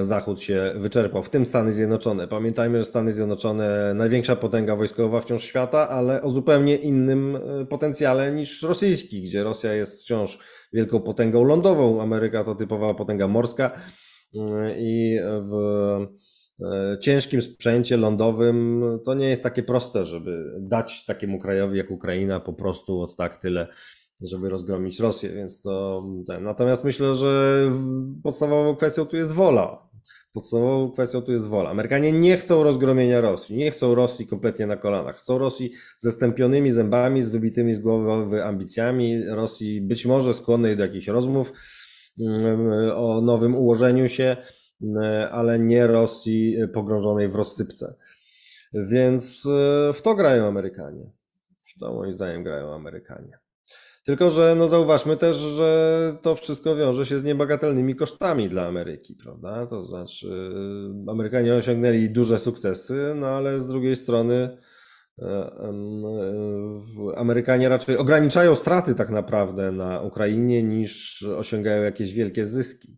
Zachód 0.02 0.42
się 0.42 0.74
wyczerpał, 0.76 1.24
w 1.24 1.30
tym 1.30 1.46
Stany 1.46 1.74
Zjednoczone. 1.74 2.28
Pamiętajmy, 2.28 2.78
że 2.78 2.86
Stany 2.86 3.14
Zjednoczone 3.14 3.94
największa 3.94 4.36
potęga 4.36 4.76
wojskowa 4.76 5.22
wciąż 5.22 5.44
świata, 5.44 5.90
ale 5.90 6.22
o 6.22 6.30
zupełnie 6.30 6.76
innym 6.76 7.36
e, 7.36 7.66
potencjale 7.66 8.32
niż 8.32 8.62
rosyjski, 8.62 9.22
gdzie 9.22 9.44
Rosja 9.44 9.74
jest 9.74 10.04
wciąż 10.04 10.40
wielką 10.74 11.00
potęgą 11.00 11.44
lądową. 11.44 12.02
Ameryka 12.02 12.44
to 12.44 12.56
typowa 12.56 12.94
potęga 12.94 13.28
morska 13.28 13.72
mm, 14.36 14.74
i 14.78 15.20
w 15.42 15.56
e, 16.62 17.00
ciężkim 17.00 17.42
sprzęcie 17.42 17.98
lądowym 17.98 18.84
to 19.06 19.14
nie 19.14 19.30
jest 19.30 19.44
takie 19.44 19.64
proste, 19.64 20.06
żeby 20.06 20.56
dać 20.60 21.06
takiemu 21.06 21.40
krajowi 21.40 21.78
jak 21.78 21.92
Ukraina 21.92 22.40
po 22.40 22.54
prostu 22.54 23.02
od 23.02 23.16
tak 23.16 23.38
tyle, 23.38 23.68
żeby 24.22 24.50
rozgromić 24.50 25.00
Rosję, 25.00 25.30
więc 25.30 25.62
to 25.62 26.06
ten. 26.28 26.44
Natomiast 26.44 26.84
myślę, 26.84 27.14
że 27.14 27.64
podstawową 28.24 28.76
kwestią 28.76 29.06
tu 29.06 29.16
jest 29.16 29.32
wola. 29.32 29.90
Podstawową 30.34 30.92
kwestią 30.92 31.22
tu 31.22 31.32
jest 31.32 31.48
wola. 31.48 31.70
Amerykanie 31.70 32.12
nie 32.12 32.38
chcą 32.38 32.64
rozgromienia 32.64 33.22
Rosji, 33.22 33.58
nie 33.58 33.72
chcą 33.72 33.96
Rosji 33.96 34.28
kompletnie 34.28 34.68
na 34.68 34.78
kolanach. 34.78 35.18
Chcą 35.18 35.38
Rosji 35.38 35.72
ze 35.98 36.12
stępionymi 36.12 36.72
zębami, 36.72 37.24
z 37.24 37.30
wybitymi 37.30 37.76
z 37.76 37.80
głowy 37.80 38.44
ambicjami, 38.44 39.26
Rosji 39.26 39.82
być 39.82 40.06
może 40.06 40.34
skłonnej 40.34 40.78
do 40.78 40.84
jakichś 40.84 41.08
rozmów 41.08 41.54
mm, 42.20 42.92
o 42.96 43.22
nowym 43.22 43.56
ułożeniu 43.56 44.10
się, 44.10 44.38
mm, 44.82 45.30
ale 45.32 45.60
nie 45.60 45.88
Rosji 45.88 46.58
pogrążonej 46.74 47.30
w 47.30 47.36
rozsypce. 47.36 47.96
Więc 48.74 49.46
e, 49.46 49.94
w 49.94 50.02
to 50.02 50.16
grają 50.16 50.48
Amerykanie. 50.48 51.12
W 51.62 51.80
to 51.80 51.94
moim 51.94 52.16
zdaniem 52.16 52.44
grają 52.44 52.74
Amerykanie. 52.74 53.41
Tylko, 54.04 54.32
że 54.32 54.56
no 54.58 54.68
zauważmy 54.68 55.18
też, 55.18 55.38
że 55.38 56.18
to 56.22 56.36
wszystko 56.36 56.76
wiąże 56.76 57.06
się 57.06 57.20
z 57.20 57.24
niebagatelnymi 57.24 57.96
kosztami 57.96 58.48
dla 58.50 58.68
Ameryki, 58.68 59.16
prawda? 59.16 59.68
To 59.68 59.86
znaczy, 59.86 60.54
Amerykanie 61.08 61.56
osiągnęli 61.56 62.10
duże 62.10 62.40
sukcesy, 62.40 63.14
no 63.16 63.28
ale 63.28 63.60
z 63.60 63.68
drugiej 63.68 63.96
strony 63.96 64.58
Amerykanie 67.16 67.70
raczej 67.70 67.98
ograniczają 67.98 68.56
straty 68.56 68.96
tak 68.96 69.10
naprawdę 69.10 69.72
na 69.72 70.02
Ukrainie 70.02 70.64
niż 70.64 71.24
osiągają 71.24 71.84
jakieś 71.84 72.14
wielkie 72.14 72.46
zyski. 72.46 72.98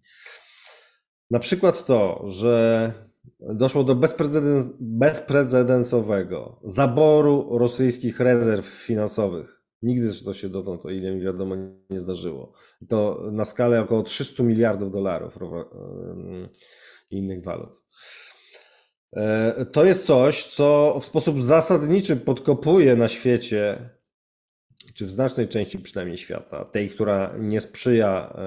Na 1.32 1.40
przykład 1.40 1.86
to, 1.86 2.24
że 2.28 2.94
doszło 3.40 3.84
do 3.84 3.96
bezprecedensowego 4.80 6.62
zaboru 6.64 7.58
rosyjskich 7.58 8.20
rezerw 8.20 8.66
finansowych. 8.66 9.63
Nigdy 9.84 10.24
to 10.24 10.34
się 10.34 10.50
dotąd, 10.50 10.86
o 10.86 10.90
ile 10.90 11.16
mi 11.16 11.22
wiadomo, 11.22 11.56
nie 11.90 12.00
zdarzyło. 12.00 12.54
To 12.90 13.30
na 13.32 13.46
skalę 13.46 13.82
około 13.82 14.04
300 14.04 14.44
miliardów 14.44 14.92
dolarów 14.92 15.38
i 17.10 17.18
innych 17.18 17.44
walut. 17.44 17.70
E, 19.14 19.66
to 19.66 19.86
jest 19.86 20.06
coś, 20.06 20.46
co 20.46 20.98
w 21.02 21.06
sposób 21.06 21.42
zasadniczy 21.42 22.16
podkopuje 22.16 22.96
na 22.96 23.10
świecie, 23.10 23.90
czy 24.94 25.06
w 25.06 25.12
znacznej 25.12 25.48
części 25.48 25.80
przynajmniej 25.80 26.18
świata, 26.18 26.66
tej, 26.66 26.90
która 26.90 27.36
nie 27.40 27.62
sprzyja 27.62 28.38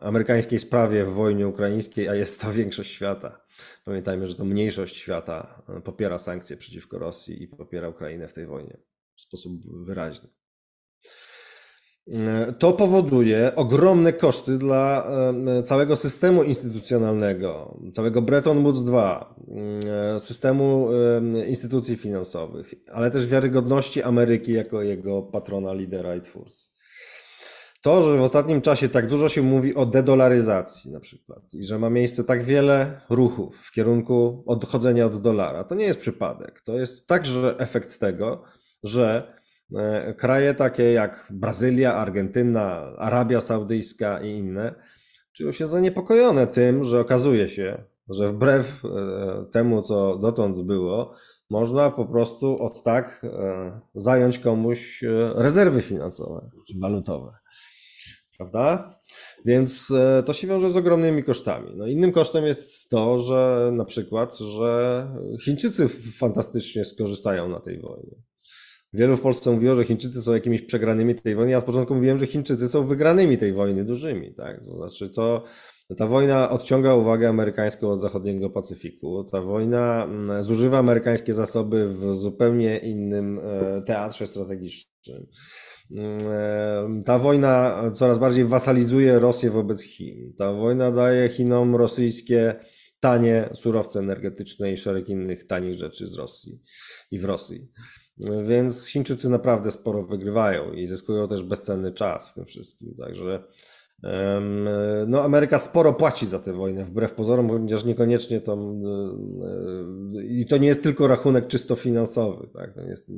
amerykańskiej 0.00 0.58
sprawie 0.58 1.04
w 1.04 1.12
wojnie 1.12 1.48
ukraińskiej, 1.48 2.08
a 2.08 2.14
jest 2.14 2.40
to 2.40 2.52
większość 2.62 2.90
świata. 2.90 3.44
Pamiętajmy, 3.84 4.26
że 4.26 4.34
to 4.34 4.44
mniejszość 4.44 4.96
świata 4.96 5.62
popiera 5.84 6.18
sankcje 6.18 6.56
przeciwko 6.56 6.98
Rosji 6.98 7.42
i 7.42 7.48
popiera 7.48 7.88
Ukrainę 7.88 8.28
w 8.28 8.32
tej 8.32 8.46
wojnie 8.46 8.78
w 9.16 9.20
sposób 9.20 9.52
wyraźny. 9.86 10.28
To 12.58 12.72
powoduje 12.72 13.52
ogromne 13.56 14.12
koszty 14.12 14.58
dla 14.58 15.06
całego 15.64 15.96
systemu 15.96 16.42
instytucjonalnego, 16.42 17.78
całego 17.92 18.22
Bretton 18.22 18.62
Woods 18.62 18.80
II, 18.92 20.20
systemu 20.20 20.88
instytucji 21.46 21.96
finansowych, 21.96 22.74
ale 22.92 23.10
też 23.10 23.26
wiarygodności 23.26 24.02
Ameryki 24.02 24.52
jako 24.52 24.82
jego 24.82 25.22
patrona, 25.22 25.72
lidera 25.72 26.16
i 26.16 26.20
twórcy. 26.20 26.66
To, 27.82 28.02
że 28.02 28.18
w 28.18 28.22
ostatnim 28.22 28.60
czasie 28.60 28.88
tak 28.88 29.06
dużo 29.08 29.28
się 29.28 29.42
mówi 29.42 29.74
o 29.74 29.86
dedolaryzacji 29.86 30.92
na 30.92 31.00
przykład 31.00 31.54
i 31.54 31.64
że 31.64 31.78
ma 31.78 31.90
miejsce 31.90 32.24
tak 32.24 32.44
wiele 32.44 33.00
ruchów 33.10 33.56
w 33.56 33.72
kierunku 33.72 34.44
odchodzenia 34.46 35.06
od 35.06 35.22
dolara, 35.22 35.64
to 35.64 35.74
nie 35.74 35.84
jest 35.84 36.00
przypadek. 36.00 36.60
To 36.60 36.78
jest 36.78 37.06
także 37.06 37.54
efekt 37.58 37.98
tego, 37.98 38.42
że 38.82 39.26
E, 39.26 39.41
kraje 40.16 40.54
takie 40.54 40.92
jak 40.92 41.26
Brazylia, 41.30 41.94
Argentyna, 41.94 42.92
Arabia 42.98 43.40
Saudyjska 43.40 44.20
i 44.20 44.30
inne 44.30 44.74
czują 45.32 45.52
się 45.52 45.66
zaniepokojone 45.66 46.46
tym, 46.46 46.84
że 46.84 47.00
okazuje 47.00 47.48
się, 47.48 47.84
że 48.08 48.32
wbrew 48.32 48.84
e, 48.84 48.88
temu, 49.52 49.82
co 49.82 50.18
dotąd 50.18 50.62
było, 50.62 51.14
można 51.50 51.90
po 51.90 52.06
prostu 52.06 52.62
od 52.62 52.82
tak 52.82 53.24
e, 53.24 53.80
zająć 53.94 54.38
komuś 54.38 55.04
rezerwy 55.34 55.80
finansowe 55.80 56.50
czy 56.68 56.78
walutowe. 56.78 57.32
Prawda? 58.36 58.94
Więc 59.44 59.92
to 60.26 60.32
się 60.32 60.46
wiąże 60.46 60.70
z 60.70 60.76
ogromnymi 60.76 61.24
kosztami. 61.24 61.72
No 61.76 61.86
innym 61.86 62.12
kosztem 62.12 62.44
jest 62.44 62.88
to, 62.88 63.18
że 63.18 63.70
na 63.72 63.84
przykład, 63.84 64.38
że 64.38 65.06
Chińczycy 65.44 65.88
fantastycznie 66.18 66.84
skorzystają 66.84 67.48
na 67.48 67.60
tej 67.60 67.80
wojnie. 67.80 68.16
Wielu 68.94 69.16
w 69.16 69.20
Polsce 69.20 69.50
mówiło, 69.50 69.74
że 69.74 69.84
Chińczycy 69.84 70.22
są 70.22 70.34
jakimiś 70.34 70.62
przegranymi 70.62 71.14
tej 71.14 71.34
wojny. 71.34 71.50
Ja 71.50 71.58
od 71.58 71.64
początku 71.64 71.94
mówiłem, 71.94 72.18
że 72.18 72.26
Chińczycy 72.26 72.68
są 72.68 72.86
wygranymi 72.86 73.38
tej 73.38 73.52
wojny, 73.52 73.84
dużymi. 73.84 74.34
Tak? 74.34 74.64
To 74.64 74.76
znaczy, 74.76 75.08
to, 75.08 75.44
ta 75.96 76.06
wojna 76.06 76.50
odciąga 76.50 76.94
uwagę 76.94 77.28
amerykańską 77.28 77.90
od 77.90 78.00
zachodniego 78.00 78.50
Pacyfiku. 78.50 79.24
Ta 79.24 79.40
wojna 79.40 80.04
mm, 80.04 80.42
zużywa 80.42 80.78
amerykańskie 80.78 81.34
zasoby 81.34 81.88
w 81.88 82.14
zupełnie 82.14 82.78
innym 82.78 83.40
e, 83.44 83.82
teatrze 83.82 84.26
strategicznym. 84.26 85.26
Mm, 85.90 86.18
e, 87.00 87.02
ta 87.04 87.18
wojna 87.18 87.82
coraz 87.94 88.18
bardziej 88.18 88.44
wasalizuje 88.44 89.18
Rosję 89.18 89.50
wobec 89.50 89.82
Chin. 89.82 90.32
Ta 90.38 90.52
wojna 90.52 90.90
daje 90.90 91.28
Chinom 91.28 91.76
rosyjskie 91.76 92.54
tanie 93.02 93.48
surowce 93.54 93.98
energetyczne 93.98 94.72
i 94.72 94.76
szereg 94.76 95.08
innych 95.08 95.46
tanich 95.46 95.74
rzeczy 95.74 96.08
z 96.08 96.14
Rosji 96.14 96.60
i 97.10 97.18
w 97.18 97.24
Rosji. 97.24 97.68
Więc 98.44 98.86
Chińczycy 98.86 99.28
naprawdę 99.28 99.70
sporo 99.70 100.02
wygrywają 100.02 100.72
i 100.72 100.86
zyskują 100.86 101.28
też 101.28 101.42
bezcenny 101.42 101.92
czas 101.92 102.30
w 102.30 102.34
tym 102.34 102.44
wszystkim. 102.44 102.94
Także 102.98 103.44
no, 105.06 105.22
Ameryka 105.22 105.58
sporo 105.58 105.92
płaci 105.92 106.26
za 106.26 106.38
tę 106.38 106.52
wojnę, 106.52 106.84
wbrew 106.84 107.12
pozorom, 107.12 107.48
chociaż 107.48 107.84
niekoniecznie 107.84 108.40
to. 108.40 108.52
E, 110.16 110.24
I 110.24 110.46
to 110.46 110.56
nie 110.56 110.68
jest 110.68 110.82
tylko 110.82 111.06
rachunek 111.06 111.46
czysto 111.46 111.76
finansowy. 111.76 112.48
Tak? 112.54 112.74
To 112.74 112.80
jest 112.80 113.12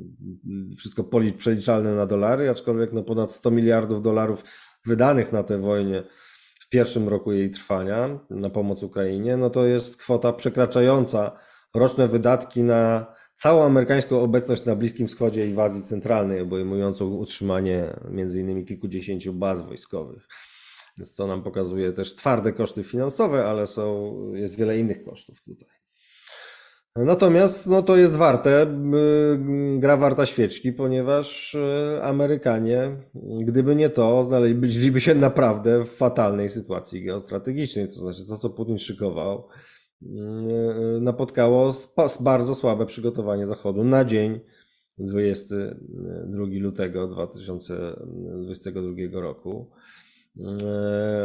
wszystko 0.77 1.09
przeliczalne 1.37 1.95
na 1.95 2.05
dolary, 2.05 2.49
aczkolwiek 2.49 2.93
no, 2.93 3.03
ponad 3.03 3.33
100 3.33 3.51
miliardów 3.51 4.01
dolarów 4.01 4.43
wydanych 4.85 5.31
na 5.31 5.43
tę 5.43 5.61
wojnę 5.61 6.03
pierwszym 6.75 7.09
roku 7.09 7.31
jej 7.31 7.51
trwania 7.51 8.19
na 8.29 8.49
pomoc 8.49 8.83
Ukrainie, 8.83 9.37
no 9.37 9.49
to 9.49 9.65
jest 9.65 9.97
kwota 9.97 10.33
przekraczająca 10.33 11.31
roczne 11.73 12.07
wydatki 12.07 12.63
na 12.63 13.05
całą 13.35 13.63
amerykańską 13.63 14.21
obecność 14.21 14.65
na 14.65 14.75
Bliskim 14.75 15.07
Wschodzie 15.07 15.47
i 15.47 15.53
w 15.53 15.59
Azji 15.59 15.83
Centralnej, 15.83 16.41
obejmującą 16.41 17.07
utrzymanie 17.09 17.93
między 18.09 18.41
innymi 18.41 18.65
kilkudziesięciu 18.65 19.33
baz 19.33 19.61
wojskowych. 19.61 20.27
Więc 20.97 21.13
co 21.13 21.27
nam 21.27 21.43
pokazuje 21.43 21.91
też 21.91 22.15
twarde 22.15 22.53
koszty 22.53 22.83
finansowe, 22.83 23.45
ale 23.45 23.67
są, 23.67 24.15
jest 24.33 24.55
wiele 24.55 24.77
innych 24.77 25.03
kosztów 25.03 25.41
tutaj. 25.41 25.84
Natomiast 26.95 27.67
no, 27.67 27.81
to 27.81 27.97
jest 27.97 28.15
warte, 28.15 28.63
y, 28.63 28.67
gra 29.79 29.97
warta 29.97 30.25
świeczki, 30.25 30.73
ponieważ 30.73 31.53
y, 31.53 32.03
Amerykanie, 32.03 32.97
gdyby 33.41 33.75
nie 33.75 33.89
to, 33.89 34.23
znaleźliby 34.23 35.01
się 35.01 35.15
naprawdę 35.15 35.83
w 35.83 35.89
fatalnej 35.89 36.49
sytuacji 36.49 37.03
geostrategicznej. 37.03 37.87
To 37.87 37.93
znaczy 37.93 38.27
to, 38.27 38.37
co 38.37 38.49
Putin 38.49 38.79
szykował, 38.79 39.47
Yy, 40.01 40.99
napotkało 41.01 41.73
bardzo 42.19 42.55
słabe 42.55 42.85
przygotowanie 42.85 43.47
Zachodu 43.47 43.83
na 43.83 44.05
dzień 44.05 44.39
22 44.97 46.45
lutego 46.59 47.07
2022 47.07 49.21
roku. 49.21 49.71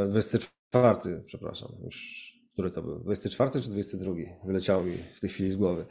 24, 0.09 1.11
yy, 1.11 1.23
przepraszam, 1.27 1.73
już 1.85 2.30
który 2.61 2.71
to 2.71 2.83
był? 2.83 2.99
24 2.99 3.51
czy 3.61 3.71
22? 3.71 4.13
Wyleciało 4.45 4.85
mi 4.85 4.93
w 4.93 5.21
tej 5.21 5.31
chwili 5.31 5.51
z 5.51 5.57
głowy. 5.57 5.87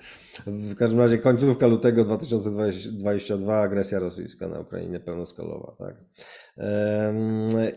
W 0.48 0.76
każdym 0.76 1.00
razie 1.00 1.18
końcówka 1.18 1.68
lutego 1.68 2.04
2022 2.04 3.60
agresja 3.60 4.00
rosyjska 4.00 4.48
na 4.48 4.60
Ukrainie 4.60 5.00
pełnoskalowa. 5.00 5.76
Tak? 5.80 5.96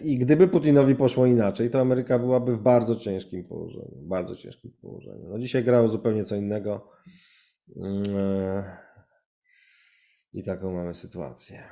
I 0.01 0.19
gdyby 0.19 0.49
Putinowi 0.49 0.95
poszło 0.95 1.27
inaczej, 1.27 1.71
to 1.71 1.81
Ameryka 1.81 2.19
byłaby 2.19 2.57
w 2.57 2.63
bardzo 2.63 2.97
ciężkim 2.97 3.45
położeniu. 3.45 4.03
Bardzo 4.03 4.37
ciężkim 4.37 4.73
położeniu. 4.81 5.29
No 5.29 5.39
dzisiaj 5.39 5.65
grało 5.65 5.89
zupełnie 5.89 6.25
co 6.25 6.37
innego. 6.37 6.89
I 10.33 10.43
taką 10.43 10.73
mamy 10.73 10.95
sytuację. 10.95 11.63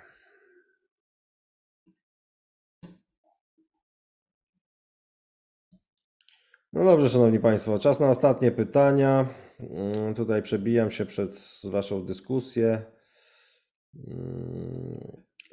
No 6.72 6.84
dobrze, 6.84 7.08
Szanowni 7.08 7.38
Państwo, 7.38 7.78
czas 7.78 8.00
na 8.00 8.10
ostatnie 8.10 8.50
pytania. 8.50 9.28
Mm, 9.60 10.14
tutaj 10.14 10.42
przebijam 10.42 10.90
się 10.90 11.06
przed 11.06 11.60
Waszą 11.64 12.04
dyskusję. 12.06 12.82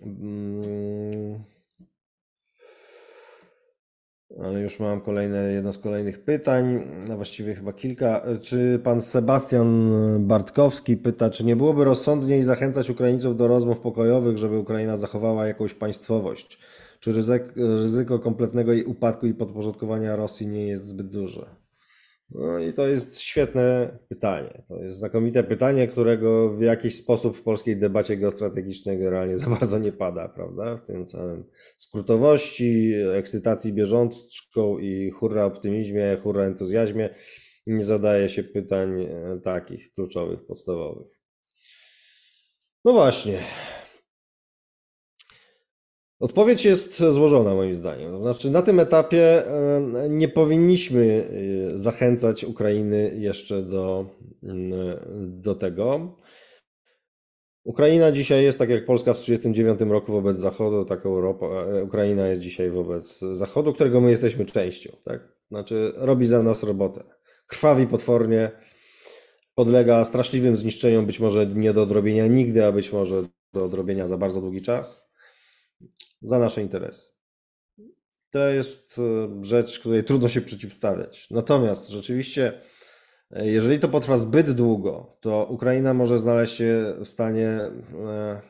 Mm, 0.02 1.44
ale 4.44 4.62
już 4.62 4.80
mam 4.80 5.02
kolejne, 5.02 5.52
jedno 5.52 5.74
z 5.74 5.78
kolejnych 5.78 6.24
pytań, 6.24 6.80
a 7.12 7.16
właściwie 7.16 7.56
chyba 7.56 7.74
kilka. 7.74 8.22
Czy 8.42 8.80
pan 8.84 9.02
Sebastian 9.02 9.92
Bartkowski 10.28 10.98
pyta, 10.98 11.30
czy 11.30 11.46
nie 11.46 11.56
byłoby 11.56 11.84
rozsądniej 11.84 12.44
zachęcać 12.44 12.90
Ukraińców 12.90 13.38
do 13.38 13.48
rozmów 13.48 13.80
pokojowych, 13.80 14.38
żeby 14.38 14.58
Ukraina 14.58 14.98
zachowała 14.98 15.48
jakąś 15.48 15.74
państwowość? 15.74 16.60
Czy 17.00 17.12
ryzyko 17.56 18.20
kompletnego 18.20 18.74
jej 18.74 18.84
upadku 18.84 19.28
i 19.28 19.34
podporządkowania 19.34 20.16
Rosji 20.16 20.48
nie 20.48 20.68
jest 20.68 20.88
zbyt 20.88 21.08
duże? 21.08 21.56
No 22.30 22.60
i 22.60 22.74
to 22.74 22.88
jest 22.88 23.20
świetne 23.20 23.98
pytanie. 24.10 24.64
To 24.68 24.84
jest 24.84 24.98
znakomite 24.98 25.44
pytanie, 25.44 25.88
którego 25.88 26.50
w 26.50 26.62
jakiś 26.62 26.96
sposób 26.96 27.38
w 27.38 27.44
polskiej 27.44 27.78
debacie 27.78 28.18
geostrategicznej 28.18 28.98
generalnie 28.98 29.38
za 29.38 29.50
bardzo 29.50 29.80
nie 29.80 29.92
pada, 29.92 30.30
prawda? 30.30 30.78
W 30.78 30.86
tym 30.86 31.06
całym 31.06 31.44
skrótowości, 31.78 32.94
ekscytacji 33.14 33.74
bieżączką 33.74 34.78
i 34.78 35.12
hurra 35.12 35.46
optymizmie, 35.46 36.18
hurra 36.24 36.44
entuzjazmie 36.44 37.10
nie 37.68 37.86
zadaje 37.86 38.30
się 38.30 38.44
pytań 38.44 39.02
e, 39.02 39.40
takich 39.44 39.94
kluczowych, 39.94 40.46
podstawowych. 40.46 41.08
No 42.86 42.94
właśnie, 42.94 43.40
Odpowiedź 46.20 46.66
jest 46.66 47.04
złożona 47.04 47.56
moim 47.56 47.76
zdaniem. 47.76 48.12
To 48.12 48.22
znaczy, 48.22 48.52
na 48.52 48.62
tym 48.62 48.80
etapie 48.80 49.44
nie 50.10 50.28
powinniśmy 50.28 51.30
e, 51.74 51.78
zachęcać 51.78 52.44
Ukrainy 52.44 53.12
jeszcze 53.18 53.62
do, 53.62 54.06
do 55.18 55.56
tego. 55.56 56.18
Ukraina 57.64 58.12
dzisiaj 58.12 58.44
jest 58.44 58.60
tak 58.60 58.70
jak 58.70 58.86
Polska 58.86 59.14
w 59.14 59.20
1939 59.20 59.92
roku 59.92 60.12
wobec 60.12 60.38
Zachodu, 60.38 60.86
tak 60.86 61.06
Europa, 61.06 61.46
e, 61.46 61.84
Ukraina 61.84 62.28
jest 62.28 62.42
dzisiaj 62.42 62.70
wobec 62.70 63.20
Zachodu, 63.20 63.74
którego 63.74 64.02
my 64.02 64.10
jesteśmy 64.10 64.46
częścią. 64.46 64.98
Tak? 65.04 65.38
Znaczy, 65.52 65.92
robi 65.96 66.28
za 66.28 66.44
nas 66.44 66.64
robotę. 66.64 67.04
Krwawi 67.48 67.88
potwornie, 67.88 68.52
podlega 69.56 70.06
straszliwym 70.06 70.56
zniszczeniom, 70.56 71.06
być 71.06 71.20
może 71.20 71.48
nie 71.48 71.74
do 71.74 71.82
odrobienia 71.82 72.28
nigdy, 72.28 72.66
a 72.66 72.72
być 72.72 72.94
może 72.94 73.24
do 73.54 73.66
odrobienia 73.66 74.08
za 74.08 74.18
bardzo 74.18 74.42
długi 74.42 74.62
czas, 74.62 75.07
za 76.22 76.40
nasze 76.40 76.62
interesy. 76.62 77.18
To 78.32 78.40
jest 78.40 79.00
e, 79.00 79.02
rzecz, 79.46 79.80
której 79.80 80.04
trudno 80.04 80.28
się 80.28 80.42
przeciwstawiać. 80.42 81.28
Natomiast 81.32 81.90
rzeczywiście, 81.90 82.62
e, 83.32 83.48
jeżeli 83.48 83.80
to 83.80 83.90
potrwa 83.90 84.18
zbyt 84.18 84.52
długo, 84.52 85.18
to 85.22 85.48
Ukraina 85.50 85.94
może 85.94 86.20
znaleźć 86.20 86.56
się 86.56 86.96
w 87.00 87.08
stanie, 87.08 87.48
e, 87.48 88.42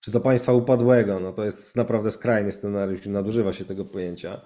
czy 0.00 0.10
to 0.10 0.20
państwa 0.20 0.52
upadłego, 0.52 1.20
no 1.20 1.32
to 1.32 1.44
jest 1.44 1.76
naprawdę 1.76 2.10
skrajny 2.10 2.52
scenariusz, 2.52 3.06
nadużywa 3.06 3.52
się 3.52 3.64
tego 3.64 3.84
pojęcia. 3.84 4.40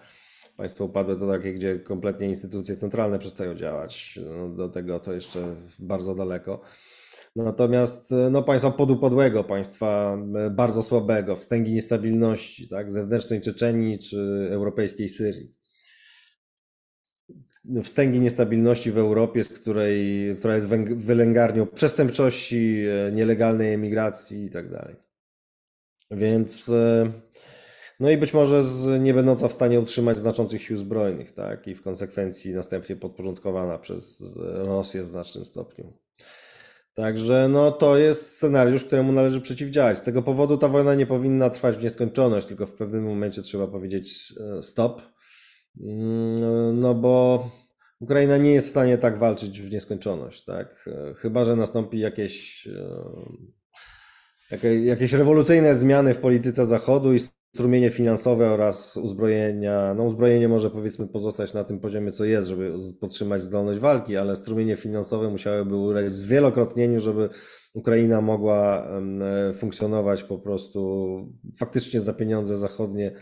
Państwo 0.56 0.84
upadłe 0.84 1.16
to 1.16 1.28
takie, 1.28 1.54
gdzie 1.54 1.78
kompletnie 1.78 2.28
instytucje 2.28 2.76
centralne 2.76 3.18
przestają 3.18 3.54
działać. 3.54 4.18
No, 4.26 4.48
do 4.48 4.68
tego 4.68 5.00
to 5.00 5.12
jeszcze 5.12 5.56
bardzo 5.78 6.14
daleko. 6.14 6.60
Natomiast 7.36 8.14
no, 8.30 8.42
państwa 8.42 8.70
podupadłego, 8.70 9.44
państwa 9.44 10.18
bardzo 10.50 10.82
słabego, 10.82 11.36
wstęgi 11.36 11.72
niestabilności, 11.72 12.68
tak, 12.68 12.92
zewnętrznej 12.92 13.40
Czeczenii 13.40 13.98
czy 13.98 14.48
europejskiej 14.52 15.08
Syrii. 15.08 15.54
Wstęgi 17.82 18.20
niestabilności 18.20 18.90
w 18.90 18.98
Europie, 18.98 19.44
z 19.44 19.48
której, 19.48 20.36
która 20.36 20.54
jest 20.54 20.68
wylęgarnią 20.94 21.66
przestępczości, 21.66 22.84
nielegalnej 23.12 23.74
emigracji 23.74 24.44
i 24.44 24.50
tak. 24.50 24.66
Więc 26.10 26.70
no 28.00 28.10
i 28.10 28.16
być 28.16 28.34
może 28.34 28.64
z, 28.64 29.02
nie 29.02 29.14
będąca 29.14 29.48
w 29.48 29.52
stanie 29.52 29.80
utrzymać 29.80 30.18
znaczących 30.18 30.62
sił 30.62 30.76
zbrojnych, 30.76 31.32
tak? 31.32 31.68
I 31.68 31.74
w 31.74 31.82
konsekwencji 31.82 32.54
następnie 32.54 32.96
podporządkowana 32.96 33.78
przez 33.78 34.24
Rosję 34.42 35.02
w 35.02 35.08
znacznym 35.08 35.44
stopniu. 35.44 35.92
Także 37.00 37.48
no, 37.48 37.72
to 37.72 37.98
jest 37.98 38.36
scenariusz, 38.36 38.84
któremu 38.84 39.12
należy 39.12 39.40
przeciwdziałać. 39.40 39.98
Z 39.98 40.02
tego 40.02 40.22
powodu 40.22 40.58
ta 40.58 40.68
wojna 40.68 40.94
nie 40.94 41.06
powinna 41.06 41.50
trwać 41.50 41.76
w 41.76 41.82
nieskończoność, 41.82 42.46
tylko 42.46 42.66
w 42.66 42.72
pewnym 42.72 43.04
momencie 43.04 43.42
trzeba 43.42 43.66
powiedzieć 43.66 44.34
e, 44.58 44.62
stop. 44.62 45.02
Mm, 45.80 46.80
no 46.80 46.94
bo 46.94 47.44
Ukraina 48.00 48.36
nie 48.36 48.52
jest 48.52 48.66
w 48.66 48.70
stanie 48.70 48.98
tak 48.98 49.18
walczyć 49.18 49.60
w 49.60 49.72
nieskończoność, 49.72 50.44
tak? 50.44 50.88
E, 50.88 51.14
chyba, 51.14 51.44
że 51.44 51.56
nastąpi 51.56 51.98
jakieś, 51.98 52.68
e, 54.62 54.74
jakieś 54.74 55.12
rewolucyjne 55.12 55.74
zmiany 55.74 56.14
w 56.14 56.18
polityce 56.18 56.66
Zachodu 56.66 57.14
i 57.14 57.20
strumienie 57.54 57.90
finansowe 57.90 58.50
oraz 58.50 58.96
uzbrojenia. 58.96 59.94
No 59.94 60.04
uzbrojenie 60.04 60.48
może 60.48 60.70
powiedzmy 60.70 61.08
pozostać 61.08 61.54
na 61.54 61.64
tym 61.64 61.80
poziomie, 61.80 62.12
co 62.12 62.24
jest, 62.24 62.48
żeby 62.48 62.72
podtrzymać 63.00 63.42
zdolność 63.42 63.80
walki, 63.80 64.16
ale 64.16 64.36
strumienie 64.36 64.76
finansowe 64.76 65.30
musiałyby 65.30 65.76
ulec 65.76 66.16
zwielokrotnieniu, 66.16 67.00
żeby 67.00 67.28
Ukraina 67.74 68.20
mogła 68.20 68.88
funkcjonować 69.54 70.22
po 70.24 70.38
prostu 70.38 70.80
faktycznie 71.58 72.00
za 72.00 72.14
pieniądze 72.14 72.56
zachodnie 72.56 73.12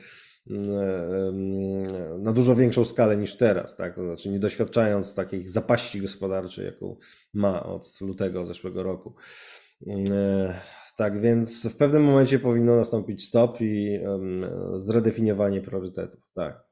na 2.19 2.33
dużo 2.33 2.57
większą 2.57 2.85
skalę 2.85 3.17
niż 3.17 3.37
teraz, 3.37 3.77
tak? 3.77 3.95
To 3.95 4.07
znaczy 4.07 4.31
nie 4.31 4.39
doświadczając 4.39 5.15
takich 5.15 5.51
zapaści 5.51 6.01
gospodarczej, 6.01 6.67
jaką 6.67 6.97
ma 7.35 7.63
od 7.67 8.01
lutego 8.01 8.45
zeszłego 8.45 8.83
roku. 8.83 9.15
Tak 10.99 11.21
więc 11.21 11.67
w 11.67 11.77
pewnym 11.77 12.05
momencie 12.05 12.39
powinno 12.39 12.77
nastąpić 12.77 13.29
stop 13.29 13.61
i 13.61 13.99
um, 14.03 14.47
zredefiniowanie 14.77 15.61
priorytetów. 15.61 16.21
Tak. 16.35 16.65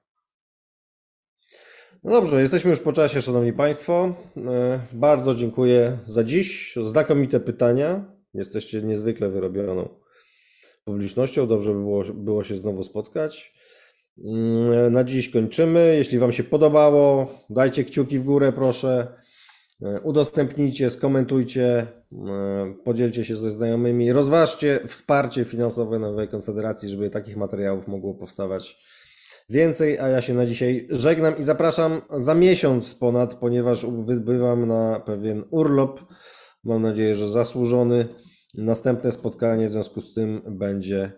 No 2.05 2.11
dobrze, 2.11 2.41
jesteśmy 2.41 2.71
już 2.71 2.81
po 2.81 2.93
czasie, 2.93 3.23
Szanowni 3.23 3.53
Państwo. 3.53 4.15
E, 4.37 4.81
bardzo 4.93 5.35
dziękuję 5.35 5.99
za 6.07 6.25
dziś. 6.25 6.75
Znakomite 6.83 7.41
pytania. 7.41 8.05
Jesteście 8.35 8.83
niezwykle 8.83 9.29
wyrobioną 9.29 9.89
publicznością. 10.85 11.47
Dobrze 11.47 11.73
by 11.73 11.79
było, 11.81 12.05
było 12.05 12.45
się 12.45 12.57
znowu 12.57 12.83
spotkać. 12.83 13.55
Mm, 14.25 14.93
na 14.93 15.05
dziś 15.05 15.31
kończymy. 15.31 15.95
Jeśli 15.97 16.19
Wam 16.19 16.33
się 16.33 16.45
podobało, 16.45 17.35
dajcie 17.51 17.85
kciuki 17.85 18.19
w 18.19 18.25
górę, 18.25 18.53
proszę. 18.53 19.26
E, 19.83 20.01
udostępnijcie, 20.01 20.91
skomentujcie, 20.91 21.87
e, 22.13 22.75
podzielcie 22.85 23.25
się 23.25 23.37
ze 23.37 23.51
znajomymi, 23.51 24.13
rozważcie 24.13 24.81
wsparcie 24.87 25.45
finansowe 25.45 25.99
Nowej 25.99 26.29
Konfederacji, 26.29 26.89
żeby 26.89 27.11
takich 27.11 27.37
materiałów 27.37 27.89
mogło 27.89 28.15
powstawać 28.15 28.79
więcej. 29.51 29.99
A 29.99 30.09
ja 30.09 30.23
się 30.23 30.35
na 30.35 30.47
dzisiaj 30.47 30.89
żegnam 30.91 31.39
i 31.39 31.43
zapraszam 31.43 32.03
za 32.17 32.35
miesiąc 32.35 32.95
ponad, 32.95 33.35
ponieważ 33.35 33.87
wybywam 33.87 34.69
na 34.69 35.01
pewien 35.01 35.45
urlop. 35.51 36.01
Mam 36.65 36.83
nadzieję, 36.83 37.15
że 37.17 37.31
zasłużony. 37.31 38.09
Następne 38.55 39.13
spotkanie 39.13 39.69
w 39.69 39.73
związku 39.73 40.01
z 40.01 40.15
tym 40.15 40.43
będzie, 40.47 41.13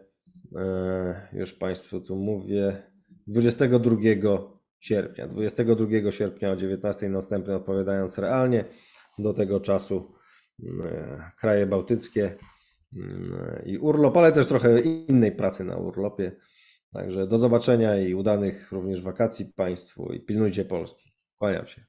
e, 0.57 1.29
już 1.33 1.53
Państwu 1.53 2.01
tu 2.01 2.17
mówię, 2.17 2.83
22 3.27 4.58
sierpnia. 4.81 5.29
22 5.29 6.11
sierpnia 6.11 6.51
o 6.53 6.57
19 6.57 7.09
następny 7.09 7.55
odpowiadając 7.55 8.18
realnie. 8.18 8.64
Do 9.18 9.35
tego 9.35 9.61
czasu 9.61 10.14
mm, 10.62 11.22
kraje 11.39 11.66
bałtyckie 11.66 12.37
mm, 12.97 13.62
i 13.66 13.79
urlop, 13.79 14.16
ale 14.16 14.33
też 14.33 14.47
trochę 14.47 14.81
innej 14.81 15.33
pracy 15.33 15.64
na 15.64 15.76
urlopie. 15.76 16.33
Także 16.93 17.26
do 17.26 17.39
zobaczenia 17.39 17.97
i 17.97 18.14
udanych 18.14 18.72
również 18.72 19.03
wakacji 19.03 19.47
Państwu 19.47 20.12
i 20.12 20.20
pilnujcie 20.20 20.64
Polski. 20.64 21.12
Kłaniam 21.39 21.66
się. 21.66 21.85